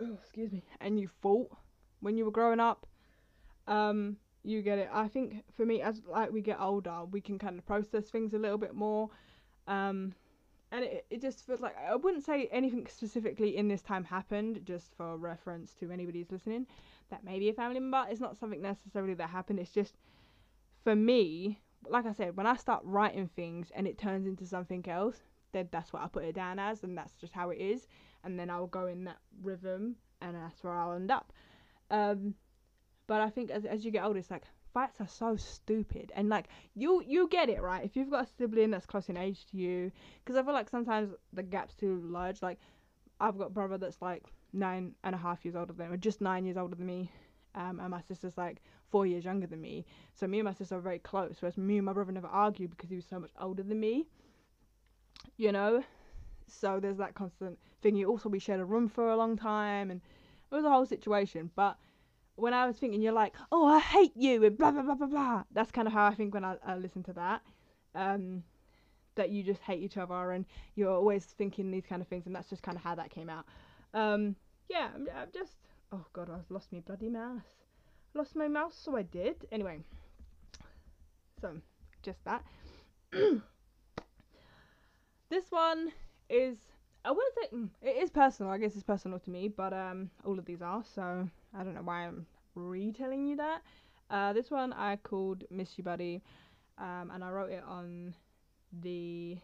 oh, 0.00 0.18
excuse 0.20 0.52
me, 0.52 0.64
and 0.80 0.98
you 0.98 1.08
fought 1.22 1.50
when 2.00 2.16
you 2.16 2.24
were 2.24 2.30
growing 2.30 2.60
up, 2.60 2.86
um, 3.66 4.16
you 4.42 4.62
get 4.62 4.78
it. 4.78 4.88
I 4.92 5.08
think 5.08 5.42
for 5.56 5.64
me, 5.64 5.80
as 5.80 6.02
like 6.06 6.30
we 6.30 6.42
get 6.42 6.60
older, 6.60 7.04
we 7.10 7.20
can 7.20 7.38
kind 7.38 7.58
of 7.58 7.66
process 7.66 8.10
things 8.10 8.34
a 8.34 8.38
little 8.38 8.58
bit 8.58 8.74
more. 8.74 9.10
Um, 9.66 10.14
and 10.70 10.84
it, 10.84 11.06
it 11.08 11.22
just 11.22 11.46
feels 11.46 11.60
like 11.60 11.76
I 11.78 11.94
wouldn't 11.96 12.24
say 12.24 12.48
anything 12.52 12.86
specifically 12.86 13.56
in 13.56 13.68
this 13.68 13.80
time 13.82 14.04
happened, 14.04 14.60
just 14.64 14.94
for 14.96 15.16
reference 15.16 15.72
to 15.74 15.90
anybody 15.90 16.18
who's 16.20 16.32
listening. 16.32 16.66
That 17.10 17.24
may 17.24 17.38
be 17.38 17.48
a 17.48 17.54
family 17.54 17.80
member. 17.80 18.04
It's 18.10 18.20
not 18.20 18.36
something 18.36 18.60
necessarily 18.60 19.14
that 19.14 19.30
happened. 19.30 19.60
It's 19.60 19.70
just 19.70 19.94
for 20.82 20.94
me, 20.94 21.60
like 21.88 22.06
I 22.06 22.12
said, 22.12 22.36
when 22.36 22.46
I 22.46 22.56
start 22.56 22.82
writing 22.84 23.28
things 23.28 23.70
and 23.74 23.86
it 23.86 23.98
turns 23.98 24.26
into 24.26 24.46
something 24.46 24.86
else, 24.88 25.20
then 25.52 25.68
that's 25.70 25.92
what 25.92 26.02
I 26.02 26.08
put 26.08 26.24
it 26.24 26.34
down 26.34 26.58
as, 26.58 26.82
and 26.82 26.98
that's 26.98 27.14
just 27.16 27.32
how 27.32 27.50
it 27.50 27.58
is 27.58 27.86
and 28.24 28.38
then 28.38 28.50
I'll 28.50 28.66
go 28.66 28.86
in 28.86 29.04
that 29.04 29.18
rhythm, 29.42 29.96
and 30.20 30.34
that's 30.36 30.62
where 30.62 30.74
I'll 30.74 30.94
end 30.94 31.10
up. 31.10 31.32
Um, 31.90 32.34
but 33.06 33.20
I 33.20 33.30
think 33.30 33.50
as 33.50 33.64
as 33.64 33.84
you 33.84 33.90
get 33.90 34.04
older, 34.04 34.18
it's 34.18 34.30
like 34.30 34.44
fights 34.72 35.00
are 35.00 35.08
so 35.08 35.36
stupid, 35.36 36.12
and 36.16 36.28
like 36.28 36.46
you 36.74 37.02
you 37.06 37.28
get 37.28 37.48
it 37.48 37.62
right 37.62 37.84
if 37.84 37.96
you've 37.96 38.10
got 38.10 38.24
a 38.24 38.28
sibling 38.38 38.70
that's 38.70 38.86
close 38.86 39.08
in 39.08 39.16
age 39.16 39.46
to 39.46 39.56
you, 39.56 39.92
because 40.24 40.36
I 40.36 40.42
feel 40.42 40.54
like 40.54 40.68
sometimes 40.68 41.10
the 41.32 41.42
gap's 41.42 41.74
too 41.74 42.00
large. 42.04 42.42
Like 42.42 42.58
I've 43.20 43.38
got 43.38 43.46
a 43.46 43.50
brother 43.50 43.78
that's 43.78 44.02
like 44.02 44.24
nine 44.52 44.94
and 45.04 45.14
a 45.14 45.18
half 45.18 45.44
years 45.44 45.56
older 45.56 45.72
than 45.72 45.88
me, 45.88 45.94
or 45.94 45.96
just 45.96 46.20
nine 46.20 46.44
years 46.44 46.56
older 46.56 46.74
than 46.74 46.86
me. 46.86 47.10
Um, 47.56 47.78
and 47.78 47.90
my 47.90 48.00
sister's 48.00 48.36
like 48.36 48.62
four 48.90 49.06
years 49.06 49.24
younger 49.24 49.46
than 49.46 49.60
me. 49.60 49.86
So 50.14 50.26
me 50.26 50.40
and 50.40 50.46
my 50.46 50.54
sister 50.54 50.76
are 50.76 50.80
very 50.80 50.98
close. 50.98 51.36
Whereas 51.38 51.56
me 51.56 51.76
and 51.76 51.86
my 51.86 51.92
brother 51.92 52.10
never 52.10 52.26
argued 52.26 52.70
because 52.70 52.90
he 52.90 52.96
was 52.96 53.06
so 53.06 53.20
much 53.20 53.30
older 53.40 53.62
than 53.62 53.78
me. 53.78 54.06
You 55.36 55.52
know, 55.52 55.84
so 56.46 56.80
there's 56.80 56.98
that 56.98 57.14
constant 57.14 57.58
thing. 57.82 57.96
You 57.96 58.08
also 58.08 58.28
we 58.28 58.38
shared 58.38 58.60
a 58.60 58.64
room 58.64 58.88
for 58.88 59.10
a 59.10 59.16
long 59.16 59.36
time, 59.36 59.90
and 59.90 60.00
it 60.50 60.54
was 60.54 60.64
a 60.64 60.70
whole 60.70 60.86
situation. 60.86 61.50
But 61.54 61.76
when 62.36 62.54
I 62.54 62.66
was 62.66 62.76
thinking, 62.76 63.00
you're 63.00 63.12
like, 63.12 63.34
oh, 63.52 63.66
I 63.66 63.78
hate 63.78 64.16
you, 64.16 64.44
and 64.44 64.56
blah 64.56 64.70
blah 64.70 64.82
blah 64.82 64.94
blah 64.94 65.06
blah. 65.06 65.44
That's 65.52 65.70
kind 65.70 65.86
of 65.86 65.92
how 65.94 66.06
I 66.06 66.14
think 66.14 66.34
when 66.34 66.44
I, 66.44 66.56
I 66.66 66.76
listen 66.76 67.02
to 67.04 67.12
that. 67.14 67.42
Um, 67.94 68.42
that 69.14 69.30
you 69.30 69.44
just 69.44 69.60
hate 69.60 69.80
each 69.80 69.96
other, 69.96 70.32
and 70.32 70.44
you're 70.74 70.90
always 70.90 71.24
thinking 71.24 71.70
these 71.70 71.86
kind 71.86 72.02
of 72.02 72.08
things, 72.08 72.26
and 72.26 72.34
that's 72.34 72.50
just 72.50 72.62
kind 72.62 72.76
of 72.76 72.82
how 72.82 72.96
that 72.96 73.10
came 73.10 73.30
out. 73.30 73.44
Um, 73.92 74.34
yeah, 74.68 74.88
I'm, 74.94 75.08
I'm 75.16 75.28
just. 75.32 75.52
Oh 75.92 76.04
god, 76.12 76.28
I've 76.30 76.50
lost 76.50 76.72
my 76.72 76.80
bloody 76.80 77.08
mouse. 77.08 77.42
Lost 78.14 78.34
my 78.34 78.48
mouse, 78.48 78.76
so 78.76 78.96
I 78.96 79.02
did. 79.02 79.46
Anyway, 79.52 79.78
so 81.40 81.52
just 82.02 82.24
that. 82.24 82.44
this 85.30 85.44
one 85.50 85.92
is 86.28 86.56
I 87.04 87.10
wouldn't 87.10 87.34
say 87.34 87.56
mm, 87.56 87.68
it 87.82 88.02
is 88.02 88.10
personal. 88.10 88.50
I 88.50 88.58
guess 88.58 88.74
it's 88.74 88.82
personal 88.82 89.18
to 89.18 89.30
me, 89.30 89.48
but 89.48 89.72
um, 89.72 90.10
all 90.24 90.38
of 90.38 90.46
these 90.46 90.62
are. 90.62 90.82
So 90.94 91.28
I 91.54 91.62
don't 91.62 91.74
know 91.74 91.82
why 91.82 92.06
I'm 92.06 92.26
retelling 92.54 93.26
you 93.26 93.36
that. 93.36 93.62
Uh, 94.10 94.32
this 94.32 94.50
one 94.50 94.72
I 94.72 94.96
called 94.96 95.44
Miss 95.50 95.76
You 95.76 95.84
Buddy, 95.84 96.22
um, 96.78 97.10
and 97.12 97.22
I 97.22 97.30
wrote 97.30 97.50
it 97.50 97.62
on 97.66 98.14
the 98.82 99.36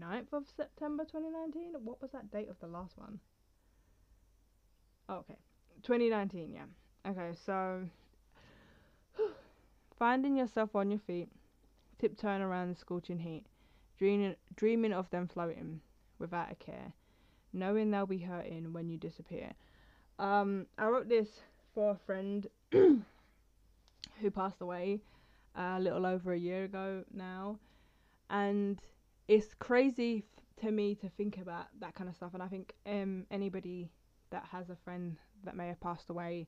9th 0.00 0.32
of 0.32 0.44
September 0.56 1.04
2019. 1.04 1.74
What 1.84 2.02
was 2.02 2.10
that 2.12 2.30
date 2.30 2.48
of 2.48 2.58
the 2.60 2.66
last 2.66 2.96
one? 2.98 3.20
Oh, 5.08 5.16
okay, 5.18 5.36
2019. 5.82 6.52
Yeah. 6.52 6.62
Okay, 7.08 7.36
so 7.44 7.82
finding 9.98 10.36
yourself 10.36 10.74
on 10.74 10.90
your 10.90 11.00
feet, 11.00 11.28
tiptoeing 12.00 12.42
around 12.42 12.70
the 12.70 12.74
scorching 12.74 13.20
heat 13.20 13.44
dreaming, 13.98 14.36
dreaming 14.56 14.92
of 14.92 15.10
them 15.10 15.28
floating 15.28 15.80
without 16.18 16.50
a 16.50 16.54
care, 16.54 16.92
knowing 17.52 17.90
they'll 17.90 18.06
be 18.06 18.18
hurting 18.18 18.72
when 18.72 18.88
you 18.88 18.98
disappear. 18.98 19.52
Um, 20.18 20.66
I 20.78 20.86
wrote 20.86 21.08
this 21.08 21.28
for 21.74 21.90
a 21.92 21.98
friend 22.06 22.46
who 22.72 24.30
passed 24.32 24.60
away 24.60 25.00
a 25.54 25.80
little 25.80 26.06
over 26.06 26.32
a 26.32 26.38
year 26.38 26.64
ago 26.64 27.04
now, 27.12 27.58
and 28.30 28.80
it's 29.28 29.54
crazy 29.58 30.24
f- 30.24 30.64
to 30.64 30.70
me 30.70 30.94
to 30.96 31.08
think 31.10 31.38
about 31.38 31.66
that 31.80 31.94
kind 31.94 32.08
of 32.08 32.16
stuff. 32.16 32.34
And 32.34 32.42
I 32.42 32.48
think 32.48 32.74
um, 32.86 33.26
anybody 33.30 33.90
that 34.30 34.44
has 34.50 34.70
a 34.70 34.76
friend 34.76 35.16
that 35.44 35.56
may 35.56 35.68
have 35.68 35.80
passed 35.80 36.10
away 36.10 36.46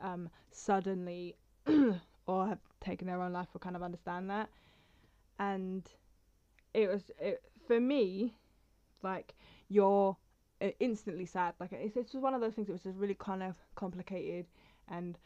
um, 0.00 0.28
suddenly 0.50 1.36
or 2.26 2.46
have 2.46 2.58
taken 2.80 3.06
their 3.06 3.20
own 3.22 3.32
life 3.32 3.48
will 3.52 3.60
kind 3.60 3.76
of 3.76 3.82
understand 3.82 4.30
that. 4.30 4.48
And 5.38 5.88
it 6.74 6.88
was 6.88 7.10
it, 7.20 7.42
for 7.66 7.80
me 7.80 8.34
like 9.02 9.34
you're 9.68 10.16
uh, 10.60 10.68
instantly 10.80 11.26
sad 11.26 11.54
like 11.60 11.72
it's, 11.72 11.96
it's 11.96 12.12
just 12.12 12.22
one 12.22 12.34
of 12.34 12.40
those 12.40 12.54
things 12.54 12.68
it 12.68 12.72
was 12.72 12.82
just 12.82 12.98
really 12.98 13.16
kind 13.18 13.42
of 13.42 13.56
complicated 13.74 14.46
and 14.88 15.18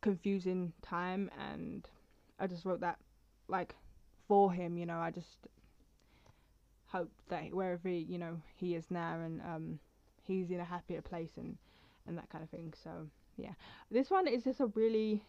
confusing 0.00 0.72
time 0.82 1.30
and 1.50 1.88
i 2.38 2.46
just 2.46 2.64
wrote 2.64 2.80
that 2.80 2.98
like 3.48 3.74
for 4.28 4.52
him. 4.52 4.76
You 4.76 4.86
know, 4.86 4.98
I 4.98 5.10
just 5.10 5.48
hope 6.86 7.10
that 7.28 7.52
wherever 7.52 7.88
he, 7.88 7.98
you 8.08 8.18
know 8.18 8.40
he 8.54 8.74
is 8.74 8.90
now 8.90 9.18
and 9.20 9.42
um 9.42 9.78
he's 10.22 10.50
in 10.50 10.60
a 10.60 10.64
happier 10.64 11.02
place 11.02 11.32
and 11.36 11.56
and 12.06 12.16
that 12.16 12.30
kind 12.30 12.44
of 12.44 12.50
thing. 12.50 12.72
So 12.84 12.90
yeah, 13.36 13.52
this 13.90 14.10
one 14.10 14.28
is 14.28 14.44
just 14.44 14.60
a 14.60 14.66
really 14.66 15.24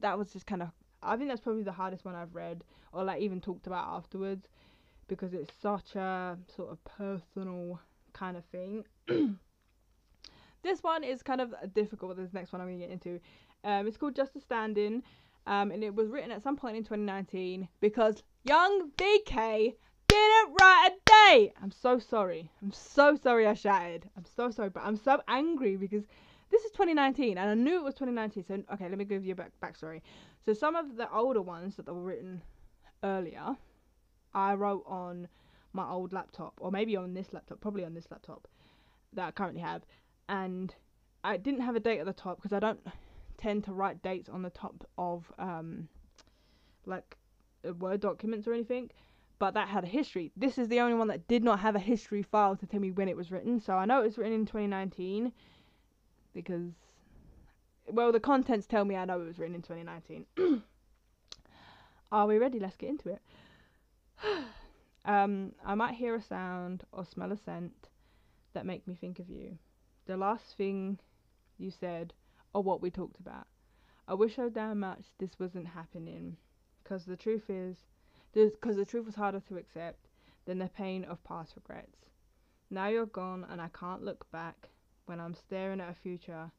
that 0.00 0.18
was 0.18 0.32
just 0.32 0.46
kind 0.46 0.62
of 0.62 0.68
I 1.02 1.16
think 1.16 1.28
that's 1.28 1.40
probably 1.40 1.62
the 1.62 1.72
hardest 1.72 2.04
one 2.04 2.14
I've 2.14 2.34
read 2.34 2.64
or 2.92 3.04
like 3.04 3.22
even 3.22 3.40
talked 3.40 3.66
about 3.66 3.86
afterwards 3.88 4.48
because 5.08 5.34
it's 5.34 5.52
such 5.60 5.94
a 5.96 6.38
sort 6.54 6.70
of 6.70 6.84
personal 6.84 7.80
kind 8.12 8.36
of 8.36 8.44
thing. 8.46 8.84
this 10.62 10.82
one 10.82 11.04
is 11.04 11.22
kind 11.22 11.40
of 11.40 11.54
difficult. 11.74 12.16
This 12.16 12.32
next 12.32 12.52
one 12.52 12.60
I'm 12.60 12.68
going 12.68 12.80
to 12.80 12.86
get 12.86 12.92
into. 12.92 13.20
Um, 13.64 13.86
it's 13.86 13.96
called 13.96 14.14
Just 14.14 14.36
a 14.36 14.40
Stand-In, 14.40 15.02
um, 15.46 15.70
and 15.70 15.82
it 15.82 15.94
was 15.94 16.08
written 16.08 16.30
at 16.30 16.42
some 16.42 16.56
point 16.56 16.76
in 16.76 16.82
2019 16.82 17.68
because 17.80 18.22
young 18.44 18.90
BK 18.96 19.74
didn't 20.08 20.56
write 20.60 20.90
a 20.90 21.10
day. 21.30 21.52
I'm 21.62 21.70
so 21.70 21.98
sorry. 21.98 22.50
I'm 22.62 22.72
so 22.72 23.16
sorry 23.16 23.46
I 23.46 23.54
shouted. 23.54 24.08
I'm 24.16 24.24
so 24.36 24.50
sorry, 24.50 24.70
but 24.70 24.82
I'm 24.84 24.96
so 24.96 25.20
angry 25.28 25.76
because 25.76 26.04
this 26.50 26.62
is 26.62 26.70
2019 26.72 27.38
and 27.38 27.50
I 27.50 27.54
knew 27.54 27.78
it 27.78 27.84
was 27.84 27.94
2019. 27.94 28.44
So 28.46 28.74
okay, 28.74 28.88
let 28.88 28.98
me 28.98 29.04
give 29.04 29.24
you 29.24 29.32
a 29.32 29.36
back 29.36 29.52
backstory. 29.62 30.02
So 30.44 30.52
some 30.52 30.76
of 30.76 30.96
the 30.96 31.10
older 31.12 31.42
ones 31.42 31.76
that 31.76 31.86
were 31.86 32.02
written 32.02 32.42
earlier, 33.02 33.56
I 34.34 34.54
wrote 34.54 34.84
on 34.86 35.28
my 35.72 35.88
old 35.88 36.12
laptop 36.12 36.54
or 36.58 36.70
maybe 36.70 36.96
on 36.96 37.14
this 37.14 37.32
laptop, 37.32 37.60
probably 37.60 37.84
on 37.84 37.94
this 37.94 38.10
laptop 38.10 38.48
that 39.12 39.28
I 39.28 39.30
currently 39.30 39.60
have, 39.60 39.82
and 40.28 40.74
I 41.22 41.36
didn't 41.36 41.60
have 41.60 41.76
a 41.76 41.80
date 41.80 42.00
at 42.00 42.06
the 42.06 42.12
top 42.12 42.36
because 42.36 42.52
I 42.52 42.60
don't 42.60 42.80
tend 43.38 43.64
to 43.64 43.72
write 43.72 44.02
dates 44.02 44.28
on 44.28 44.42
the 44.42 44.50
top 44.50 44.86
of 44.96 45.32
um 45.38 45.88
like 46.86 47.16
uh, 47.68 47.72
word 47.74 48.00
documents 48.00 48.46
or 48.46 48.52
anything 48.52 48.90
but 49.38 49.54
that 49.54 49.68
had 49.68 49.84
a 49.84 49.88
history. 49.88 50.32
This 50.36 50.58
is 50.58 50.68
the 50.68 50.80
only 50.80 50.94
one 50.94 51.08
that 51.08 51.26
did 51.28 51.42
not 51.42 51.60
have 51.60 51.74
a 51.74 51.80
history 51.80 52.22
file 52.22 52.56
to 52.56 52.66
tell 52.66 52.80
me 52.80 52.90
when 52.90 53.08
it 53.08 53.16
was 53.16 53.30
written. 53.30 53.60
So 53.60 53.74
I 53.74 53.84
know 53.84 54.00
it 54.00 54.04
was 54.04 54.18
written 54.18 54.32
in 54.32 54.46
2019 54.46 55.32
because, 56.32 56.72
well, 57.86 58.12
the 58.12 58.20
contents 58.20 58.66
tell 58.66 58.84
me 58.84 58.96
I 58.96 59.04
know 59.04 59.20
it 59.20 59.26
was 59.26 59.38
written 59.38 59.54
in 59.54 59.62
2019. 59.62 60.26
Are 62.12 62.26
we 62.26 62.38
ready? 62.38 62.60
Let's 62.60 62.76
get 62.76 62.90
into 62.90 63.10
it. 63.10 63.20
um, 65.04 65.52
I 65.64 65.74
might 65.74 65.94
hear 65.94 66.14
a 66.14 66.22
sound 66.22 66.84
or 66.92 67.04
smell 67.04 67.32
a 67.32 67.36
scent 67.36 67.88
that 68.52 68.66
make 68.66 68.86
me 68.86 68.96
think 69.00 69.18
of 69.18 69.28
you. 69.28 69.58
The 70.06 70.16
last 70.16 70.56
thing 70.56 70.98
you 71.58 71.70
said 71.70 72.12
or 72.52 72.62
what 72.62 72.80
we 72.80 72.90
talked 72.90 73.20
about. 73.20 73.46
I 74.06 74.14
wish 74.14 74.36
so 74.36 74.48
damn 74.48 74.80
much 74.80 75.04
this 75.18 75.38
wasn't 75.38 75.66
happening. 75.68 76.36
Because 76.82 77.04
the 77.04 77.16
truth 77.16 77.48
is, 77.48 77.76
because 78.32 78.76
the 78.76 78.84
truth 78.84 79.06
was 79.06 79.14
harder 79.14 79.40
to 79.48 79.56
accept 79.56 80.08
than 80.44 80.58
the 80.58 80.68
pain 80.68 81.04
of 81.04 81.24
past 81.24 81.54
regrets. 81.56 81.96
Now 82.70 82.88
you're 82.88 83.06
gone, 83.06 83.46
and 83.48 83.60
I 83.60 83.68
can't 83.68 84.04
look 84.04 84.30
back 84.30 84.68
when 85.06 85.20
I'm 85.20 85.34
staring 85.34 85.80
at 85.80 85.90
a 85.90 85.94
future 85.94 86.50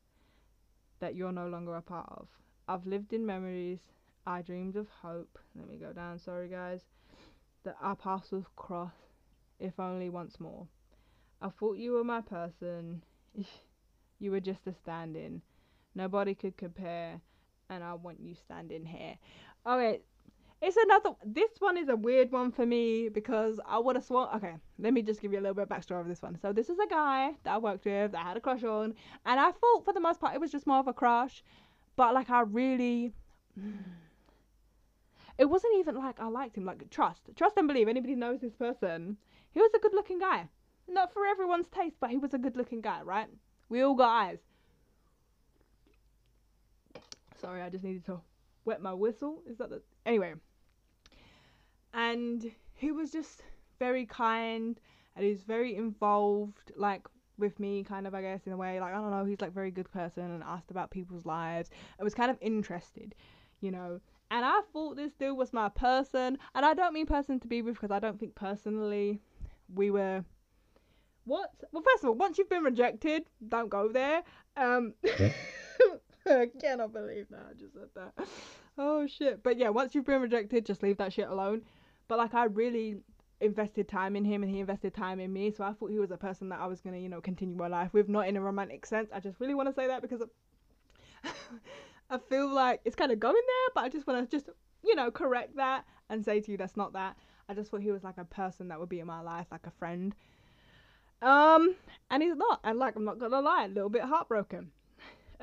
that 0.99 1.16
you're 1.16 1.32
no 1.32 1.47
longer 1.47 1.76
a 1.76 1.82
part 1.82 2.07
of. 2.09 2.28
I've 2.68 2.88
lived 2.88 3.13
in 3.13 3.26
memories, 3.26 3.80
I 4.26 4.41
dreamed 4.41 4.76
of 4.76 4.88
hope. 4.89 5.38
Let 5.55 5.68
me 5.68 5.78
go 5.78 5.93
down, 5.93 6.18
sorry 6.18 6.47
guys. 6.47 6.82
Paths 7.74 8.32
will 8.32 8.45
cross, 8.55 8.93
if 9.59 9.80
only 9.80 10.09
once 10.09 10.39
more. 10.39 10.68
I 11.41 11.49
thought 11.49 11.78
you 11.78 11.93
were 11.93 12.03
my 12.03 12.22
person, 12.22 13.03
you 14.20 14.32
were 14.32 14.39
just 14.39 14.68
a 14.68 14.74
stand 14.74 15.16
in. 15.16 15.41
Nobody 15.93 16.36
could 16.36 16.57
compare, 16.57 17.22
and 17.70 17.84
I 17.84 17.93
want 17.93 18.20
you 18.20 18.36
standing 18.36 18.86
here. 18.86 19.18
Okay, 19.66 20.01
it's 20.61 20.78
another. 20.78 21.11
This 21.26 21.51
one 21.59 21.78
is 21.78 21.89
a 21.89 21.95
weird 21.95 22.32
one 22.32 22.51
for 22.51 22.66
me 22.66 23.09
because 23.09 23.59
I 23.66 23.80
would 23.80 23.95
have 23.95 24.05
sworn. 24.05 24.30
Okay, 24.36 24.55
let 24.80 24.93
me 24.93 25.01
just 25.01 25.22
give 25.22 25.32
you 25.34 25.39
a 25.39 25.41
little 25.41 25.55
bit 25.55 25.63
of 25.63 25.70
backstory 25.70 26.01
of 26.01 26.07
this 26.07 26.22
one. 26.22 26.38
So 26.41 26.53
this 26.53 26.70
is 26.70 26.80
a 26.80 26.88
guy 26.88 27.32
that 27.43 27.53
I 27.53 27.57
worked 27.57 27.86
with 27.86 28.13
that 28.13 28.26
I 28.26 28.28
had 28.30 28.38
a 28.38 28.41
crush 28.41 28.63
on, 28.63 28.93
and 29.26 29.39
I 29.39 29.51
thought 29.51 29.86
for 29.86 29.93
the 29.93 29.99
most 29.99 30.20
part 30.20 30.34
it 30.34 30.41
was 30.41 30.51
just 30.51 30.68
more 30.68 30.80
of 30.80 30.88
a 30.88 30.93
crush, 30.93 31.43
but 31.95 32.13
like 32.13 32.30
I 32.30 32.41
really. 32.41 33.13
It 35.38 35.46
wasn't 35.46 35.76
even 35.78 35.96
like 35.96 36.20
I 36.20 36.28
liked 36.28 36.58
him. 36.58 36.66
Like 36.66 36.90
trust, 36.90 37.30
trust 37.36 37.58
and 37.58 37.68
believe. 37.68 37.88
Anybody 37.88 38.16
knows 38.16 38.42
this 38.42 38.56
person? 38.56 39.18
He 39.54 39.60
was 39.60 39.72
a 39.76 39.80
good-looking 39.80 40.20
guy. 40.20 40.50
Not 40.88 41.14
for 41.14 41.26
everyone's 41.26 41.68
taste, 41.70 41.96
but 42.00 42.10
he 42.10 42.18
was 42.18 42.34
a 42.34 42.38
good-looking 42.38 42.82
guy, 42.82 43.02
right? 43.02 43.28
We 43.70 43.82
all 43.82 43.96
got 43.96 44.10
eyes. 44.10 44.40
Sorry, 47.38 47.62
I 47.62 47.70
just 47.70 47.84
needed 47.84 48.06
to 48.06 48.22
wet 48.66 48.82
my 48.82 48.94
whistle. 48.94 49.42
Is 49.48 49.58
that 49.58 49.70
the 49.70 49.82
anyway? 50.06 50.36
and 51.96 52.52
he 52.74 52.92
was 52.92 53.12
just 53.12 53.44
very 53.80 54.06
kind 54.06 54.80
and 55.16 55.26
he's 55.26 55.44
very 55.44 55.76
involved 55.76 56.72
like 56.76 57.08
with 57.38 57.60
me 57.60 57.84
kind 57.84 58.06
of 58.06 58.14
I 58.14 58.22
guess 58.22 58.42
in 58.46 58.54
a 58.54 58.58
way 58.58 58.80
like 58.80 58.94
I 58.94 58.98
don't 58.98 59.12
know 59.12 59.26
he's 59.26 59.42
like 59.42 59.54
very 59.54 59.72
good 59.72 59.92
person 59.92 60.24
and 60.24 60.44
asked 60.44 60.72
about 60.72 60.92
people's 60.92 61.26
lives 61.26 61.70
and 61.98 62.04
was 62.04 62.14
kind 62.14 62.30
of 62.30 62.38
interested 62.42 63.16
you 63.62 63.72
know 63.72 64.00
and 64.32 64.43
I 64.43 64.61
thought 64.73 64.95
this 64.95 65.13
dude 65.13 65.38
was 65.38 65.53
my 65.53 65.69
person. 65.69 66.38
And 66.53 66.65
I 66.65 66.73
don't 66.73 66.93
mean 66.93 67.05
person 67.05 67.39
to 67.39 67.47
be 67.47 67.61
with 67.61 67.76
because 67.76 67.91
I 67.91 67.99
don't 67.99 68.19
think 68.19 68.36
personally 68.36 69.19
we 69.73 69.91
were. 69.91 70.23
What? 71.26 71.51
Well 71.71 71.84
first 71.84 72.03
of 72.03 72.09
all 72.09 72.15
once 72.15 72.38
you've 72.38 72.49
been 72.49 72.63
rejected 72.63 73.23
don't 73.47 73.69
go 73.69 73.89
there. 73.91 74.23
Um 74.57 74.93
I 76.28 76.49
cannot 76.59 76.93
believe 76.93 77.28
that 77.30 77.47
I 77.51 77.53
just 77.59 77.73
said 77.73 77.89
that. 77.95 78.28
Oh 78.78 79.07
shit. 79.07 79.43
But 79.43 79.57
yeah 79.57 79.69
once 79.69 79.95
you've 79.95 80.05
been 80.05 80.21
rejected 80.21 80.65
just 80.65 80.84
leave 80.84 80.97
that 80.97 81.13
shit 81.13 81.28
alone. 81.28 81.61
But 82.07 82.17
like 82.17 82.34
I 82.34 82.45
really 82.45 82.97
invested 83.41 83.88
time 83.88 84.15
in 84.15 84.23
him 84.23 84.43
and 84.43 84.51
he 84.51 84.59
invested 84.59 84.93
time 84.93 85.19
in 85.19 85.32
me. 85.32 85.51
So 85.51 85.63
I 85.63 85.73
thought 85.73 85.91
he 85.91 85.99
was 85.99 86.11
a 86.11 86.17
person 86.17 86.49
that 86.49 86.59
I 86.59 86.67
was 86.67 86.82
gonna, 86.82 86.97
you 86.97 87.09
know, 87.09 87.21
continue 87.21 87.55
my 87.55 87.67
life 87.67 87.93
with, 87.93 88.07
not 88.07 88.28
in 88.28 88.38
a 88.38 88.41
romantic 88.41 88.86
sense. 88.86 89.09
I 89.13 89.19
just 89.19 89.39
really 89.39 89.55
want 89.55 89.69
to 89.69 89.76
say 89.76 89.88
that 89.88 90.01
because 90.01 90.21
I 92.10 92.18
feel 92.18 92.47
like 92.47 92.82
it's 92.86 92.95
kind 92.95 93.12
of 93.12 93.20
going 93.20 93.34
there, 93.34 93.72
but 93.74 93.84
I 93.84 93.89
just 93.89 94.06
want 94.06 94.30
to 94.30 94.36
just, 94.36 94.49
you 94.84 94.95
know, 94.95 95.12
correct 95.12 95.56
that 95.56 95.86
and 96.10 96.24
say 96.24 96.39
to 96.39 96.51
you 96.51 96.58
that's 96.58 96.78
not 96.78 96.93
that. 96.93 97.18
I 97.49 97.53
just 97.53 97.72
thought 97.72 97.82
he 97.82 97.91
was 97.91 98.03
like 98.03 98.18
a 98.18 98.26
person 98.26 98.68
that 98.70 98.80
would 98.80 98.89
be 98.89 98.99
in 98.99 99.08
my 99.08 99.22
life, 99.22 99.47
like 99.51 99.68
a 99.68 99.72
friend. 99.72 100.16
Um, 101.22 101.76
and 102.10 102.22
he's 102.22 102.36
not. 102.36 102.60
And 102.64 102.80
like, 102.80 102.95
I'm 102.95 103.06
not 103.06 103.20
gonna 103.20 103.39
lie, 103.39 103.66
a 103.66 103.68
little 103.68 103.89
bit 103.89 104.03
heartbroken. 104.03 104.72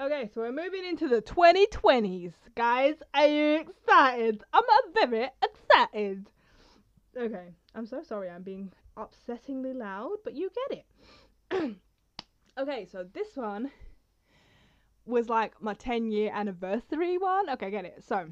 Okay, 0.01 0.31
so 0.33 0.41
we're 0.41 0.53
moving 0.53 0.85
into 0.85 1.07
the 1.07 1.21
2020s. 1.21 2.33
Guys, 2.55 2.95
are 3.13 3.27
you 3.27 3.61
excited? 3.61 4.43
I'm 4.53 4.63
very 4.95 5.29
excited. 5.43 6.31
Okay, 7.17 7.55
I'm 7.75 7.87
so 7.87 8.03
sorry 8.03 8.31
I'm 8.31 8.43
being 8.43 8.73
upsettingly 8.97 9.75
loud, 9.75 10.17
but 10.25 10.35
you 10.35 10.51
get 10.71 10.79
it. 10.79 11.77
okay, 12.59 12.87
so 12.91 13.05
this 13.13 13.37
one 13.37 13.71
was 15.07 15.29
like 15.29 15.61
my 15.61 15.75
10 15.75 16.11
year 16.11 16.31
anniversary 16.33 17.19
one. 17.19 17.51
Okay, 17.51 17.71
get 17.71 17.85
it. 17.85 18.03
So, 18.07 18.29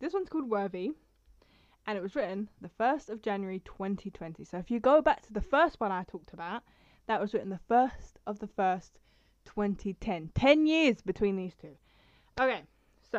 this 0.00 0.12
one's 0.12 0.28
called 0.28 0.48
Worthy, 0.48 0.92
and 1.86 1.98
it 1.98 2.02
was 2.02 2.14
written 2.14 2.48
the 2.60 2.70
1st 2.80 3.10
of 3.10 3.22
January 3.22 3.60
2020. 3.60 4.44
So, 4.44 4.58
if 4.58 4.70
you 4.70 4.80
go 4.80 5.02
back 5.02 5.22
to 5.22 5.32
the 5.32 5.40
first 5.40 5.80
one 5.80 5.92
I 5.92 6.04
talked 6.04 6.32
about, 6.32 6.62
that 7.06 7.20
was 7.20 7.34
written 7.34 7.50
the 7.50 7.60
1st 7.70 8.14
of 8.26 8.38
the 8.38 8.48
1st, 8.48 8.90
2010. 9.44 10.30
10 10.34 10.66
years 10.66 11.02
between 11.02 11.36
these 11.36 11.54
two. 11.54 11.76
Okay, 12.40 12.62
so, 13.12 13.18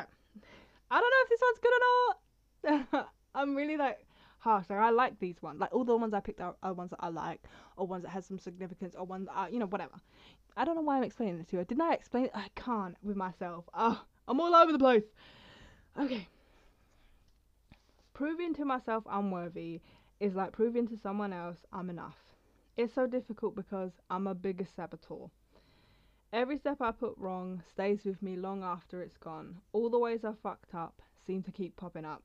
I 0.91 0.99
don't 0.99 1.11
know 1.11 1.23
if 1.23 1.29
this 1.29 1.41
one's 1.41 1.59
good 1.59 1.73
or 1.73 2.91
not. 2.91 3.09
I'm 3.35 3.55
really 3.55 3.77
like 3.77 4.05
harsh. 4.39 4.65
Like 4.69 4.79
I 4.79 4.91
like 4.91 5.19
these 5.19 5.41
ones. 5.41 5.59
Like 5.59 5.73
all 5.73 5.83
the 5.83 5.95
ones 5.97 6.13
I 6.13 6.19
picked 6.19 6.39
out 6.39 6.57
are 6.63 6.73
ones 6.73 6.91
that 6.91 6.99
I 7.01 7.09
like, 7.09 7.41
or 7.77 7.85
ones 7.85 8.03
that 8.03 8.09
has 8.09 8.25
some 8.25 8.39
significance, 8.39 8.95
or 8.95 9.05
ones 9.05 9.27
that 9.27 9.33
are, 9.35 9.49
you 9.49 9.59
know, 9.59 9.65
whatever. 9.67 9.99
I 10.57 10.65
don't 10.65 10.75
know 10.75 10.81
why 10.81 10.97
I'm 10.97 11.03
explaining 11.03 11.37
this 11.37 11.47
to 11.47 11.57
you. 11.57 11.65
Didn't 11.65 11.81
I 11.81 11.93
explain 11.93 12.25
it? 12.25 12.31
I 12.33 12.47
can't 12.55 12.95
with 13.03 13.15
myself. 13.15 13.65
Oh, 13.73 14.01
I'm 14.27 14.39
all 14.39 14.55
over 14.55 14.71
the 14.71 14.79
place. 14.79 15.03
Okay. 15.99 16.27
Proving 18.13 18.53
to 18.55 18.65
myself 18.65 19.03
I'm 19.09 19.31
worthy 19.31 19.81
is 20.19 20.35
like 20.35 20.53
proving 20.53 20.87
to 20.87 20.97
someone 20.97 21.33
else 21.33 21.65
I'm 21.73 21.89
enough. 21.89 22.17
It's 22.77 22.93
so 22.93 23.07
difficult 23.07 23.55
because 23.55 23.91
I'm 24.09 24.27
a 24.27 24.35
biggest 24.35 24.75
saboteur. 24.75 25.29
Every 26.33 26.57
step 26.57 26.81
I 26.81 26.91
put 26.91 27.17
wrong 27.17 27.63
stays 27.71 28.03
with 28.03 28.21
me 28.21 28.35
long 28.35 28.63
after 28.63 29.01
it's 29.01 29.17
gone. 29.17 29.57
All 29.73 29.89
the 29.89 29.99
ways 29.99 30.25
I 30.25 30.33
fucked 30.41 30.73
up 30.73 31.01
seem 31.25 31.43
to 31.43 31.51
keep 31.51 31.75
popping 31.75 32.05
up 32.05 32.23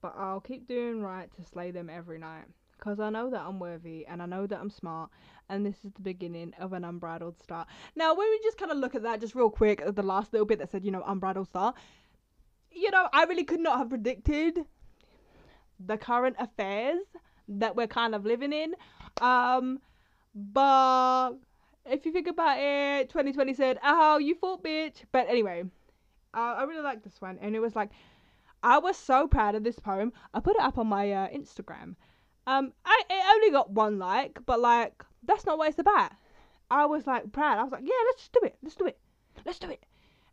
but 0.00 0.14
I'll 0.16 0.40
keep 0.40 0.68
doing 0.68 1.02
right 1.02 1.28
to 1.36 1.44
slay 1.44 1.70
them 1.70 1.90
every 1.90 2.18
night. 2.18 2.44
Because 2.78 3.00
I 3.00 3.10
know 3.10 3.28
that 3.30 3.40
I'm 3.40 3.58
worthy 3.58 4.06
and 4.06 4.22
I 4.22 4.26
know 4.26 4.46
that 4.46 4.58
I'm 4.58 4.70
smart, 4.70 5.10
and 5.48 5.66
this 5.66 5.84
is 5.84 5.92
the 5.92 6.02
beginning 6.02 6.54
of 6.58 6.72
an 6.72 6.84
unbridled 6.84 7.38
start. 7.42 7.66
Now, 7.96 8.14
when 8.14 8.28
we 8.30 8.40
just 8.42 8.58
kind 8.58 8.70
of 8.70 8.78
look 8.78 8.94
at 8.94 9.02
that 9.02 9.20
just 9.20 9.34
real 9.34 9.50
quick, 9.50 9.82
the 9.94 10.02
last 10.02 10.32
little 10.32 10.46
bit 10.46 10.58
that 10.60 10.70
said, 10.70 10.84
you 10.84 10.90
know, 10.90 11.02
unbridled 11.06 11.48
start, 11.48 11.74
you 12.70 12.90
know, 12.90 13.08
I 13.12 13.24
really 13.24 13.44
could 13.44 13.60
not 13.60 13.78
have 13.78 13.88
predicted 13.88 14.60
the 15.84 15.96
current 15.96 16.36
affairs 16.38 17.02
that 17.48 17.74
we're 17.76 17.86
kind 17.86 18.14
of 18.14 18.24
living 18.24 18.52
in. 18.52 18.74
Um, 19.20 19.80
but 20.34 21.32
if 21.86 22.04
you 22.04 22.12
think 22.12 22.28
about 22.28 22.58
it, 22.58 23.08
2020 23.08 23.54
said, 23.54 23.78
oh, 23.82 24.18
you 24.18 24.34
thought, 24.34 24.62
bitch. 24.62 25.02
But 25.10 25.28
anyway, 25.28 25.64
uh, 26.34 26.54
I 26.58 26.64
really 26.64 26.82
like 26.82 27.02
this 27.02 27.20
one, 27.20 27.38
and 27.40 27.56
it 27.56 27.60
was 27.60 27.74
like, 27.74 27.90
I 28.62 28.78
was 28.78 28.96
so 28.96 29.26
proud 29.26 29.54
of 29.54 29.64
this 29.64 29.78
poem. 29.78 30.12
I 30.34 30.40
put 30.40 30.56
it 30.56 30.62
up 30.62 30.78
on 30.78 30.88
my 30.88 31.12
uh, 31.12 31.28
Instagram. 31.28 31.94
Um, 32.48 32.72
I 32.82 33.02
it 33.10 33.24
only 33.34 33.50
got 33.50 33.70
one 33.72 33.98
like, 33.98 34.38
but 34.46 34.58
like 34.58 35.04
that's 35.22 35.44
not 35.44 35.58
what 35.58 35.68
it's 35.68 35.78
about. 35.78 36.12
I 36.70 36.86
was 36.86 37.06
like 37.06 37.30
proud. 37.30 37.58
I 37.58 37.62
was 37.62 37.72
like, 37.72 37.82
yeah, 37.84 38.00
let's 38.06 38.22
just 38.22 38.32
do 38.32 38.40
it. 38.42 38.56
Let's 38.62 38.74
do 38.74 38.86
it. 38.86 38.98
Let's 39.44 39.58
do 39.58 39.68
it. 39.68 39.84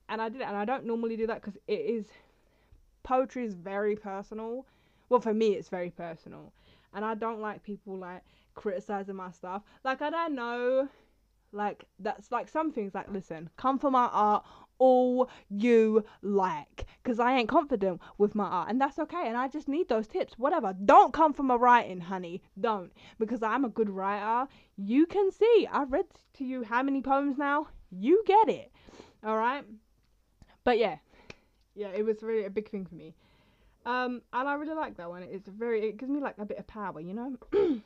And 0.07 0.21
I 0.21 0.29
did 0.29 0.39
it. 0.39 0.47
And 0.47 0.55
I 0.55 0.63
don't 0.63 0.85
normally 0.85 1.17
do 1.17 1.27
that 1.27 1.41
because 1.41 1.57
it 1.67 1.73
is 1.73 2.05
poetry 3.03 3.43
is 3.43 3.53
very 3.53 3.97
personal. 3.97 4.65
Well, 5.09 5.19
for 5.19 5.33
me, 5.33 5.55
it's 5.55 5.67
very 5.67 5.89
personal, 5.89 6.53
and 6.93 7.03
I 7.03 7.15
don't 7.15 7.41
like 7.41 7.63
people 7.63 7.97
like 7.97 8.23
criticizing 8.53 9.17
my 9.17 9.31
stuff. 9.31 9.63
Like 9.83 10.01
I 10.01 10.09
don't 10.09 10.35
know, 10.35 10.87
like 11.51 11.83
that's 11.99 12.31
like 12.31 12.47
some 12.47 12.71
things. 12.71 12.95
Like 12.95 13.11
listen, 13.11 13.49
come 13.57 13.77
for 13.77 13.91
my 13.91 14.05
art 14.05 14.45
all 14.77 15.29
you 15.49 16.03
like 16.21 16.85
because 17.03 17.19
I 17.19 17.37
ain't 17.37 17.49
confident 17.49 18.01
with 18.17 18.35
my 18.35 18.45
art 18.45 18.69
and 18.69 18.79
that's 18.79 18.99
okay 18.99 19.27
and 19.27 19.37
I 19.37 19.47
just 19.47 19.67
need 19.67 19.87
those 19.87 20.07
tips. 20.07 20.37
Whatever. 20.37 20.73
Don't 20.85 21.13
come 21.13 21.33
from 21.33 21.47
my 21.47 21.55
writing 21.55 22.01
honey. 22.01 22.41
Don't. 22.59 22.91
Because 23.19 23.43
I'm 23.43 23.65
a 23.65 23.69
good 23.69 23.89
writer. 23.89 24.49
You 24.77 25.05
can 25.05 25.31
see. 25.31 25.67
I've 25.71 25.91
read 25.91 26.05
to 26.37 26.43
you 26.43 26.63
how 26.63 26.83
many 26.83 27.01
poems 27.01 27.37
now? 27.37 27.67
You 27.91 28.23
get 28.25 28.49
it. 28.49 28.71
All 29.23 29.37
right? 29.37 29.63
But 30.63 30.77
yeah. 30.77 30.97
Yeah 31.75 31.89
it 31.89 32.03
was 32.03 32.23
really 32.23 32.45
a 32.45 32.49
big 32.49 32.69
thing 32.69 32.85
for 32.85 32.95
me. 32.95 33.15
Um 33.85 34.21
and 34.33 34.47
I 34.47 34.55
really 34.55 34.75
like 34.75 34.97
that 34.97 35.09
one. 35.09 35.23
It's 35.23 35.47
very 35.47 35.87
it 35.89 35.97
gives 35.97 36.11
me 36.11 36.19
like 36.19 36.37
a 36.37 36.45
bit 36.45 36.57
of 36.57 36.67
power 36.67 36.99
you 36.99 37.13
know? 37.13 37.35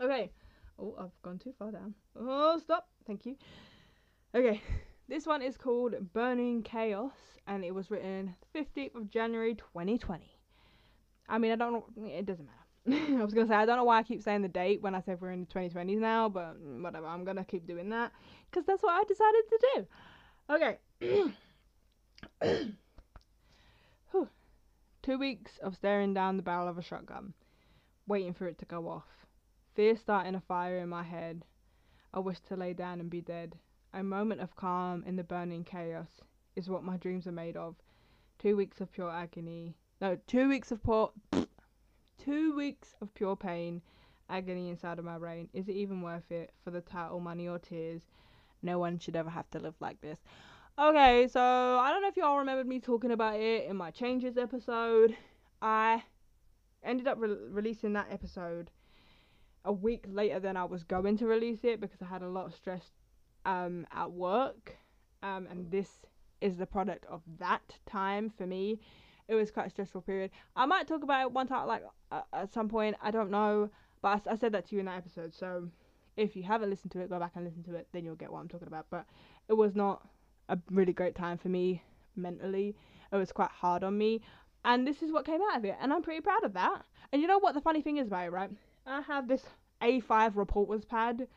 Okay. 0.00 0.32
Oh 0.76 0.96
I've 0.98 1.22
gone 1.22 1.38
too 1.38 1.54
far 1.56 1.70
down. 1.70 1.94
Oh 2.18 2.58
stop. 2.58 2.88
Thank 3.06 3.26
you. 3.26 3.36
Okay 4.34 4.60
this 5.08 5.26
one 5.26 5.42
is 5.42 5.56
called 5.56 5.94
Burning 6.12 6.62
Chaos 6.62 7.12
and 7.46 7.64
it 7.64 7.74
was 7.74 7.90
written 7.90 8.34
15th 8.54 8.94
of 8.94 9.10
January 9.10 9.54
2020. 9.54 10.24
I 11.28 11.38
mean, 11.38 11.52
I 11.52 11.56
don't 11.56 11.72
know, 11.72 11.86
it 12.06 12.26
doesn't 12.26 12.46
matter. 12.46 12.58
I 13.20 13.24
was 13.24 13.32
gonna 13.32 13.48
say 13.48 13.54
I 13.54 13.64
don't 13.64 13.76
know 13.76 13.84
why 13.84 13.98
I 13.98 14.02
keep 14.02 14.22
saying 14.22 14.42
the 14.42 14.48
date 14.48 14.82
when 14.82 14.94
I 14.94 15.00
said 15.00 15.20
we're 15.20 15.32
in 15.32 15.40
the 15.40 15.46
2020s 15.46 15.98
now, 15.98 16.28
but 16.28 16.58
whatever. 16.60 17.06
I'm 17.06 17.24
gonna 17.24 17.44
keep 17.44 17.66
doing 17.66 17.88
that 17.90 18.12
because 18.50 18.66
that's 18.66 18.82
what 18.82 18.92
I 18.92 19.04
decided 19.04 19.42
to 19.48 19.58
do. 19.74 19.86
Okay. 20.50 20.78
Two 25.02 25.18
weeks 25.18 25.58
of 25.62 25.76
staring 25.76 26.14
down 26.14 26.38
the 26.38 26.42
barrel 26.42 26.66
of 26.66 26.78
a 26.78 26.82
shotgun, 26.82 27.34
waiting 28.06 28.32
for 28.32 28.46
it 28.46 28.56
to 28.58 28.64
go 28.64 28.88
off. 28.88 29.26
Fear 29.74 29.96
starting 29.96 30.34
a 30.34 30.40
fire 30.40 30.78
in 30.78 30.88
my 30.88 31.02
head. 31.02 31.44
I 32.14 32.20
wish 32.20 32.40
to 32.48 32.56
lay 32.56 32.72
down 32.72 33.00
and 33.00 33.10
be 33.10 33.20
dead. 33.20 33.56
A 33.96 34.02
moment 34.02 34.40
of 34.40 34.56
calm 34.56 35.04
in 35.06 35.14
the 35.14 35.22
burning 35.22 35.62
chaos 35.62 36.20
is 36.56 36.68
what 36.68 36.82
my 36.82 36.96
dreams 36.96 37.28
are 37.28 37.32
made 37.32 37.56
of. 37.56 37.76
Two 38.40 38.56
weeks 38.56 38.80
of 38.80 38.90
pure 38.90 39.08
agony. 39.08 39.76
No, 40.00 40.18
two 40.26 40.48
weeks 40.48 40.72
of 40.72 40.82
poor. 40.82 41.12
two 42.18 42.56
weeks 42.56 42.96
of 43.00 43.14
pure 43.14 43.36
pain, 43.36 43.80
agony 44.28 44.68
inside 44.68 44.98
of 44.98 45.04
my 45.04 45.16
brain. 45.16 45.48
Is 45.52 45.68
it 45.68 45.76
even 45.76 46.02
worth 46.02 46.32
it 46.32 46.50
for 46.64 46.72
the 46.72 46.80
title, 46.80 47.20
money, 47.20 47.46
or 47.46 47.60
tears? 47.60 48.02
No 48.62 48.80
one 48.80 48.98
should 48.98 49.14
ever 49.14 49.30
have 49.30 49.48
to 49.50 49.60
live 49.60 49.76
like 49.78 50.00
this. 50.00 50.18
Okay, 50.76 51.28
so 51.28 51.40
I 51.40 51.92
don't 51.92 52.02
know 52.02 52.08
if 52.08 52.16
y'all 52.16 52.38
remembered 52.38 52.66
me 52.66 52.80
talking 52.80 53.12
about 53.12 53.38
it 53.38 53.68
in 53.68 53.76
my 53.76 53.92
changes 53.92 54.36
episode. 54.36 55.16
I 55.62 56.02
ended 56.82 57.06
up 57.06 57.18
re- 57.20 57.36
releasing 57.48 57.92
that 57.92 58.08
episode 58.10 58.72
a 59.64 59.72
week 59.72 60.04
later 60.08 60.40
than 60.40 60.56
I 60.56 60.64
was 60.64 60.82
going 60.82 61.16
to 61.18 61.28
release 61.28 61.62
it 61.62 61.80
because 61.80 62.02
I 62.02 62.06
had 62.06 62.22
a 62.22 62.28
lot 62.28 62.46
of 62.46 62.56
stress 62.56 62.90
um, 63.44 63.86
at 63.92 64.10
work, 64.10 64.76
um, 65.22 65.46
and 65.50 65.70
this 65.70 65.88
is 66.40 66.56
the 66.56 66.66
product 66.66 67.06
of 67.06 67.22
that 67.38 67.78
time 67.86 68.30
for 68.30 68.46
me. 68.46 68.80
It 69.28 69.34
was 69.34 69.50
quite 69.50 69.66
a 69.66 69.70
stressful 69.70 70.02
period. 70.02 70.30
I 70.54 70.66
might 70.66 70.86
talk 70.86 71.02
about 71.02 71.22
it 71.22 71.32
one 71.32 71.46
time, 71.46 71.66
like 71.66 71.82
uh, 72.12 72.22
at 72.32 72.52
some 72.52 72.68
point. 72.68 72.96
I 73.02 73.10
don't 73.10 73.30
know, 73.30 73.70
but 74.02 74.22
I, 74.26 74.32
I 74.32 74.36
said 74.36 74.52
that 74.52 74.66
to 74.68 74.74
you 74.74 74.80
in 74.80 74.86
that 74.86 74.98
episode. 74.98 75.34
So 75.34 75.68
if 76.16 76.36
you 76.36 76.42
haven't 76.42 76.70
listened 76.70 76.92
to 76.92 77.00
it, 77.00 77.08
go 77.08 77.18
back 77.18 77.32
and 77.34 77.44
listen 77.44 77.62
to 77.64 77.74
it. 77.74 77.88
Then 77.92 78.04
you'll 78.04 78.16
get 78.16 78.30
what 78.30 78.40
I'm 78.40 78.48
talking 78.48 78.68
about. 78.68 78.86
But 78.90 79.06
it 79.48 79.54
was 79.54 79.74
not 79.74 80.06
a 80.48 80.58
really 80.70 80.92
great 80.92 81.14
time 81.14 81.38
for 81.38 81.48
me 81.48 81.82
mentally. 82.16 82.76
It 83.12 83.16
was 83.16 83.32
quite 83.32 83.50
hard 83.50 83.84
on 83.84 83.96
me, 83.96 84.20
and 84.64 84.86
this 84.86 85.02
is 85.02 85.12
what 85.12 85.24
came 85.24 85.40
out 85.50 85.58
of 85.58 85.64
it, 85.64 85.76
and 85.80 85.92
I'm 85.92 86.02
pretty 86.02 86.20
proud 86.20 86.44
of 86.44 86.52
that. 86.54 86.82
And 87.12 87.22
you 87.22 87.28
know 87.28 87.38
what 87.38 87.54
the 87.54 87.60
funny 87.60 87.80
thing 87.80 87.98
is 87.98 88.08
about 88.08 88.26
it, 88.26 88.32
right? 88.32 88.50
I 88.86 89.02
have 89.02 89.28
this 89.28 89.44
A5 89.82 90.36
reporter's 90.36 90.84
pad 90.84 91.28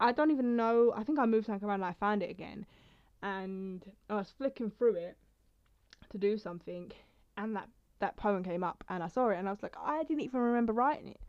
I 0.00 0.12
don't 0.12 0.30
even 0.30 0.56
know. 0.56 0.92
I 0.96 1.04
think 1.04 1.18
I 1.18 1.26
moved 1.26 1.46
something 1.46 1.68
around 1.68 1.82
and 1.82 1.84
I 1.84 1.92
found 1.92 2.22
it 2.22 2.30
again. 2.30 2.64
And 3.22 3.84
I 4.08 4.16
was 4.16 4.32
flicking 4.36 4.70
through 4.70 4.94
it 4.94 5.16
to 6.10 6.18
do 6.18 6.38
something, 6.38 6.90
and 7.36 7.54
that, 7.54 7.68
that 8.00 8.16
poem 8.16 8.42
came 8.42 8.64
up, 8.64 8.82
and 8.88 9.02
I 9.02 9.08
saw 9.08 9.28
it, 9.28 9.36
and 9.36 9.46
I 9.46 9.52
was 9.52 9.62
like, 9.62 9.76
I 9.78 10.02
didn't 10.04 10.22
even 10.22 10.40
remember 10.40 10.72
writing 10.72 11.08
it. 11.08 11.20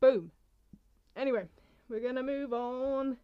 Boom. 0.00 0.32
Anyway, 1.16 1.44
we're 1.88 2.00
gonna 2.00 2.22
move 2.22 2.52
on 2.52 3.16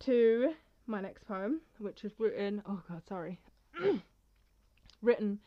to 0.00 0.54
my 0.86 1.00
next 1.00 1.26
poem, 1.26 1.60
which 1.78 2.04
is 2.04 2.12
written. 2.18 2.62
Oh 2.66 2.82
God, 2.88 3.02
sorry. 3.06 3.38
written 5.02 5.38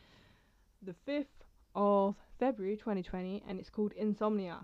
the 0.82 0.94
5th 1.08 1.26
of 1.74 2.14
February 2.38 2.76
2020, 2.76 3.42
and 3.48 3.58
it's 3.58 3.70
called 3.70 3.92
Insomnia. 3.94 4.60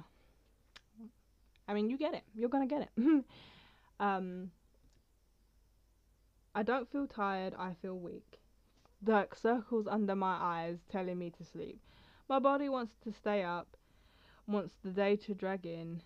I 1.67 1.75
mean, 1.75 1.91
you 1.91 1.99
get 1.99 2.15
it. 2.15 2.23
You're 2.35 2.49
gonna 2.49 2.67
get 2.67 2.89
it. 2.97 3.25
Um, 4.01 4.51
I 6.55 6.63
don't 6.63 6.91
feel 6.91 7.07
tired, 7.07 7.55
I 7.59 7.75
feel 7.83 7.99
weak. 7.99 8.41
Dark 9.03 9.35
circles 9.35 9.87
under 9.87 10.15
my 10.15 10.37
eyes 10.41 10.79
telling 10.91 11.19
me 11.19 11.31
to 11.31 11.45
sleep. 11.45 11.81
My 12.29 12.39
body 12.39 12.69
wants 12.69 12.95
to 13.05 13.13
stay 13.13 13.43
up, 13.43 13.77
wants 14.47 14.75
the 14.83 14.91
day 14.91 15.17
to 15.17 15.35
drag 15.35 15.67
in, 15.67 16.03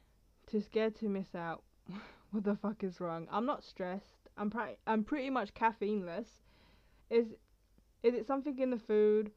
too 0.47 0.61
scared 0.61 0.97
to 0.97 1.09
miss 1.09 1.34
out. 1.34 1.62
what 2.30 2.45
the 2.45 2.57
fuck 2.57 2.82
is 2.82 3.01
wrong? 3.01 3.28
I'm 3.30 3.47
not 3.47 3.62
stressed. 3.62 4.28
I'm 4.36 4.51
pri- 4.51 4.78
I'm 4.86 5.05
pretty 5.05 5.30
much 5.30 5.55
caffeineless. 5.55 6.26
Is 7.11 7.28
is 8.03 8.14
it 8.14 8.26
something 8.26 8.59
in 8.59 8.70
the 8.70 8.78
food 8.78 9.32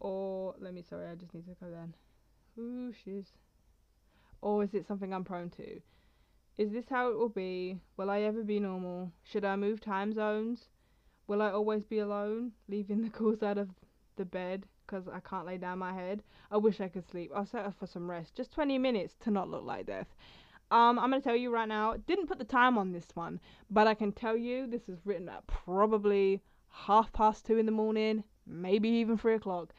or 0.00 0.54
let 0.58 0.74
me 0.74 0.82
sorry, 0.82 1.08
I 1.08 1.14
just 1.14 1.34
need 1.34 1.46
to 1.46 1.54
go 1.60 1.70
then. 1.70 1.94
Ooh, 2.58 2.92
she's 3.04 3.32
or 4.42 4.64
is 4.64 4.74
it 4.74 4.86
something 4.86 5.12
I'm 5.12 5.24
prone 5.24 5.50
to? 5.50 5.80
Is 6.58 6.72
this 6.72 6.88
how 6.88 7.10
it 7.10 7.18
will 7.18 7.28
be? 7.28 7.78
Will 7.98 8.08
I 8.08 8.22
ever 8.22 8.42
be 8.42 8.58
normal? 8.58 9.12
Should 9.22 9.44
I 9.44 9.56
move 9.56 9.78
time 9.78 10.14
zones? 10.14 10.68
Will 11.26 11.42
I 11.42 11.50
always 11.50 11.84
be 11.84 11.98
alone, 11.98 12.52
leaving 12.66 13.02
the 13.02 13.10
cool 13.10 13.36
side 13.36 13.58
of 13.58 13.68
the 14.16 14.24
bed 14.24 14.64
because 14.86 15.06
I 15.06 15.20
can't 15.20 15.44
lay 15.44 15.58
down 15.58 15.78
my 15.80 15.92
head? 15.92 16.22
I 16.50 16.56
wish 16.56 16.80
I 16.80 16.88
could 16.88 17.06
sleep. 17.06 17.30
I'll 17.34 17.44
settle 17.44 17.72
for 17.72 17.86
some 17.86 18.10
rest. 18.10 18.34
Just 18.34 18.52
20 18.52 18.78
minutes 18.78 19.16
to 19.20 19.30
not 19.30 19.50
look 19.50 19.64
like 19.64 19.84
death. 19.84 20.06
Um, 20.70 20.98
I'm 20.98 21.10
gonna 21.10 21.20
tell 21.20 21.36
you 21.36 21.52
right 21.52 21.68
now. 21.68 21.94
Didn't 22.06 22.26
put 22.26 22.38
the 22.38 22.44
time 22.44 22.78
on 22.78 22.90
this 22.90 23.08
one, 23.12 23.38
but 23.70 23.86
I 23.86 23.92
can 23.92 24.12
tell 24.12 24.36
you 24.36 24.66
this 24.66 24.88
is 24.88 25.04
written 25.04 25.28
at 25.28 25.46
probably 25.46 26.42
half 26.70 27.12
past 27.12 27.44
two 27.44 27.58
in 27.58 27.66
the 27.66 27.72
morning, 27.72 28.24
maybe 28.46 28.88
even 28.88 29.18
three 29.18 29.34
o'clock. 29.34 29.74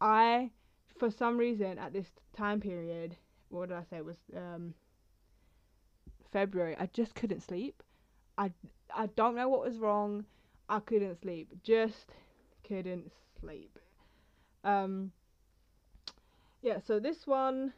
I, 0.00 0.50
for 0.98 1.08
some 1.08 1.38
reason, 1.38 1.78
at 1.78 1.92
this 1.92 2.08
time 2.36 2.60
period, 2.60 3.16
what 3.48 3.68
did 3.68 3.78
I 3.78 3.84
say? 3.84 3.98
It 3.98 4.04
was 4.04 4.18
um 4.36 4.74
February, 6.36 6.76
I 6.78 6.84
just 6.92 7.14
couldn't 7.14 7.40
sleep. 7.40 7.82
I 8.36 8.52
I 8.94 9.06
don't 9.16 9.34
know 9.34 9.48
what 9.48 9.64
was 9.64 9.78
wrong. 9.78 10.26
I 10.68 10.80
couldn't 10.80 11.18
sleep. 11.22 11.48
Just 11.62 12.12
couldn't 12.62 13.10
sleep. 13.40 13.78
Um 14.62 15.12
yeah, 16.60 16.78
so 16.86 17.00
this 17.00 17.26
one 17.26 17.72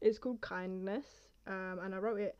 is 0.00 0.18
called 0.18 0.40
Kindness. 0.40 1.04
Um 1.46 1.80
and 1.84 1.94
I 1.94 1.98
wrote 1.98 2.18
it 2.18 2.38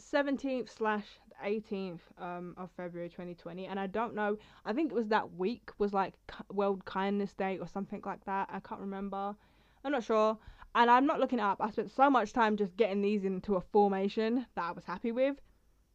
17th 0.00 0.68
slash 0.68 1.06
18th 1.44 2.00
um, 2.18 2.54
of 2.56 2.70
February 2.76 3.08
2020, 3.08 3.66
and 3.66 3.78
I 3.78 3.86
don't 3.86 4.16
know. 4.16 4.36
I 4.64 4.72
think 4.72 4.90
it 4.90 4.94
was 4.94 5.08
that 5.08 5.34
week 5.34 5.70
was 5.78 5.92
like 5.92 6.14
World 6.52 6.84
Kindness 6.86 7.34
Day 7.34 7.58
or 7.58 7.68
something 7.68 8.02
like 8.04 8.24
that. 8.24 8.48
I 8.50 8.58
can't 8.58 8.80
remember. 8.80 9.36
I'm 9.84 9.92
not 9.92 10.02
sure 10.02 10.38
and 10.74 10.90
I'm 10.90 11.06
not 11.06 11.20
looking 11.20 11.40
up. 11.40 11.58
I 11.60 11.70
spent 11.70 11.90
so 11.90 12.10
much 12.10 12.32
time 12.32 12.56
just 12.56 12.76
getting 12.76 13.02
these 13.02 13.24
into 13.24 13.56
a 13.56 13.60
formation 13.60 14.46
that 14.54 14.64
I 14.64 14.72
was 14.72 14.84
happy 14.84 15.12
with. 15.12 15.36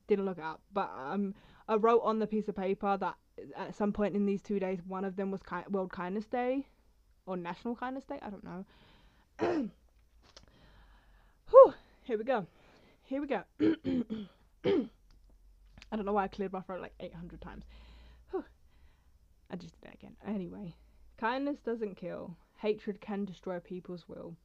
Didn't 0.07 0.25
look 0.25 0.39
up, 0.39 0.61
but 0.73 0.89
um, 0.97 1.35
I 1.67 1.75
wrote 1.75 2.01
on 2.03 2.19
the 2.19 2.27
piece 2.27 2.47
of 2.47 2.55
paper 2.55 2.97
that 2.97 3.15
at 3.55 3.75
some 3.75 3.93
point 3.93 4.15
in 4.15 4.25
these 4.25 4.41
two 4.41 4.59
days, 4.59 4.79
one 4.87 5.05
of 5.05 5.15
them 5.15 5.31
was 5.31 5.41
ki- 5.43 5.69
World 5.69 5.91
Kindness 5.91 6.25
Day 6.25 6.65
or 7.25 7.37
National 7.37 7.75
Kindness 7.75 8.05
Day. 8.05 8.19
I 8.21 8.29
don't 8.29 8.43
know. 8.43 8.65
Whew, 11.49 11.73
here 12.03 12.17
we 12.17 12.23
go. 12.23 12.47
Here 13.03 13.21
we 13.21 13.27
go. 13.27 13.43
I 15.91 15.95
don't 15.95 16.05
know 16.05 16.13
why 16.13 16.23
I 16.25 16.27
cleared 16.27 16.53
my 16.53 16.61
throat 16.61 16.81
like 16.81 16.93
800 16.99 17.41
times. 17.41 17.65
Whew. 18.31 18.43
I 19.49 19.55
just 19.55 19.73
did 19.73 19.89
that 19.89 19.95
again. 19.95 20.15
Anyway, 20.27 20.75
kindness 21.17 21.59
doesn't 21.59 21.97
kill. 21.97 22.35
Hatred 22.57 23.01
can 23.01 23.25
destroy 23.25 23.59
people's 23.59 24.05
will. 24.07 24.35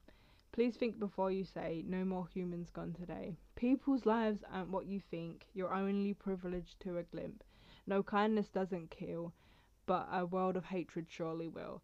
Please 0.54 0.76
think 0.76 1.00
before 1.00 1.32
you 1.32 1.44
say, 1.44 1.82
no 1.84 2.04
more 2.04 2.28
humans 2.32 2.70
gone 2.70 2.92
today. 2.92 3.36
People's 3.56 4.06
lives 4.06 4.44
aren't 4.52 4.70
what 4.70 4.86
you 4.86 5.00
think, 5.10 5.46
you're 5.52 5.74
only 5.74 6.14
privileged 6.14 6.78
to 6.78 6.98
a 6.98 7.02
glimpse. 7.02 7.46
No 7.88 8.04
kindness 8.04 8.50
doesn't 8.50 8.92
kill, 8.92 9.32
but 9.84 10.06
a 10.12 10.24
world 10.24 10.56
of 10.56 10.66
hatred 10.66 11.06
surely 11.08 11.48
will. 11.48 11.82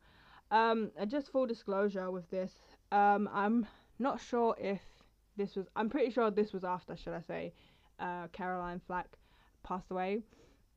Um, 0.52 0.92
and 0.96 1.10
just 1.10 1.32
full 1.32 1.46
disclosure 1.46 2.12
with 2.12 2.30
this, 2.30 2.52
um, 2.92 3.28
I'm 3.32 3.66
not 3.98 4.20
sure 4.20 4.54
if 4.56 4.82
this 5.36 5.56
was. 5.56 5.66
I'm 5.74 5.90
pretty 5.90 6.12
sure 6.12 6.30
this 6.30 6.52
was 6.52 6.62
after, 6.62 6.96
should 6.96 7.14
I 7.14 7.22
say, 7.22 7.52
uh, 7.98 8.28
Caroline 8.28 8.80
Flack 8.86 9.18
passed 9.64 9.90
away. 9.90 10.22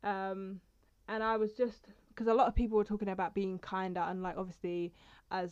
Um, 0.04 0.62
and 1.08 1.22
I 1.22 1.38
was 1.38 1.54
just 1.54 1.89
because 2.10 2.26
a 2.26 2.34
lot 2.34 2.48
of 2.48 2.56
people 2.56 2.76
were 2.76 2.84
talking 2.84 3.10
about 3.10 3.36
being 3.36 3.60
kinder 3.60 4.00
and 4.00 4.24
like 4.24 4.36
obviously 4.36 4.94
as 5.30 5.52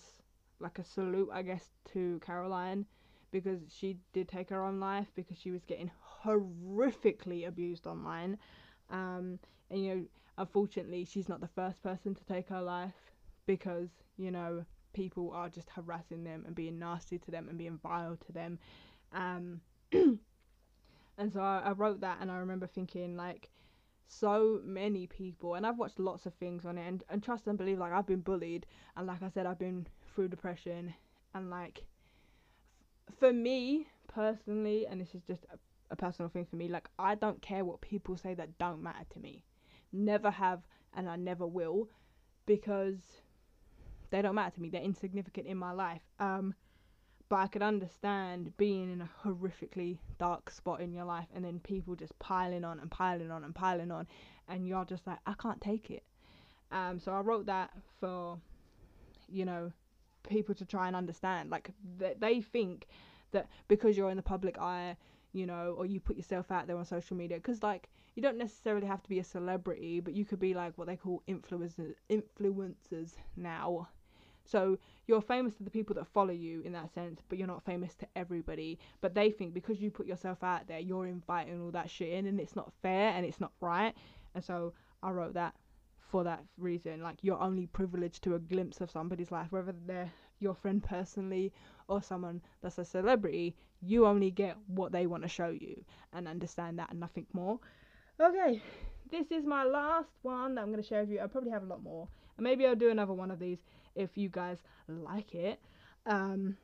like 0.62 0.80
a 0.80 0.84
salute, 0.84 1.30
I 1.32 1.42
guess, 1.42 1.70
to 1.94 2.20
Caroline 2.26 2.86
because 3.32 3.62
she 3.70 3.98
did 4.14 4.28
take 4.28 4.50
her 4.50 4.64
own 4.64 4.80
life 4.80 5.08
because 5.16 5.38
she 5.38 5.52
was 5.52 5.64
getting 5.64 5.90
horrifically 6.24 7.48
abused 7.48 7.88
online. 7.88 8.38
Um, 8.90 9.40
and 9.70 9.84
you 9.84 9.96
know, 9.96 10.06
unfortunately, 10.38 11.06
she's 11.06 11.30
not 11.30 11.42
the 11.42 11.48
first 11.48 11.82
person 11.82 12.14
to 12.16 12.26
take 12.26 12.50
her 12.50 12.62
life 12.62 13.14
because 13.46 13.90
you 14.18 14.32
know 14.32 14.66
people 14.94 15.32
are 15.34 15.50
just 15.50 15.70
harassing 15.70 16.24
them 16.24 16.44
and 16.46 16.54
being 16.56 16.78
nasty 16.78 17.18
to 17.18 17.32
them 17.32 17.48
and 17.50 17.58
being 17.58 17.80
vile 17.82 18.18
to 18.18 18.32
them. 18.34 18.60
Um, 19.14 19.62
and 19.92 20.20
so 21.32 21.40
I, 21.40 21.62
I 21.66 21.72
wrote 21.72 22.02
that, 22.02 22.18
and 22.22 22.30
I 22.30 22.38
remember 22.38 22.68
thinking 22.68 23.16
like 23.16 23.50
so 24.12 24.60
many 24.66 25.08
people 25.08 25.56
and 25.56 25.66
I've 25.66 25.78
watched 25.78 25.98
lots 25.98 26.26
of 26.26 26.34
things 26.34 26.66
on 26.66 26.78
it 26.78 26.86
and, 26.86 27.04
and 27.10 27.24
trust 27.24 27.48
and 27.48 27.58
believe 27.58 27.80
like 27.80 27.94
I've 27.94 28.06
been 28.06 28.20
bullied 28.20 28.66
and 28.98 29.08
like 29.08 29.24
I 29.24 29.30
said 29.30 29.46
I've 29.46 29.58
been 29.58 29.88
through 30.14 30.28
depression 30.28 30.94
and 31.34 31.50
like 31.50 31.84
for 33.20 33.32
me 33.32 33.88
personally 34.08 34.86
and 34.88 35.00
this 35.00 35.16
is 35.16 35.22
just 35.24 35.46
a, 35.54 35.58
a 35.92 35.96
personal 35.96 36.30
thing 36.30 36.46
for 36.46 36.56
me 36.56 36.68
like 36.68 36.90
I 37.00 37.16
don't 37.16 37.42
care 37.42 37.66
what 37.66 37.82
people 37.82 38.18
say 38.18 38.34
that 38.34 38.58
don't 38.58 38.82
matter 38.82 39.06
to 39.14 39.20
me. 39.20 39.44
Never 39.92 40.32
have 40.32 40.62
and 40.96 41.10
I 41.10 41.16
never 41.16 41.46
will 41.46 41.90
because 42.46 43.00
they 44.10 44.22
don't 44.22 44.36
matter 44.36 44.56
to 44.56 44.62
me. 44.62 44.70
They're 44.70 44.82
insignificant 44.82 45.48
in 45.48 45.58
my 45.58 45.72
life. 45.72 46.02
Um 46.20 46.54
but 47.30 47.38
I 47.38 47.48
could 47.48 47.62
understand 47.62 48.52
being 48.58 48.92
in 48.92 49.02
a 49.02 49.10
horrifically 49.24 50.00
dark 50.20 50.50
spot 50.50 50.82
in 50.82 50.92
your 50.92 51.06
life 51.06 51.28
and 51.34 51.46
then 51.46 51.60
people 51.60 51.96
just 51.96 52.18
piling 52.20 52.66
on 52.66 52.80
and 52.80 52.92
piling 52.92 53.32
on 53.32 53.46
and 53.46 53.56
piling 53.56 53.90
on 53.90 54.06
and 54.50 54.68
you're 54.68 54.86
just 54.86 55.08
like 55.08 55.20
I 55.26 55.34
can't 55.42 55.62
take 55.62 55.90
it. 55.90 56.04
Um 56.72 57.00
so 57.00 57.14
I 57.14 57.22
wrote 57.22 57.46
that 57.46 57.72
for 58.00 58.38
you 59.30 59.46
know 59.46 59.72
people 60.24 60.56
to 60.56 60.66
try 60.66 60.88
and 60.88 60.96
understand 60.96 61.50
like 61.50 61.72
th- 62.00 62.18
they 62.20 62.42
think 62.42 62.88
that 63.32 63.48
because 63.68 63.98
you're 63.98 64.10
in 64.10 64.18
the 64.18 64.24
public 64.24 64.58
eye 64.60 64.96
you 65.34 65.46
know 65.46 65.76
or 65.78 65.86
you 65.86 66.00
put 66.00 66.18
yourself 66.18 66.52
out 66.52 66.68
there 66.68 66.78
on 66.78 66.86
social 66.86 67.16
media 67.16 67.38
because 67.38 67.64
like 67.64 67.90
you 68.16 68.22
don't 68.22 68.38
necessarily 68.38 68.86
have 68.88 69.02
to 69.02 69.10
be 69.10 69.20
a 69.20 69.24
celebrity 69.24 70.00
but 70.00 70.14
you 70.14 70.26
could 70.26 70.40
be 70.40 70.54
like 70.54 70.78
what 70.78 70.88
they 70.88 70.96
call 70.96 71.22
influencers 71.28 71.94
influencers 72.10 73.14
now 73.38 73.88
so 74.44 74.78
you're 75.08 75.22
famous 75.22 75.56
to 75.56 75.64
the 75.64 75.70
people 75.70 75.96
that 75.96 76.08
follow 76.08 76.34
you 76.34 76.62
in 76.62 76.74
that 76.74 76.94
sense, 76.94 77.22
but 77.30 77.38
you're 77.38 77.48
not 77.48 77.64
famous 77.64 77.94
to 77.96 78.08
everybody. 78.16 78.80
But 79.00 79.14
they 79.14 79.32
think 79.32 79.54
because 79.54 79.82
you 79.82 79.92
put 79.92 80.08
yourself 80.08 80.44
out 80.44 80.68
there, 80.68 80.80
you're 80.80 81.08
inviting 81.08 81.62
all 81.62 81.72
that 81.72 81.90
shit 81.90 82.10
in, 82.10 82.26
and 82.26 82.40
it's 82.40 82.56
not 82.56 82.72
fair 82.82 83.12
and 83.12 83.26
it's 83.26 83.40
not 83.40 83.52
right. 83.62 83.94
And 84.34 84.44
so 84.44 84.74
I 85.04 85.12
wrote 85.12 85.34
that 85.36 85.56
for 86.12 86.24
that 86.26 86.44
reason. 86.58 87.02
Like 87.02 87.18
you're 87.22 87.42
only 87.42 87.68
privileged 87.68 88.24
to 88.24 88.36
a 88.36 88.40
glimpse 88.40 88.82
of 88.82 88.92
somebody's 88.92 89.32
life, 89.32 89.52
whether 89.52 89.74
they're 89.88 90.12
your 90.40 90.54
friend 90.54 90.84
personally 90.84 91.54
or 91.88 92.02
someone 92.02 92.42
that's 92.62 92.78
a 92.78 92.86
celebrity. 92.86 93.56
You 93.82 94.06
only 94.06 94.30
get 94.30 94.58
what 94.68 94.92
they 94.92 95.08
want 95.08 95.24
to 95.24 95.30
show 95.30 95.50
you, 95.50 95.84
and 96.14 96.28
understand 96.28 96.78
that 96.78 96.92
and 96.92 97.00
nothing 97.00 97.26
more. 97.34 97.60
Okay, 98.20 98.62
this 99.10 99.32
is 99.32 99.46
my 99.46 99.64
last 99.64 100.10
one 100.22 100.56
that 100.56 100.62
I'm 100.62 100.72
going 100.72 100.84
to 100.84 100.88
share 100.88 101.02
with 101.02 101.10
you. 101.10 101.20
I 101.20 101.28
probably 101.28 101.50
have 101.52 101.64
a 101.64 101.68
lot 101.68 101.82
more, 101.82 102.08
and 102.38 102.44
maybe 102.44 102.68
I'll 102.68 102.76
do 102.76 102.92
another 102.92 103.14
one 103.14 103.32
of 103.32 103.40
these 103.40 103.58
if 103.96 104.18
you 104.18 104.30
guys 104.30 104.60
like 104.88 105.34
it. 105.34 105.60
Um, 106.06 106.58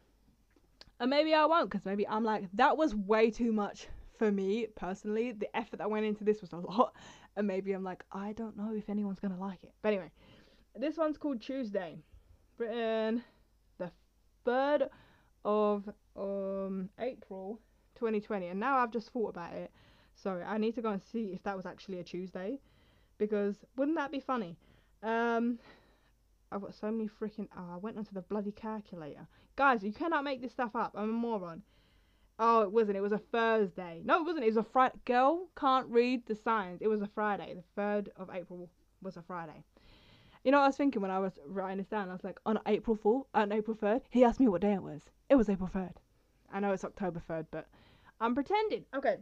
and 0.99 1.09
maybe 1.09 1.33
I 1.33 1.45
won't 1.45 1.69
because 1.69 1.85
maybe 1.85 2.07
I'm 2.07 2.23
like, 2.23 2.43
that 2.53 2.77
was 2.77 2.93
way 2.93 3.31
too 3.31 3.51
much 3.51 3.87
for 4.17 4.31
me 4.31 4.67
personally. 4.75 5.31
The 5.31 5.55
effort 5.55 5.77
that 5.77 5.89
went 5.89 6.05
into 6.05 6.23
this 6.23 6.41
was 6.41 6.53
a 6.53 6.57
lot. 6.57 6.93
And 7.37 7.45
maybe 7.45 7.71
I'm 7.73 7.83
like, 7.83 8.03
I 8.11 8.33
don't 8.33 8.57
know 8.57 8.73
if 8.75 8.89
anyone's 8.89 9.19
to 9.19 9.29
like 9.29 9.63
it. 9.63 9.71
But 9.83 9.89
anyway, 9.89 10.11
this 10.75 10.97
one's 10.97 11.19
called 11.19 11.39
Tuesday. 11.39 11.99
Written 12.57 13.23
the 13.77 13.91
3rd 14.43 14.89
of 15.45 15.87
um, 16.15 16.89
April 16.99 17.59
2020. 17.93 18.47
And 18.47 18.59
now 18.59 18.79
I've 18.79 18.91
just 18.91 19.11
thought 19.11 19.29
about 19.29 19.53
it. 19.53 19.71
Sorry, 20.15 20.43
I 20.43 20.57
need 20.57 20.73
to 20.75 20.81
go 20.81 20.89
and 20.89 21.01
see 21.03 21.31
if 21.35 21.43
that 21.43 21.55
was 21.55 21.67
actually 21.67 21.99
a 21.99 22.03
Tuesday. 22.03 22.59
Because 23.19 23.55
wouldn't 23.75 23.97
that 23.97 24.11
be 24.11 24.19
funny? 24.19 24.57
Um, 25.03 25.59
I've 26.51 26.61
got 26.61 26.73
so 26.73 26.89
many 26.89 27.07
freaking. 27.07 27.47
Oh, 27.55 27.75
I 27.75 27.77
went 27.77 27.97
onto 27.97 28.13
the 28.13 28.21
bloody 28.21 28.51
calculator. 28.51 29.27
Guys, 29.55 29.83
you 29.83 29.91
cannot 29.91 30.23
make 30.23 30.41
this 30.41 30.53
stuff 30.53 30.75
up. 30.75 30.93
I'm 30.95 31.09
a 31.11 31.13
moron. 31.13 31.61
Oh, 32.39 32.61
it 32.61 32.71
wasn't. 32.71 32.97
It 32.97 33.01
was 33.01 33.11
a 33.11 33.17
Thursday. 33.17 34.01
No, 34.05 34.19
it 34.19 34.25
wasn't. 34.25 34.43
It 34.43 34.49
was 34.49 34.57
a 34.57 34.63
Friday. 34.63 34.95
Girl 35.05 35.47
can't 35.57 35.87
read 35.87 36.25
the 36.27 36.35
signs. 36.35 36.81
It 36.81 36.87
was 36.87 37.01
a 37.01 37.07
Friday. 37.07 37.55
The 37.55 37.81
3rd 37.81 38.09
of 38.15 38.29
April 38.31 38.69
was 39.01 39.17
a 39.17 39.23
Friday. 39.23 39.63
You 40.43 40.51
know 40.51 40.59
what 40.59 40.65
I 40.65 40.67
was 40.67 40.77
thinking 40.77 41.01
when 41.01 41.11
I 41.11 41.19
was 41.19 41.39
writing 41.47 41.77
this 41.77 41.87
down? 41.87 42.09
I 42.09 42.13
was 42.13 42.23
like, 42.23 42.39
on 42.45 42.59
April 42.67 42.95
4th, 42.95 43.25
on 43.33 43.51
April 43.51 43.75
3rd, 43.75 44.01
he 44.09 44.23
asked 44.23 44.39
me 44.39 44.47
what 44.47 44.61
day 44.61 44.73
it 44.73 44.83
was. 44.83 45.01
It 45.29 45.35
was 45.35 45.49
April 45.49 45.69
3rd. 45.73 45.93
I 46.53 46.59
know 46.59 46.71
it's 46.71 46.85
October 46.85 47.21
3rd, 47.27 47.47
but 47.51 47.67
I'm 48.21 48.35
pretending. 48.35 48.85
Okay. 48.95 49.17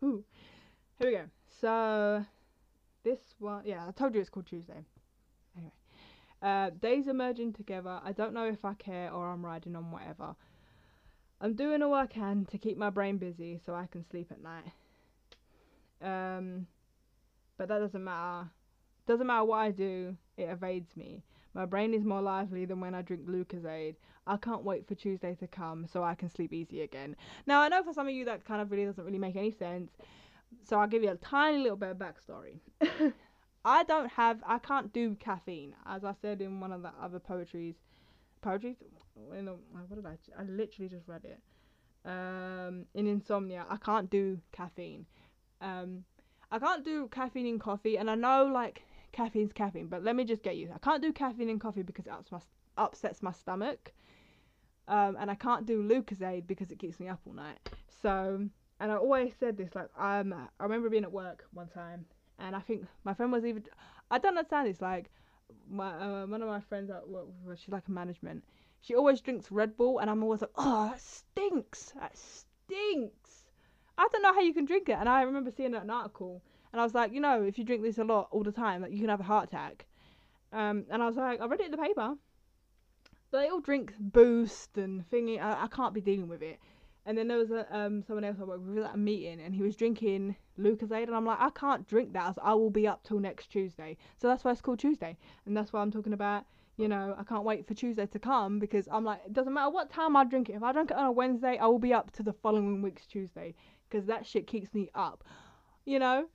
Here 0.00 1.10
we 1.10 1.10
go. 1.10 1.24
So, 1.60 2.24
this 3.04 3.34
one, 3.38 3.62
yeah, 3.66 3.86
I 3.86 3.90
told 3.90 4.14
you 4.14 4.20
it's 4.20 4.30
called 4.30 4.46
Tuesday. 4.46 4.84
Anyway, 5.56 5.72
uh, 6.40 6.70
days 6.70 7.08
are 7.08 7.14
merging 7.14 7.52
together. 7.52 8.00
I 8.02 8.12
don't 8.12 8.32
know 8.32 8.46
if 8.46 8.64
I 8.64 8.74
care 8.74 9.10
or 9.12 9.30
I'm 9.30 9.44
riding 9.44 9.76
on 9.76 9.90
whatever. 9.90 10.34
I'm 11.40 11.54
doing 11.54 11.82
all 11.82 11.94
I 11.94 12.06
can 12.06 12.46
to 12.46 12.58
keep 12.58 12.78
my 12.78 12.90
brain 12.90 13.18
busy 13.18 13.60
so 13.64 13.74
I 13.74 13.86
can 13.86 14.04
sleep 14.10 14.30
at 14.30 14.42
night. 14.42 14.72
Um, 16.02 16.66
but 17.58 17.68
that 17.68 17.78
doesn't 17.78 18.02
matter. 18.02 18.48
Doesn't 19.06 19.26
matter 19.26 19.44
what 19.44 19.58
I 19.58 19.70
do, 19.70 20.16
it 20.36 20.44
evades 20.44 20.96
me. 20.96 21.22
My 21.54 21.64
brain 21.64 21.94
is 21.94 22.04
more 22.04 22.20
lively 22.20 22.64
than 22.64 22.80
when 22.80 22.94
I 22.94 23.02
drink 23.02 23.26
Lucozade. 23.26 23.96
I 24.26 24.36
can't 24.36 24.64
wait 24.64 24.86
for 24.86 24.94
Tuesday 24.94 25.34
to 25.36 25.46
come 25.46 25.86
so 25.90 26.02
I 26.02 26.14
can 26.14 26.28
sleep 26.28 26.52
easy 26.52 26.82
again. 26.82 27.16
Now, 27.46 27.60
I 27.60 27.68
know 27.68 27.82
for 27.82 27.92
some 27.92 28.08
of 28.08 28.14
you 28.14 28.24
that 28.24 28.44
kind 28.44 28.60
of 28.60 28.70
really 28.70 28.84
doesn't 28.84 29.04
really 29.04 29.18
make 29.18 29.36
any 29.36 29.52
sense, 29.52 29.92
so 30.64 30.78
I'll 30.78 30.88
give 30.88 31.02
you 31.02 31.10
a 31.10 31.16
tiny 31.16 31.58
little 31.58 31.76
bit 31.76 31.90
of 31.90 31.98
backstory. 31.98 32.58
I 33.64 33.84
don't 33.84 34.10
have, 34.10 34.42
I 34.46 34.58
can't 34.58 34.92
do 34.92 35.14
caffeine, 35.16 35.74
as 35.86 36.04
I 36.04 36.14
said 36.20 36.40
in 36.40 36.60
one 36.60 36.72
of 36.72 36.82
the 36.82 36.92
other 37.00 37.18
poetries. 37.18 37.76
Poetries? 38.46 38.76
In 39.36 39.46
the, 39.46 39.56
what 39.72 39.96
did 39.96 40.06
I? 40.06 40.16
I 40.38 40.44
literally 40.44 40.88
just 40.88 41.08
read 41.08 41.22
it. 41.24 41.40
Um, 42.08 42.84
in 42.94 43.08
insomnia, 43.08 43.66
I 43.68 43.76
can't 43.76 44.08
do 44.08 44.38
caffeine. 44.52 45.04
Um, 45.60 46.04
I 46.52 46.60
can't 46.60 46.84
do 46.84 47.08
caffeine 47.08 47.46
in 47.46 47.58
coffee, 47.58 47.98
and 47.98 48.08
I 48.08 48.14
know 48.14 48.44
like 48.44 48.84
caffeine's 49.10 49.52
caffeine, 49.52 49.88
but 49.88 50.04
let 50.04 50.14
me 50.14 50.24
just 50.24 50.44
get 50.44 50.56
you. 50.56 50.70
I 50.72 50.78
can't 50.78 51.02
do 51.02 51.12
caffeine 51.12 51.48
in 51.48 51.58
coffee 51.58 51.82
because 51.82 52.06
it 52.06 52.12
ups 52.12 52.30
my, 52.30 52.38
upsets 52.78 53.20
my 53.20 53.32
stomach. 53.32 53.92
Um, 54.86 55.16
and 55.18 55.28
I 55.28 55.34
can't 55.34 55.66
do 55.66 55.82
Lucozade 55.82 56.46
because 56.46 56.70
it 56.70 56.78
keeps 56.78 57.00
me 57.00 57.08
up 57.08 57.18
all 57.26 57.32
night. 57.32 57.58
So, 58.00 58.48
and 58.78 58.92
I 58.92 58.94
always 58.94 59.32
said 59.40 59.56
this, 59.56 59.74
like, 59.74 59.88
um, 59.98 60.32
I 60.32 60.62
remember 60.62 60.88
being 60.88 61.02
at 61.02 61.10
work 61.10 61.46
one 61.52 61.66
time 61.66 62.04
and 62.38 62.54
I 62.54 62.60
think 62.60 62.86
my 63.04 63.14
friend 63.14 63.32
was 63.32 63.44
even 63.44 63.64
I 64.10 64.18
don't 64.18 64.36
understand 64.36 64.68
this 64.68 64.80
like 64.80 65.10
my 65.68 65.90
uh, 65.90 66.26
one 66.26 66.42
of 66.42 66.48
my 66.48 66.60
friends 66.60 66.90
at 66.90 67.08
work 67.08 67.26
she's 67.56 67.72
like 67.72 67.88
a 67.88 67.90
management. 67.90 68.44
She 68.80 68.94
always 68.94 69.20
drinks 69.20 69.50
Red 69.50 69.76
Bull 69.76 69.98
and 69.98 70.10
I'm 70.10 70.22
always 70.22 70.40
like 70.40 70.50
oh 70.56 70.90
that 70.90 71.00
stinks. 71.00 71.92
That 71.98 72.16
stinks. 72.16 73.44
I 73.98 74.06
don't 74.12 74.22
know 74.22 74.34
how 74.34 74.40
you 74.40 74.54
can 74.54 74.64
drink 74.64 74.88
it. 74.88 74.96
And 74.98 75.08
I 75.08 75.22
remember 75.22 75.50
seeing 75.50 75.74
an 75.74 75.90
article 75.90 76.42
and 76.72 76.80
I 76.80 76.84
was 76.84 76.94
like 76.94 77.12
you 77.12 77.20
know 77.20 77.42
if 77.42 77.58
you 77.58 77.64
drink 77.64 77.82
this 77.82 77.98
a 77.98 78.04
lot 78.04 78.28
all 78.30 78.42
the 78.42 78.52
time 78.52 78.82
like 78.82 78.92
you 78.92 79.00
can 79.00 79.08
have 79.08 79.20
a 79.20 79.24
heart 79.24 79.48
attack. 79.48 79.86
Um 80.52 80.84
and 80.90 81.02
I 81.02 81.06
was 81.06 81.16
like 81.16 81.40
I 81.40 81.46
read 81.46 81.60
it 81.60 81.66
in 81.66 81.72
the 81.72 81.78
paper. 81.78 82.14
They 83.32 83.48
all 83.48 83.60
drink 83.60 83.92
Boost 83.98 84.78
and 84.78 85.04
thingy. 85.10 85.40
I, 85.40 85.64
I 85.64 85.66
can't 85.66 85.92
be 85.92 86.00
dealing 86.00 86.28
with 86.28 86.42
it 86.42 86.58
and 87.06 87.16
then 87.16 87.28
there 87.28 87.38
was 87.38 87.52
a, 87.52 87.66
um 87.74 88.02
someone 88.02 88.24
else 88.24 88.36
I 88.40 88.44
worked 88.44 88.66
with 88.66 88.84
at 88.84 88.94
a 88.94 88.98
meeting, 88.98 89.40
and 89.40 89.54
he 89.54 89.62
was 89.62 89.76
drinking 89.76 90.36
Lucozade, 90.58 91.04
and 91.04 91.14
I'm 91.14 91.24
like, 91.24 91.40
I 91.40 91.50
can't 91.50 91.86
drink 91.86 92.12
that. 92.12 92.34
I, 92.42 92.50
I 92.50 92.54
will 92.54 92.70
be 92.70 92.86
up 92.86 93.04
till 93.04 93.20
next 93.20 93.46
Tuesday. 93.46 93.96
So 94.20 94.26
that's 94.28 94.44
why 94.44 94.50
it's 94.50 94.60
called 94.60 94.80
Tuesday, 94.80 95.16
and 95.46 95.56
that's 95.56 95.72
why 95.72 95.80
I'm 95.80 95.92
talking 95.92 96.12
about. 96.12 96.44
You 96.76 96.88
know, 96.88 97.16
I 97.18 97.24
can't 97.24 97.44
wait 97.44 97.66
for 97.66 97.72
Tuesday 97.72 98.04
to 98.04 98.18
come 98.18 98.58
because 98.58 98.86
I'm 98.92 99.02
like, 99.02 99.20
it 99.24 99.32
doesn't 99.32 99.54
matter 99.54 99.70
what 99.70 99.88
time 99.88 100.14
I 100.14 100.24
drink 100.24 100.50
it. 100.50 100.56
If 100.56 100.62
I 100.62 100.72
drink 100.72 100.90
it 100.90 100.96
on 100.98 101.06
a 101.06 101.12
Wednesday, 101.12 101.56
I 101.56 101.64
will 101.66 101.78
be 101.78 101.94
up 101.94 102.10
to 102.12 102.22
the 102.22 102.34
following 102.34 102.82
week's 102.82 103.06
Tuesday 103.06 103.54
because 103.88 104.04
that 104.06 104.26
shit 104.26 104.46
keeps 104.46 104.74
me 104.74 104.90
up. 104.94 105.24
You 105.86 106.00
know, 106.00 106.26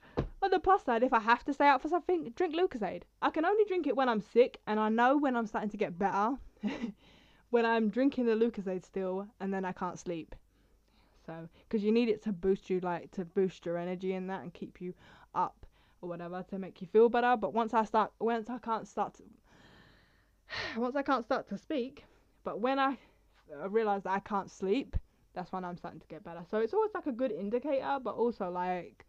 on 0.41 0.49
the 0.49 0.59
plus 0.59 0.83
side, 0.83 1.03
if 1.03 1.13
I 1.13 1.19
have 1.19 1.43
to 1.43 1.53
stay 1.53 1.67
out 1.67 1.81
for 1.81 1.89
something, 1.89 2.31
drink 2.35 2.55
Lucozade. 2.55 3.03
I 3.21 3.29
can 3.29 3.45
only 3.45 3.65
drink 3.65 3.85
it 3.85 3.95
when 3.95 4.09
I'm 4.09 4.21
sick, 4.21 4.59
and 4.65 4.79
I 4.79 4.89
know 4.89 5.17
when 5.17 5.35
I'm 5.35 5.45
starting 5.45 5.69
to 5.69 5.77
get 5.77 5.99
better. 5.99 6.37
when 7.51 7.65
I'm 7.65 7.89
drinking 7.89 8.25
the 8.25 8.33
Lucozade 8.33 8.85
still, 8.85 9.27
and 9.39 9.53
then 9.53 9.65
I 9.65 9.73
can't 9.73 9.99
sleep 9.99 10.33
so 11.31 11.49
because 11.67 11.83
you 11.83 11.91
need 11.91 12.09
it 12.09 12.21
to 12.21 12.31
boost 12.31 12.69
you 12.69 12.79
like 12.81 13.09
to 13.11 13.23
boost 13.23 13.65
your 13.65 13.77
energy 13.77 14.13
in 14.13 14.27
that 14.27 14.41
and 14.41 14.53
keep 14.53 14.81
you 14.81 14.93
up 15.33 15.65
or 16.01 16.09
whatever 16.09 16.43
to 16.49 16.59
make 16.59 16.81
you 16.81 16.87
feel 16.87 17.09
better 17.09 17.37
but 17.37 17.53
once 17.53 17.73
i 17.73 17.83
start 17.85 18.11
once 18.19 18.49
i 18.49 18.57
can't 18.57 18.87
start 18.87 19.13
to, 19.13 19.23
once 20.77 20.95
I 20.95 21.01
can't 21.01 21.25
start 21.25 21.47
to 21.49 21.57
speak, 21.57 22.05
but 22.43 22.59
when 22.59 22.79
I 22.79 22.97
realize 23.67 24.03
that 24.03 24.13
I 24.13 24.19
can't 24.19 24.49
sleep, 24.49 24.95
that's 25.33 25.51
when 25.51 25.63
I'm 25.63 25.77
starting 25.77 25.99
to 25.99 26.07
get 26.07 26.23
better. 26.23 26.41
So 26.49 26.57
it's 26.57 26.73
always 26.73 26.91
like 26.93 27.07
a 27.07 27.11
good 27.11 27.31
indicator, 27.31 27.97
but 28.03 28.15
also 28.15 28.49
like 28.49 29.05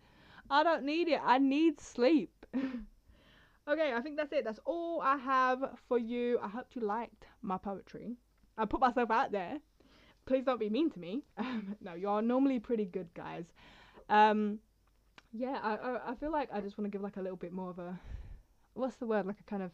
I 0.50 0.62
don't 0.62 0.84
need 0.84 1.08
it. 1.08 1.20
I 1.24 1.38
need 1.38 1.80
sleep. 1.80 2.30
okay, 2.54 3.92
I 3.94 4.00
think 4.00 4.16
that's 4.16 4.32
it. 4.32 4.44
That's 4.44 4.60
all 4.64 5.00
I 5.00 5.16
have 5.16 5.78
for 5.88 5.98
you. 5.98 6.38
I 6.42 6.48
hope 6.48 6.66
you 6.74 6.82
liked 6.82 7.26
my 7.42 7.58
poetry. 7.58 8.16
I 8.58 8.66
put 8.66 8.80
myself 8.80 9.10
out 9.10 9.32
there. 9.32 9.58
Please 10.24 10.44
don't 10.44 10.60
be 10.60 10.70
mean 10.70 10.90
to 10.90 10.98
me. 10.98 11.22
no, 11.80 11.94
you 11.94 12.08
are 12.08 12.22
normally 12.22 12.60
pretty 12.60 12.84
good 12.84 13.12
guys. 13.14 13.44
Um, 14.08 14.58
yeah, 15.32 15.58
I, 15.62 15.76
I 15.76 16.10
I 16.12 16.14
feel 16.14 16.30
like 16.30 16.48
I 16.52 16.60
just 16.60 16.78
want 16.78 16.90
to 16.90 16.94
give 16.94 17.02
like 17.02 17.16
a 17.16 17.22
little 17.22 17.36
bit 17.36 17.52
more 17.52 17.70
of 17.70 17.78
a 17.78 17.98
what's 18.74 18.96
the 18.96 19.06
word 19.06 19.26
like 19.26 19.40
a 19.40 19.50
kind 19.50 19.62
of 19.62 19.72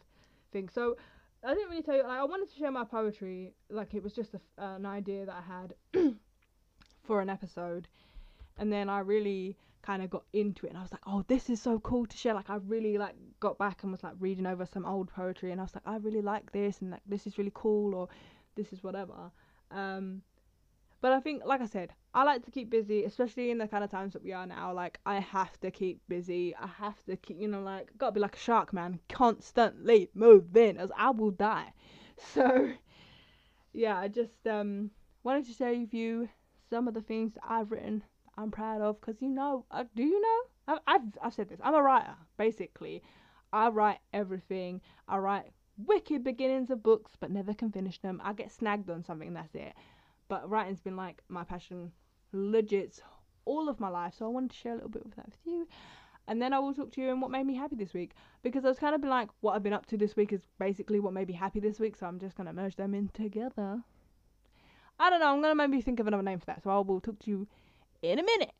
thing. 0.51 0.69
So 0.69 0.97
I 1.43 1.53
didn't 1.53 1.69
really 1.69 1.83
tell 1.83 1.95
you. 1.95 2.03
Like, 2.03 2.19
I 2.19 2.23
wanted 2.23 2.49
to 2.51 2.57
share 2.57 2.71
my 2.71 2.83
poetry. 2.83 3.53
Like 3.69 3.93
it 3.93 4.03
was 4.03 4.13
just 4.13 4.33
a, 4.33 4.41
uh, 4.61 4.75
an 4.75 4.85
idea 4.85 5.25
that 5.25 5.35
I 5.35 5.41
had 5.41 6.15
for 7.03 7.21
an 7.21 7.29
episode, 7.29 7.87
and 8.57 8.71
then 8.71 8.89
I 8.89 8.99
really 8.99 9.57
kind 9.81 10.03
of 10.03 10.09
got 10.09 10.23
into 10.33 10.65
it, 10.65 10.69
and 10.69 10.77
I 10.77 10.81
was 10.81 10.91
like, 10.91 11.01
oh, 11.07 11.23
this 11.27 11.49
is 11.49 11.61
so 11.61 11.79
cool 11.79 12.05
to 12.05 12.17
share. 12.17 12.33
Like 12.33 12.49
I 12.49 12.55
really 12.55 12.97
like 12.97 13.15
got 13.39 13.57
back 13.57 13.83
and 13.83 13.91
was 13.91 14.03
like 14.03 14.15
reading 14.19 14.45
over 14.45 14.65
some 14.65 14.85
old 14.85 15.09
poetry, 15.09 15.51
and 15.51 15.61
I 15.61 15.63
was 15.63 15.75
like, 15.75 15.87
I 15.87 15.97
really 15.97 16.21
like 16.21 16.51
this, 16.51 16.81
and 16.81 16.91
like 16.91 17.01
this 17.05 17.27
is 17.27 17.37
really 17.37 17.51
cool, 17.53 17.95
or 17.95 18.09
this 18.55 18.73
is 18.73 18.83
whatever. 18.83 19.31
Um, 19.71 20.21
but 21.01 21.11
I 21.13 21.19
think, 21.19 21.43
like 21.45 21.61
I 21.61 21.65
said, 21.65 21.93
I 22.13 22.23
like 22.23 22.43
to 22.45 22.51
keep 22.51 22.69
busy, 22.69 23.03
especially 23.05 23.51
in 23.51 23.57
the 23.57 23.67
kind 23.67 23.83
of 23.83 23.91
times 23.91 24.13
that 24.13 24.23
we 24.23 24.33
are 24.33 24.45
now. 24.45 24.73
Like, 24.73 24.99
I 25.05 25.19
have 25.19 25.59
to 25.61 25.71
keep 25.71 26.01
busy. 26.07 26.55
I 26.55 26.67
have 26.67 27.03
to 27.05 27.15
keep, 27.17 27.39
you 27.39 27.47
know, 27.47 27.61
like, 27.61 27.89
gotta 27.97 28.13
be 28.13 28.19
like 28.19 28.35
a 28.35 28.39
shark, 28.39 28.73
man. 28.73 28.99
Constantly 29.09 30.09
moving, 30.13 30.77
as 30.77 30.91
I 30.97 31.11
will 31.11 31.31
die. 31.31 31.73
So, 32.33 32.73
yeah, 33.73 33.97
I 33.97 34.07
just 34.09 34.45
um 34.45 34.91
wanted 35.23 35.45
to 35.45 35.53
share 35.53 35.73
with 35.73 35.93
you 35.93 36.29
some 36.69 36.87
of 36.87 36.93
the 36.93 37.01
things 37.01 37.33
that 37.33 37.43
I've 37.47 37.71
written. 37.71 38.03
I'm 38.37 38.51
proud 38.51 38.81
of, 38.81 38.99
cause 39.01 39.21
you 39.21 39.29
know, 39.29 39.65
uh, 39.71 39.85
do 39.95 40.03
you 40.03 40.21
know? 40.21 40.41
I, 40.67 40.95
I've 40.95 41.17
I've 41.21 41.33
said 41.33 41.49
this. 41.49 41.59
I'm 41.63 41.75
a 41.75 41.81
writer, 41.81 42.15
basically. 42.37 43.03
I 43.51 43.69
write 43.69 43.99
everything. 44.13 44.81
I 45.07 45.17
write 45.17 45.51
wicked 45.77 46.23
beginnings 46.23 46.69
of 46.69 46.83
books, 46.83 47.13
but 47.19 47.31
never 47.31 47.53
can 47.53 47.71
finish 47.71 47.99
them. 47.99 48.21
I 48.23 48.33
get 48.33 48.51
snagged 48.51 48.89
on 48.89 49.03
something, 49.03 49.33
that's 49.33 49.55
it. 49.55 49.73
But 50.29 50.49
writing's 50.49 50.79
been 50.79 50.95
like 50.95 51.21
my 51.27 51.43
passion, 51.43 51.91
legit, 52.31 53.01
all 53.43 53.67
of 53.67 53.81
my 53.81 53.89
life. 53.89 54.13
So 54.17 54.25
I 54.25 54.29
wanted 54.29 54.51
to 54.51 54.55
share 54.55 54.71
a 54.71 54.75
little 54.75 54.89
bit 54.89 55.03
of 55.03 55.15
that 55.17 55.25
with 55.25 55.45
you. 55.45 55.67
And 56.27 56.41
then 56.41 56.53
I 56.53 56.59
will 56.59 56.73
talk 56.73 56.91
to 56.93 57.01
you 57.01 57.09
on 57.09 57.19
what 57.19 57.31
made 57.31 57.45
me 57.45 57.55
happy 57.55 57.75
this 57.75 57.93
week. 57.93 58.13
Because 58.43 58.63
I 58.63 58.69
was 58.69 58.79
kind 58.79 58.95
of 58.95 59.01
been 59.01 59.09
like, 59.09 59.29
what 59.41 59.55
I've 59.55 59.63
been 59.63 59.73
up 59.73 59.87
to 59.87 59.97
this 59.97 60.15
week 60.15 60.31
is 60.31 60.41
basically 60.59 61.01
what 61.01 61.11
made 61.11 61.27
me 61.27 61.33
happy 61.33 61.59
this 61.59 61.79
week. 61.79 61.97
So 61.97 62.05
I'm 62.05 62.19
just 62.19 62.37
going 62.37 62.47
to 62.47 62.53
merge 62.53 62.77
them 62.77 62.93
in 62.93 63.09
together. 63.09 63.81
I 64.99 65.09
don't 65.09 65.19
know. 65.19 65.33
I'm 65.33 65.41
going 65.41 65.51
to 65.51 65.55
maybe 65.55 65.81
think 65.81 65.99
of 65.99 66.07
another 66.07 66.23
name 66.23 66.39
for 66.39 66.45
that. 66.45 66.63
So 66.63 66.69
I 66.69 66.77
will 66.79 67.01
talk 67.01 67.19
to 67.19 67.31
you 67.31 67.47
in 68.01 68.19
a 68.19 68.23
minute. 68.23 68.53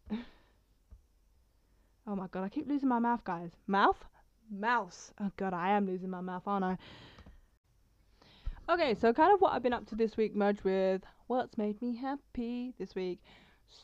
Oh 2.08 2.16
my 2.16 2.26
god, 2.32 2.44
I 2.44 2.50
keep 2.50 2.68
losing 2.68 2.90
my 2.90 2.98
mouth, 2.98 3.24
guys. 3.24 3.52
Mouth? 3.68 4.04
Mouse. 4.50 5.12
Oh 5.22 5.30
god, 5.38 5.54
I 5.54 5.70
am 5.72 5.86
losing 5.86 6.10
my 6.10 6.22
mouth, 6.22 6.42
aren't 6.48 6.66
I? 6.66 6.78
Okay, 8.70 8.94
so 8.94 9.12
kind 9.12 9.34
of 9.34 9.42
what 9.42 9.54
I've 9.54 9.64
been 9.64 9.74
up 9.74 9.88
to 9.88 9.96
this 9.96 10.16
week 10.16 10.36
merged 10.36 10.64
with 10.64 11.02
what's 11.26 11.58
made 11.58 11.82
me 11.82 11.96
happy 11.96 12.76
this 12.78 12.94
week. 12.94 13.20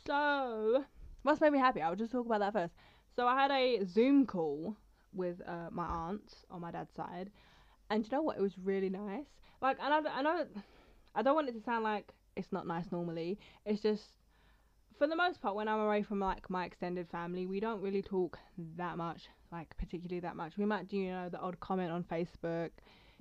So, 0.06 0.86
what's 1.24 1.42
made 1.42 1.54
me 1.54 1.58
happy? 1.58 1.82
I'll 1.82 1.96
just 1.96 2.12
talk 2.12 2.28
about 2.28 2.42
that 2.42 2.54
first. 2.54 2.76
So, 3.16 3.26
I 3.26 3.34
had 3.34 3.50
a 3.50 3.84
Zoom 3.84 4.28
call 4.28 4.78
with 5.12 5.42
uh, 5.48 5.70
my 5.72 5.86
aunt 5.88 6.36
on 6.52 6.62
my 6.62 6.70
dad's 6.70 6.94
side, 6.94 7.32
and 7.90 8.06
you 8.06 8.12
know 8.12 8.22
what? 8.22 8.38
It 8.38 8.42
was 8.42 8.60
really 8.60 8.92
nice. 8.92 9.26
Like, 9.60 9.78
I, 9.82 9.88
I 9.98 10.22
know, 10.22 10.46
I 11.16 11.24
don't 11.24 11.34
want 11.34 11.50
it 11.50 11.54
to 11.54 11.64
sound 11.64 11.84
like 11.84 12.12
it's 12.36 12.52
not 12.52 12.68
nice 12.68 12.92
normally. 12.92 13.40
It's 13.66 13.82
just, 13.82 14.04
for 15.00 15.08
the 15.08 15.16
most 15.16 15.42
part, 15.42 15.56
when 15.56 15.68
I'm 15.68 15.80
away 15.80 16.04
from 16.04 16.20
like 16.20 16.48
my 16.48 16.64
extended 16.64 17.10
family, 17.10 17.48
we 17.48 17.60
don't 17.60 17.82
really 17.82 18.04
talk 18.04 18.38
that 18.78 18.98
much, 18.98 19.30
like 19.52 19.76
particularly 19.78 20.20
that 20.20 20.36
much. 20.36 20.60
We 20.60 20.66
might 20.66 20.88
do, 20.88 20.98
you 20.98 21.12
know, 21.12 21.30
the 21.30 21.40
odd 21.40 21.60
comment 21.60 21.92
on 21.92 22.04
Facebook, 22.04 22.70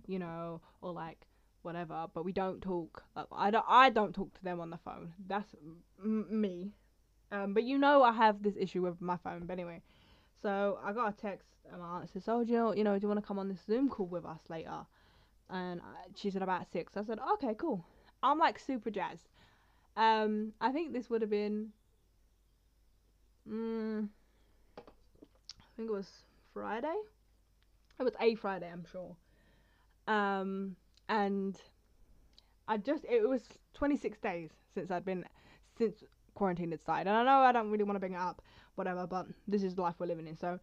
you 0.07 0.19
know, 0.19 0.61
or 0.83 0.93
like 0.93 1.25
whatever, 1.65 2.07
but 2.15 2.25
we 2.25 2.33
don't 2.33 2.61
talk. 2.63 3.03
Like, 3.17 3.27
I 3.33 3.51
don't. 3.51 3.65
I 3.69 3.91
don't 3.91 4.15
talk 4.15 4.35
to 4.35 4.45
them 4.45 4.61
on 4.61 4.71
the 4.71 4.79
phone. 4.79 5.13
That's 5.27 5.55
m- 6.03 6.27
me. 6.31 6.73
Um, 7.33 7.55
but 7.55 7.65
you 7.65 7.79
know 7.79 8.03
I 8.03 8.13
have 8.13 8.43
this 8.43 8.57
issue 8.59 8.83
with 8.83 9.01
my 9.01 9.17
phone. 9.19 9.47
But 9.47 9.55
anyway, 9.55 9.83
so 10.43 10.79
I 10.85 10.93
got 10.93 11.15
a 11.15 11.17
text 11.17 11.49
and 11.71 11.81
my 11.81 11.87
aunt 11.87 12.11
says, 12.13 12.29
"Oh, 12.29 12.45
Jill, 12.45 12.77
you 12.77 12.85
know, 12.85 12.99
do 12.99 13.03
you 13.03 13.09
want 13.09 13.21
to 13.21 13.27
come 13.27 13.39
on 13.39 13.49
this 13.49 13.65
Zoom 13.67 13.89
call 13.89 14.07
with 14.07 14.25
us 14.25 14.43
later?" 14.49 14.87
And 15.51 15.81
I, 15.81 16.09
she 16.17 16.31
said 16.31 16.43
about 16.43 16.71
six. 16.73 16.97
I 16.97 17.05
said, 17.05 17.19
"Okay, 17.35 17.55
cool." 17.59 17.85
I'm 18.23 18.39
like 18.39 18.59
super 18.59 18.91
jazzed. 18.91 19.29
Um, 19.97 20.53
I 20.61 20.73
think 20.73 20.93
this 20.93 21.11
would 21.11 21.23
have 21.23 21.31
been. 21.31 21.73
Mm, 23.49 24.09
I 25.59 25.77
think 25.77 25.89
it 25.89 25.93
was 25.93 26.09
Friday. 26.53 26.95
It 27.99 28.03
was 28.03 28.15
a 28.21 28.35
Friday, 28.35 28.71
I'm 28.73 28.85
sure. 28.91 29.17
Um, 30.07 30.77
and 31.09 31.61
I 32.67 32.77
just 32.77 33.05
it 33.05 33.29
was 33.29 33.43
26 33.75 34.19
days 34.19 34.51
since 34.75 34.91
I'd 34.91 35.05
been 35.05 35.25
since 35.77 36.05
quarantine 36.35 36.71
had 36.71 36.81
started, 36.81 37.09
and 37.09 37.17
I 37.17 37.25
know 37.25 37.45
I 37.45 37.53
don't 37.53 37.71
really 37.71 37.85
want 37.85 37.97
to 37.97 38.01
bring 38.01 38.15
it 38.15 38.21
up, 38.21 38.43
whatever, 38.75 39.07
but 39.07 39.27
this 39.47 39.63
is 39.63 39.75
the 39.75 39.83
life 39.83 39.95
we're 39.99 40.07
living 40.07 40.27
in. 40.27 40.37
So 40.37 40.59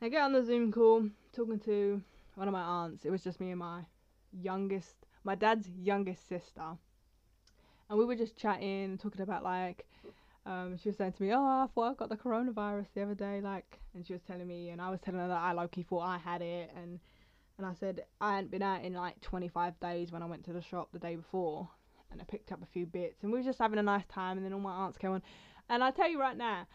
I 0.00 0.08
get 0.08 0.22
on 0.22 0.32
the 0.32 0.44
Zoom 0.44 0.72
call 0.72 1.08
talking 1.32 1.58
to 1.60 2.02
one 2.34 2.48
of 2.48 2.52
my 2.52 2.62
aunts. 2.62 3.04
It 3.04 3.10
was 3.10 3.22
just 3.22 3.40
me 3.40 3.50
and 3.50 3.58
my 3.58 3.80
youngest, 4.32 4.96
my 5.24 5.34
dad's 5.34 5.68
youngest 5.68 6.28
sister, 6.28 6.76
and 7.88 7.98
we 7.98 8.04
were 8.04 8.16
just 8.16 8.36
chatting, 8.36 8.98
talking 8.98 9.22
about 9.22 9.44
like. 9.44 9.86
Um, 10.44 10.76
she 10.76 10.88
was 10.88 10.96
saying 10.96 11.12
to 11.12 11.22
me, 11.22 11.32
"Oh, 11.32 11.40
I 11.40 11.68
thought 11.72 11.92
I 11.92 11.94
got 11.94 12.08
the 12.08 12.16
coronavirus 12.16 12.86
the 12.94 13.02
other 13.02 13.14
day," 13.14 13.40
like, 13.40 13.78
and 13.94 14.04
she 14.04 14.12
was 14.12 14.22
telling 14.22 14.48
me, 14.48 14.70
and 14.70 14.82
I 14.82 14.90
was 14.90 14.98
telling 15.00 15.20
her 15.20 15.28
that 15.28 15.40
I 15.40 15.52
low-key 15.52 15.84
thought 15.84 16.00
I 16.00 16.18
had 16.18 16.42
it, 16.42 16.72
and 16.74 16.98
and 17.58 17.66
I 17.66 17.74
said 17.74 18.04
I 18.20 18.36
hadn't 18.36 18.50
been 18.50 18.62
out 18.62 18.84
in 18.84 18.94
like 18.94 19.20
25 19.20 19.78
days 19.80 20.12
when 20.12 20.22
I 20.22 20.26
went 20.26 20.44
to 20.44 20.52
the 20.52 20.62
shop 20.62 20.88
the 20.92 20.98
day 20.98 21.16
before, 21.16 21.68
and 22.10 22.20
I 22.20 22.24
picked 22.24 22.52
up 22.52 22.62
a 22.62 22.66
few 22.66 22.86
bits, 22.86 23.22
and 23.22 23.32
we 23.32 23.38
were 23.38 23.44
just 23.44 23.58
having 23.58 23.78
a 23.78 23.82
nice 23.82 24.06
time. 24.06 24.36
And 24.36 24.44
then 24.44 24.52
all 24.52 24.60
my 24.60 24.72
aunts 24.72 24.98
came 24.98 25.12
on, 25.12 25.22
and 25.68 25.82
I 25.82 25.90
tell 25.90 26.10
you 26.10 26.20
right 26.20 26.36
now, 26.36 26.66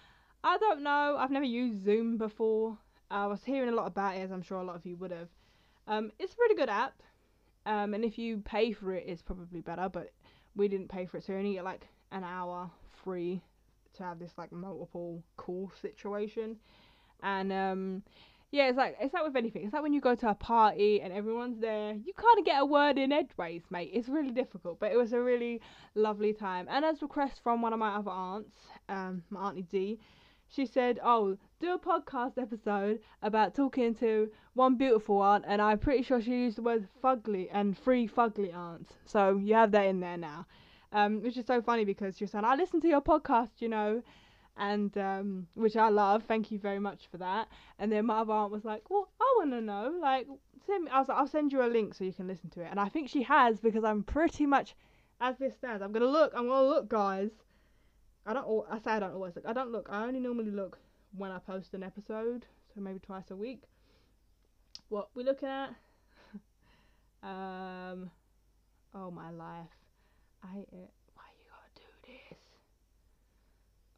I 0.43 0.57
don't 0.57 0.83
know. 0.83 1.17
I've 1.19 1.31
never 1.31 1.45
used 1.45 1.83
Zoom 1.83 2.17
before. 2.17 2.77
I 3.09 3.27
was 3.27 3.43
hearing 3.43 3.69
a 3.69 3.75
lot 3.75 3.87
about 3.87 4.15
it, 4.15 4.19
as 4.19 4.31
I'm 4.31 4.41
sure 4.41 4.59
a 4.59 4.63
lot 4.63 4.75
of 4.75 4.85
you 4.85 4.95
would 4.97 5.11
have. 5.11 5.29
Um, 5.87 6.11
it's 6.19 6.33
a 6.33 6.35
pretty 6.35 6.55
good 6.55 6.69
app, 6.69 7.01
um, 7.65 7.93
and 7.93 8.03
if 8.03 8.17
you 8.17 8.39
pay 8.39 8.73
for 8.73 8.93
it, 8.93 9.05
it's 9.07 9.21
probably 9.21 9.61
better. 9.61 9.89
But 9.89 10.11
we 10.55 10.67
didn't 10.67 10.89
pay 10.89 11.05
for 11.05 11.17
it, 11.17 11.25
so 11.25 11.33
you 11.33 11.39
only 11.39 11.53
get 11.53 11.63
like 11.63 11.87
an 12.11 12.23
hour 12.23 12.69
free 13.03 13.41
to 13.95 14.03
have 14.03 14.19
this 14.19 14.33
like 14.37 14.51
multiple 14.51 15.23
call 15.37 15.71
situation, 15.81 16.57
and 17.23 17.51
um, 17.51 18.03
yeah, 18.51 18.69
it's 18.69 18.77
like 18.77 18.95
it's 19.01 19.13
like 19.13 19.25
with 19.25 19.35
anything. 19.35 19.65
It's 19.65 19.73
like 19.73 19.83
when 19.83 19.91
you 19.91 19.99
go 19.99 20.15
to 20.15 20.29
a 20.29 20.35
party 20.35 21.01
and 21.01 21.11
everyone's 21.11 21.59
there, 21.59 21.93
you 21.93 22.13
can't 22.17 22.45
get 22.45 22.61
a 22.61 22.65
word 22.65 22.97
in 22.97 23.11
edgeways, 23.11 23.63
mate. 23.69 23.91
It's 23.93 24.07
really 24.07 24.31
difficult, 24.31 24.79
but 24.79 24.91
it 24.91 24.97
was 24.97 25.11
a 25.11 25.19
really 25.19 25.59
lovely 25.95 26.31
time. 26.31 26.67
And 26.69 26.85
as 26.85 27.01
request 27.01 27.41
from 27.43 27.61
one 27.61 27.73
of 27.73 27.79
my 27.79 27.95
other 27.95 28.11
aunts, 28.11 28.55
um, 28.87 29.23
my 29.29 29.49
auntie 29.49 29.63
D, 29.63 29.99
she 30.47 30.65
said, 30.65 30.97
"Oh, 31.03 31.37
do 31.59 31.73
a 31.73 31.79
podcast 31.79 32.37
episode 32.37 33.01
about 33.21 33.53
talking 33.53 33.93
to 33.95 34.31
one 34.53 34.75
beautiful 34.75 35.21
aunt," 35.21 35.43
and 35.45 35.61
I'm 35.61 35.79
pretty 35.79 36.03
sure 36.03 36.21
she 36.21 36.31
used 36.31 36.57
the 36.57 36.61
word 36.61 36.87
fugly 37.03 37.49
and 37.51 37.77
three 37.77 38.07
fugly 38.07 38.55
aunts. 38.55 38.93
So 39.03 39.37
you 39.37 39.55
have 39.55 39.71
that 39.71 39.87
in 39.87 39.99
there 39.99 40.17
now, 40.17 40.45
um, 40.93 41.21
which 41.21 41.35
is 41.35 41.45
so 41.45 41.61
funny 41.61 41.83
because 41.83 42.17
she 42.17 42.25
saying, 42.25 42.45
"I 42.45 42.55
listen 42.55 42.79
to 42.79 42.87
your 42.87 43.01
podcast, 43.01 43.59
you 43.59 43.67
know." 43.67 44.03
And 44.57 44.97
um, 44.97 45.47
which 45.53 45.75
I 45.75 45.89
love. 45.89 46.23
Thank 46.27 46.51
you 46.51 46.59
very 46.59 46.79
much 46.79 47.07
for 47.11 47.17
that. 47.17 47.47
And 47.79 47.91
then 47.91 48.05
my 48.05 48.19
other 48.19 48.33
aunt 48.33 48.51
was 48.51 48.65
like, 48.65 48.89
"Well, 48.89 49.09
I 49.19 49.35
want 49.37 49.51
to 49.51 49.61
know. 49.61 49.97
Like, 50.01 50.27
send 50.65 50.85
me." 50.85 50.91
I 50.91 50.99
was 50.99 51.07
like, 51.07 51.17
"I'll 51.17 51.27
send 51.27 51.51
you 51.51 51.63
a 51.63 51.67
link 51.67 51.93
so 51.93 52.03
you 52.03 52.13
can 52.13 52.27
listen 52.27 52.49
to 52.51 52.61
it." 52.61 52.67
And 52.69 52.79
I 52.79 52.89
think 52.89 53.09
she 53.09 53.23
has 53.23 53.59
because 53.59 53.83
I'm 53.83 54.03
pretty 54.03 54.45
much, 54.45 54.75
as 55.21 55.37
this 55.37 55.55
stands, 55.55 55.81
I'm 55.81 55.91
gonna 55.91 56.05
look. 56.05 56.33
I'm 56.35 56.47
gonna 56.47 56.67
look, 56.67 56.89
guys. 56.89 57.31
I 58.25 58.33
don't. 58.33 58.65
I 58.69 58.79
say 58.79 58.91
I 58.91 58.99
don't 58.99 59.13
always 59.13 59.35
look. 59.35 59.45
I 59.47 59.53
don't 59.53 59.71
look. 59.71 59.87
I 59.91 60.03
only 60.05 60.19
normally 60.19 60.51
look 60.51 60.79
when 61.15 61.31
I 61.31 61.39
post 61.39 61.73
an 61.73 61.83
episode, 61.83 62.45
so 62.73 62.81
maybe 62.81 62.99
twice 62.99 63.31
a 63.31 63.35
week. 63.35 63.63
What 64.89 65.09
we 65.15 65.23
looking 65.23 65.49
at? 65.49 65.69
um. 67.23 68.09
Oh 68.93 69.11
my 69.11 69.29
life. 69.29 69.69
I. 70.43 70.59
Uh, 70.73 70.87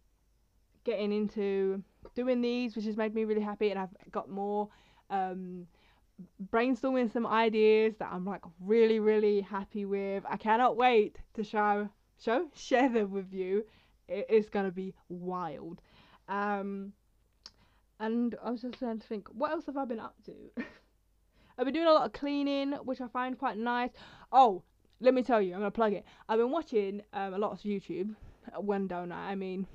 getting 0.85 1.13
into 1.13 1.83
doing 2.15 2.41
these, 2.41 2.77
which 2.77 2.85
has 2.85 2.97
made 2.97 3.15
me 3.15 3.25
really 3.25 3.41
happy, 3.41 3.71
and 3.71 3.79
I've 3.79 3.95
got 4.11 4.29
more 4.29 4.69
um, 5.11 5.67
brainstorming 6.53 7.13
some 7.13 7.27
ideas 7.27 7.95
that 7.99 8.11
I'm 8.13 8.25
like 8.25 8.43
really, 8.61 9.01
really 9.01 9.41
happy 9.41 9.85
with. 9.85 10.25
I 10.29 10.37
cannot 10.37 10.77
wait 10.77 11.19
to 11.35 11.45
show, 11.45 11.89
show, 12.23 12.49
share 12.55 12.89
them 12.89 13.11
with 13.11 13.33
you. 13.33 13.65
It 14.09 14.27
is 14.29 14.49
gonna 14.49 14.71
be 14.71 14.95
wild. 15.09 15.81
Um, 16.29 16.93
and 18.01 18.35
I 18.45 18.51
was 18.51 18.63
just 18.63 18.79
trying 18.79 18.99
to 18.99 19.07
think, 19.07 19.29
what 19.29 19.53
else 19.53 19.67
have 19.67 19.77
I 19.77 19.85
been 19.85 20.01
up 20.01 20.17
to? 20.27 20.33
I've 21.59 21.65
been 21.65 21.75
doing 21.75 21.87
a 21.87 21.93
lot 21.93 22.07
of 22.07 22.13
cleaning, 22.13 22.73
which 22.85 23.01
I 23.01 23.07
find 23.09 23.39
quite 23.39 23.57
nice. 23.57 23.91
Oh, 24.33 24.63
let 25.01 25.15
me 25.15 25.23
tell 25.23 25.41
you, 25.41 25.55
I'm 25.55 25.61
gonna 25.61 25.71
plug 25.71 25.93
it. 25.93 26.05
I've 26.29 26.39
been 26.39 26.51
watching 26.51 27.03
um, 27.13 27.35
a 27.35 27.39
lot 27.39 27.53
of 27.53 27.61
YouTube. 27.61 28.15
When 28.59 28.87
don't 28.87 29.13
I? 29.13 29.31
I 29.31 29.35
mean, 29.37 29.67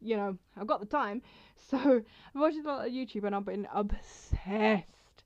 you 0.00 0.16
know, 0.16 0.36
I've 0.56 0.66
got 0.66 0.80
the 0.80 0.86
time, 0.86 1.22
so 1.70 1.78
I've 1.78 2.40
watched 2.40 2.58
a 2.58 2.62
lot 2.62 2.86
of 2.86 2.92
YouTube, 2.92 3.24
and 3.24 3.34
I've 3.34 3.44
been 3.44 3.66
obsessed, 3.72 5.24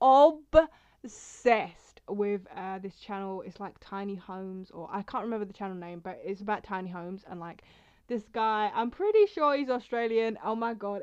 obsessed 0.00 2.00
with 2.08 2.42
uh, 2.56 2.78
this 2.78 2.96
channel. 2.96 3.42
It's 3.46 3.60
like 3.60 3.74
Tiny 3.80 4.16
Homes, 4.16 4.70
or 4.70 4.88
I 4.92 5.02
can't 5.02 5.24
remember 5.24 5.44
the 5.44 5.52
channel 5.52 5.76
name, 5.76 6.00
but 6.00 6.20
it's 6.24 6.40
about 6.40 6.64
tiny 6.64 6.90
homes 6.90 7.24
and 7.30 7.40
like 7.40 7.62
this 8.08 8.24
guy. 8.32 8.70
I'm 8.74 8.90
pretty 8.90 9.26
sure 9.26 9.56
he's 9.56 9.70
Australian. 9.70 10.38
Oh 10.44 10.54
my 10.54 10.74
god, 10.74 11.02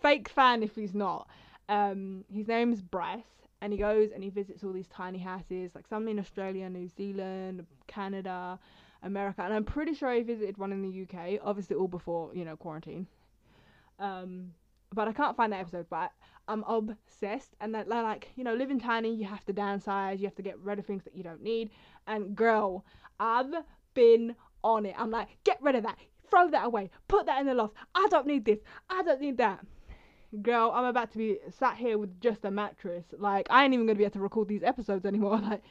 fake 0.00 0.28
fan 0.28 0.62
if 0.62 0.74
he's 0.74 0.94
not. 0.94 1.28
Um, 1.68 2.24
his 2.32 2.48
name's 2.48 2.82
Bryce, 2.82 3.22
and 3.60 3.72
he 3.72 3.78
goes 3.78 4.10
and 4.12 4.22
he 4.22 4.30
visits 4.30 4.64
all 4.64 4.72
these 4.72 4.88
tiny 4.88 5.18
houses, 5.18 5.70
like 5.74 5.86
some 5.86 6.08
in 6.08 6.18
Australia, 6.18 6.68
New 6.68 6.88
Zealand, 6.88 7.66
Canada, 7.86 8.58
America, 9.02 9.42
and 9.42 9.52
I'm 9.52 9.64
pretty 9.64 9.94
sure 9.94 10.08
I 10.08 10.22
visited 10.22 10.58
one 10.58 10.72
in 10.72 10.82
the 10.82 11.02
UK. 11.02 11.40
Obviously, 11.42 11.76
all 11.76 11.88
before 11.88 12.30
you 12.34 12.44
know 12.44 12.56
quarantine. 12.56 13.06
Um, 13.98 14.52
but 14.94 15.08
I 15.08 15.12
can't 15.12 15.36
find 15.36 15.52
that 15.52 15.60
episode. 15.60 15.86
But 15.90 16.12
I'm 16.48 16.64
obsessed, 16.64 17.54
and 17.60 17.74
that 17.74 17.88
like 17.88 18.30
you 18.36 18.44
know, 18.44 18.54
living 18.54 18.80
tiny, 18.80 19.14
you 19.14 19.26
have 19.26 19.44
to 19.46 19.52
downsize, 19.52 20.18
you 20.18 20.26
have 20.26 20.36
to 20.36 20.42
get 20.42 20.58
rid 20.58 20.78
of 20.78 20.86
things 20.86 21.04
that 21.04 21.16
you 21.16 21.22
don't 21.22 21.42
need. 21.42 21.70
And 22.06 22.34
girl, 22.36 22.84
I've 23.20 23.52
been 23.94 24.34
on 24.64 24.86
it. 24.86 24.94
I'm 24.98 25.10
like, 25.10 25.28
get 25.44 25.60
rid 25.60 25.74
of 25.74 25.82
that, 25.84 25.98
throw 26.30 26.48
that 26.50 26.66
away, 26.66 26.90
put 27.08 27.26
that 27.26 27.40
in 27.40 27.46
the 27.46 27.54
loft. 27.54 27.74
I 27.94 28.06
don't 28.10 28.26
need 28.26 28.44
this. 28.44 28.60
I 28.88 29.02
don't 29.02 29.20
need 29.20 29.38
that 29.38 29.64
girl, 30.40 30.72
I'm 30.74 30.86
about 30.86 31.10
to 31.12 31.18
be 31.18 31.38
sat 31.50 31.76
here 31.76 31.98
with 31.98 32.20
just 32.20 32.44
a 32.44 32.50
mattress. 32.50 33.04
Like, 33.18 33.46
I 33.50 33.64
ain't 33.64 33.74
even 33.74 33.86
gonna 33.86 33.98
be 33.98 34.04
able 34.04 34.14
to 34.14 34.20
record 34.20 34.48
these 34.48 34.62
episodes 34.62 35.04
anymore. 35.04 35.40
Like, 35.52 35.62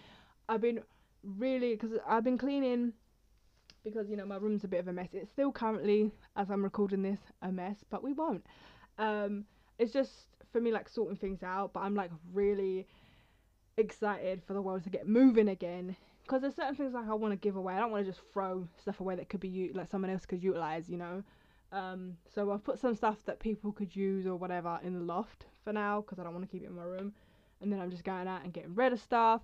I've 0.50 0.62
been 0.62 0.82
really, 1.24 1.72
because 1.72 1.98
I've 2.06 2.24
been 2.24 2.38
cleaning, 2.38 2.94
because, 3.84 4.10
you 4.10 4.16
know, 4.16 4.26
my 4.26 4.38
room's 4.38 4.64
a 4.64 4.68
bit 4.68 4.80
of 4.80 4.88
a 4.88 4.94
mess. 4.94 5.10
It's 5.14 5.32
still 5.32 5.52
currently, 5.52 6.12
as 6.36 6.50
I'm 6.50 6.64
recording 6.64 7.02
this, 7.02 7.20
a 7.42 7.52
mess, 7.52 7.84
but 7.90 8.04
we 8.04 8.14
won't. 8.14 8.46
Um, 8.98 9.46
it's 9.78 9.92
just, 9.92 10.28
for 10.52 10.62
me, 10.62 10.72
like, 10.72 10.90
sorting 10.90 11.18
things 11.18 11.44
out, 11.44 11.74
but 11.74 11.82
I'm, 11.82 11.96
like, 11.96 12.12
really 12.34 12.88
excited 13.78 14.42
for 14.46 14.54
the 14.54 14.62
world 14.62 14.84
to 14.84 14.90
get 14.90 15.08
moving 15.08 15.50
again. 15.50 15.96
Because 16.24 16.42
there's 16.42 16.56
certain 16.56 16.76
things, 16.76 16.94
like, 16.94 17.08
I 17.08 17.14
want 17.14 17.34
to 17.34 17.38
give 17.38 17.56
away. 17.56 17.74
I 17.74 17.80
don't 17.80 17.92
want 17.92 18.06
to 18.06 18.12
just 18.12 18.24
throw 18.32 18.68
stuff 18.80 19.00
away 19.00 19.16
that 19.16 19.30
could 19.30 19.40
be, 19.40 19.48
you 19.48 19.72
like, 19.74 19.90
someone 19.90 20.12
else 20.12 20.26
could 20.26 20.44
utilize, 20.44 20.88
you 20.88 20.98
know? 20.98 21.24
Um, 21.72 22.18
so 22.34 22.52
I've 22.52 22.64
put 22.64 22.80
some 22.80 22.96
stuff 22.96 23.24
that 23.26 23.40
people 23.40 23.72
could 23.72 23.96
use 23.96 24.28
or 24.28 24.36
whatever 24.36 24.80
in 24.84 24.94
the 24.94 25.00
loft 25.00 25.46
for 25.64 25.72
now 25.72 26.02
because 26.02 26.20
I 26.20 26.24
don't 26.24 26.34
want 26.34 26.46
to 26.46 26.52
keep 26.52 26.64
it 26.64 26.68
in 26.68 26.76
my 26.76 26.84
room. 26.84 27.14
And 27.62 27.72
then 27.72 27.80
I'm 27.80 27.92
just 27.92 28.04
going 28.04 28.28
out 28.28 28.44
and 28.44 28.52
getting 28.52 28.76
rid 28.76 28.92
of 28.92 29.00
stuff. 29.00 29.42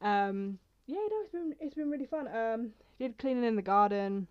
Um, 0.00 0.58
yeah, 0.86 0.96
no, 0.96 1.20
it's 1.22 1.32
been 1.32 1.54
it's 1.60 1.74
been 1.74 1.90
really 1.90 2.06
fun. 2.06 2.28
Um, 2.28 2.70
did 2.98 3.18
cleaning 3.18 3.44
in 3.44 3.56
the 3.56 3.62
garden. 3.62 4.26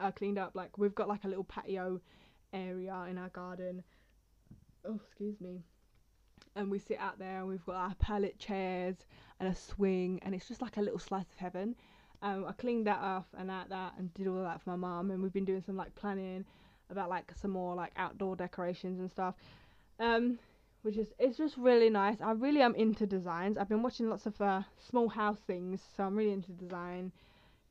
I 0.00 0.10
cleaned 0.12 0.38
up 0.38 0.52
like 0.54 0.78
we've 0.78 0.94
got 0.94 1.08
like 1.08 1.24
a 1.24 1.28
little 1.28 1.44
patio 1.44 2.00
area 2.52 3.06
in 3.10 3.18
our 3.18 3.28
garden. 3.30 3.82
Oh, 4.86 5.00
excuse 5.04 5.40
me. 5.40 5.62
And 6.54 6.70
we 6.70 6.78
sit 6.78 6.98
out 6.98 7.18
there 7.18 7.40
and 7.40 7.48
we've 7.48 7.64
got 7.66 7.76
our 7.76 7.94
pallet 7.96 8.38
chairs 8.38 8.96
and 9.40 9.48
a 9.48 9.54
swing 9.54 10.20
and 10.22 10.34
it's 10.34 10.48
just 10.48 10.62
like 10.62 10.76
a 10.76 10.80
little 10.80 10.98
slice 10.98 11.30
of 11.32 11.38
heaven. 11.38 11.74
Um, 12.22 12.46
I 12.48 12.52
cleaned 12.52 12.86
that 12.86 13.00
off 13.00 13.26
and 13.36 13.48
that 13.48 13.68
that 13.68 13.94
and 13.98 14.12
did 14.14 14.26
all 14.26 14.42
that 14.42 14.62
for 14.62 14.70
my 14.70 14.76
mum, 14.76 15.10
and 15.10 15.22
we've 15.22 15.32
been 15.32 15.44
doing 15.44 15.62
some 15.62 15.76
like 15.76 15.94
planning 15.94 16.44
about 16.90 17.08
like 17.10 17.32
some 17.40 17.52
more 17.52 17.74
like 17.74 17.92
outdoor 17.96 18.34
decorations 18.34 18.98
and 18.98 19.10
stuff. 19.10 19.34
Um, 20.00 20.38
which 20.82 20.96
is 20.96 21.08
it's 21.18 21.36
just 21.36 21.56
really 21.56 21.90
nice. 21.90 22.20
I 22.20 22.32
really 22.32 22.62
am 22.62 22.74
into 22.74 23.06
designs. 23.06 23.58
I've 23.58 23.68
been 23.68 23.82
watching 23.82 24.08
lots 24.08 24.26
of 24.26 24.40
uh, 24.40 24.62
small 24.78 25.08
house 25.08 25.38
things, 25.46 25.80
so 25.96 26.04
I'm 26.04 26.16
really 26.16 26.32
into 26.32 26.52
design, 26.52 27.12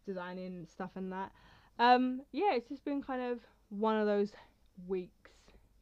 designing 0.06 0.68
stuff 0.70 0.92
and 0.96 1.12
that. 1.12 1.32
Um, 1.80 2.22
yeah, 2.32 2.54
it's 2.54 2.70
just 2.70 2.86
been 2.86 3.02
kind 3.02 3.22
of 3.22 3.40
one 3.70 3.96
of 3.96 4.08
those 4.08 4.32
weeks 4.88 5.32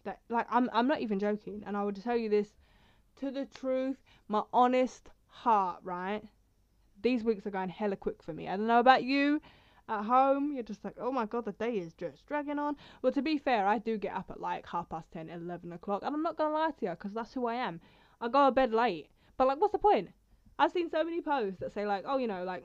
that 0.03 0.19
like 0.29 0.47
I'm 0.49 0.69
I'm 0.73 0.87
not 0.87 1.01
even 1.01 1.19
joking, 1.19 1.63
and 1.65 1.75
I 1.75 1.83
would 1.83 2.01
tell 2.01 2.17
you 2.17 2.29
this 2.29 2.49
to 3.19 3.31
the 3.31 3.45
truth, 3.45 3.97
my 4.27 4.43
honest 4.53 5.09
heart, 5.27 5.79
right? 5.83 6.23
these 7.05 7.23
weeks 7.23 7.45
are 7.45 7.51
going 7.51 7.69
hella 7.69 7.95
quick 7.95 8.23
for 8.23 8.33
me. 8.33 8.49
I 8.49 8.57
don't 8.57 8.65
know 8.65 8.79
about 8.79 9.03
you 9.03 9.39
at 9.87 10.03
home. 10.03 10.53
You're 10.53 10.63
just 10.63 10.83
like, 10.83 10.95
oh 10.99 11.11
my 11.11 11.25
god, 11.25 11.45
the 11.45 11.51
day 11.53 11.77
is 11.77 11.93
just 11.93 12.25
dragging 12.25 12.59
on. 12.59 12.75
Well, 13.01 13.11
to 13.11 13.21
be 13.21 13.37
fair, 13.37 13.67
I 13.67 13.77
do 13.77 13.97
get 13.97 14.15
up 14.15 14.29
at 14.29 14.39
like 14.39 14.65
half 14.67 14.89
past 14.89 15.11
10, 15.11 15.29
11 15.29 15.73
o'clock. 15.73 16.03
And 16.03 16.15
I'm 16.15 16.23
not 16.23 16.37
to 16.37 16.49
lie 16.49 16.71
to 16.79 16.85
you 16.85 16.91
because 16.91 17.13
that's 17.13 17.33
who 17.33 17.47
I 17.47 17.55
am. 17.55 17.81
I 18.21 18.27
go 18.27 18.45
to 18.45 18.51
bed 18.51 18.73
late. 18.73 19.09
But 19.37 19.47
like, 19.47 19.59
what's 19.59 19.73
the 19.73 19.79
point? 19.79 20.09
I've 20.57 20.71
seen 20.71 20.89
so 20.89 21.03
many 21.03 21.21
posts 21.21 21.59
that 21.59 21.73
say 21.73 21.85
like, 21.85 22.05
oh, 22.07 22.17
you 22.17 22.27
know, 22.27 22.43
like, 22.43 22.63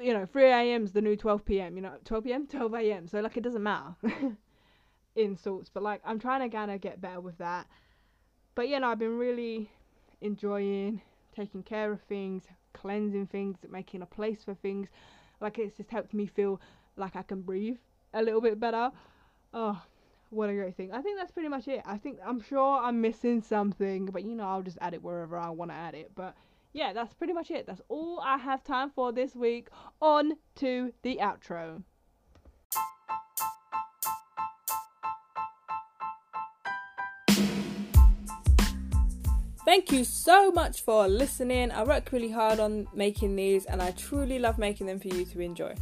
you 0.00 0.14
know, 0.14 0.24
3 0.24 0.44
a.m. 0.44 0.84
is 0.84 0.92
the 0.92 1.02
new 1.02 1.16
12 1.16 1.44
p.m. 1.44 1.76
You 1.76 1.82
know, 1.82 1.94
12 2.04 2.24
p.m., 2.24 2.46
12 2.50 2.74
a.m. 2.74 3.08
So 3.08 3.20
like, 3.20 3.36
it 3.36 3.42
doesn't 3.42 3.62
matter 3.62 3.94
Insults. 5.16 5.70
But 5.72 5.82
like, 5.82 6.00
I'm 6.04 6.18
trying 6.18 6.48
to 6.48 6.54
kind 6.54 6.70
of 6.70 6.80
get 6.80 7.00
better 7.00 7.20
with 7.20 7.38
that. 7.38 7.66
But 8.54 8.68
yeah, 8.68 8.78
no, 8.78 8.88
I've 8.88 8.98
been 8.98 9.18
really 9.18 9.70
enjoying 10.20 11.00
taking 11.34 11.62
care 11.62 11.90
of 11.90 12.00
things, 12.02 12.44
cleansing 12.74 13.26
things, 13.26 13.56
making 13.68 14.02
a 14.02 14.06
place 14.06 14.44
for 14.44 14.54
things. 14.54 14.88
Like 15.42 15.58
it's 15.58 15.76
just 15.76 15.90
helped 15.90 16.14
me 16.14 16.26
feel 16.26 16.60
like 16.96 17.16
I 17.16 17.22
can 17.22 17.42
breathe 17.42 17.78
a 18.14 18.22
little 18.22 18.40
bit 18.40 18.58
better. 18.60 18.90
Oh, 19.52 19.82
what 20.30 20.48
a 20.48 20.54
great 20.54 20.76
thing. 20.76 20.92
I 20.92 21.02
think 21.02 21.18
that's 21.18 21.32
pretty 21.32 21.48
much 21.48 21.68
it. 21.68 21.82
I 21.84 21.98
think 21.98 22.18
I'm 22.24 22.40
sure 22.40 22.78
I'm 22.78 23.00
missing 23.00 23.42
something, 23.42 24.06
but 24.06 24.24
you 24.24 24.34
know, 24.34 24.44
I'll 24.44 24.62
just 24.62 24.78
add 24.80 24.94
it 24.94 25.02
wherever 25.02 25.36
I 25.36 25.50
want 25.50 25.70
to 25.70 25.74
add 25.74 25.94
it. 25.94 26.12
But 26.14 26.34
yeah, 26.72 26.92
that's 26.92 27.12
pretty 27.12 27.34
much 27.34 27.50
it. 27.50 27.66
That's 27.66 27.82
all 27.88 28.20
I 28.20 28.38
have 28.38 28.64
time 28.64 28.90
for 28.94 29.12
this 29.12 29.34
week. 29.34 29.68
On 30.00 30.32
to 30.56 30.92
the 31.02 31.18
outro. 31.20 31.82
Thank 39.64 39.92
you 39.92 40.02
so 40.02 40.50
much 40.50 40.80
for 40.82 41.06
listening. 41.06 41.70
I 41.70 41.84
work 41.84 42.10
really 42.10 42.30
hard 42.30 42.58
on 42.58 42.88
making 42.92 43.36
these 43.36 43.64
and 43.64 43.80
I 43.80 43.92
truly 43.92 44.40
love 44.40 44.58
making 44.58 44.88
them 44.88 44.98
for 44.98 45.06
you 45.06 45.24
to 45.24 45.40
enjoy. 45.40 45.76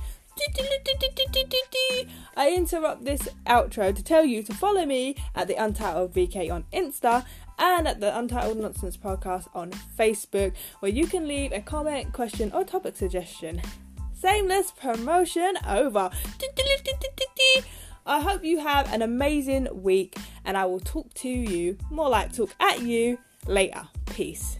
I 2.36 2.54
interrupt 2.54 3.04
this 3.04 3.28
outro 3.46 3.94
to 3.94 4.02
tell 4.02 4.24
you 4.24 4.42
to 4.42 4.54
follow 4.54 4.84
me 4.84 5.16
at 5.34 5.48
the 5.48 5.54
Untitled 5.54 6.12
VK 6.14 6.52
on 6.52 6.64
Insta 6.72 7.24
and 7.58 7.88
at 7.88 8.00
the 8.00 8.16
Untitled 8.16 8.58
Nonsense 8.58 8.98
Podcast 8.98 9.48
on 9.54 9.70
Facebook, 9.98 10.52
where 10.80 10.92
you 10.92 11.06
can 11.06 11.26
leave 11.26 11.52
a 11.52 11.60
comment, 11.60 12.12
question, 12.12 12.52
or 12.52 12.64
topic 12.64 12.96
suggestion. 12.96 13.62
Shameless 14.20 14.72
promotion 14.72 15.56
over. 15.66 16.10
I 18.06 18.20
hope 18.20 18.44
you 18.44 18.60
have 18.60 18.92
an 18.92 19.02
amazing 19.02 19.68
week, 19.72 20.16
and 20.44 20.56
I 20.56 20.64
will 20.64 20.80
talk 20.80 21.12
to 21.14 21.28
you, 21.28 21.76
more 21.90 22.08
like 22.08 22.34
talk 22.34 22.50
at 22.60 22.82
you, 22.82 23.18
later. 23.46 23.88
Peace. 24.06 24.59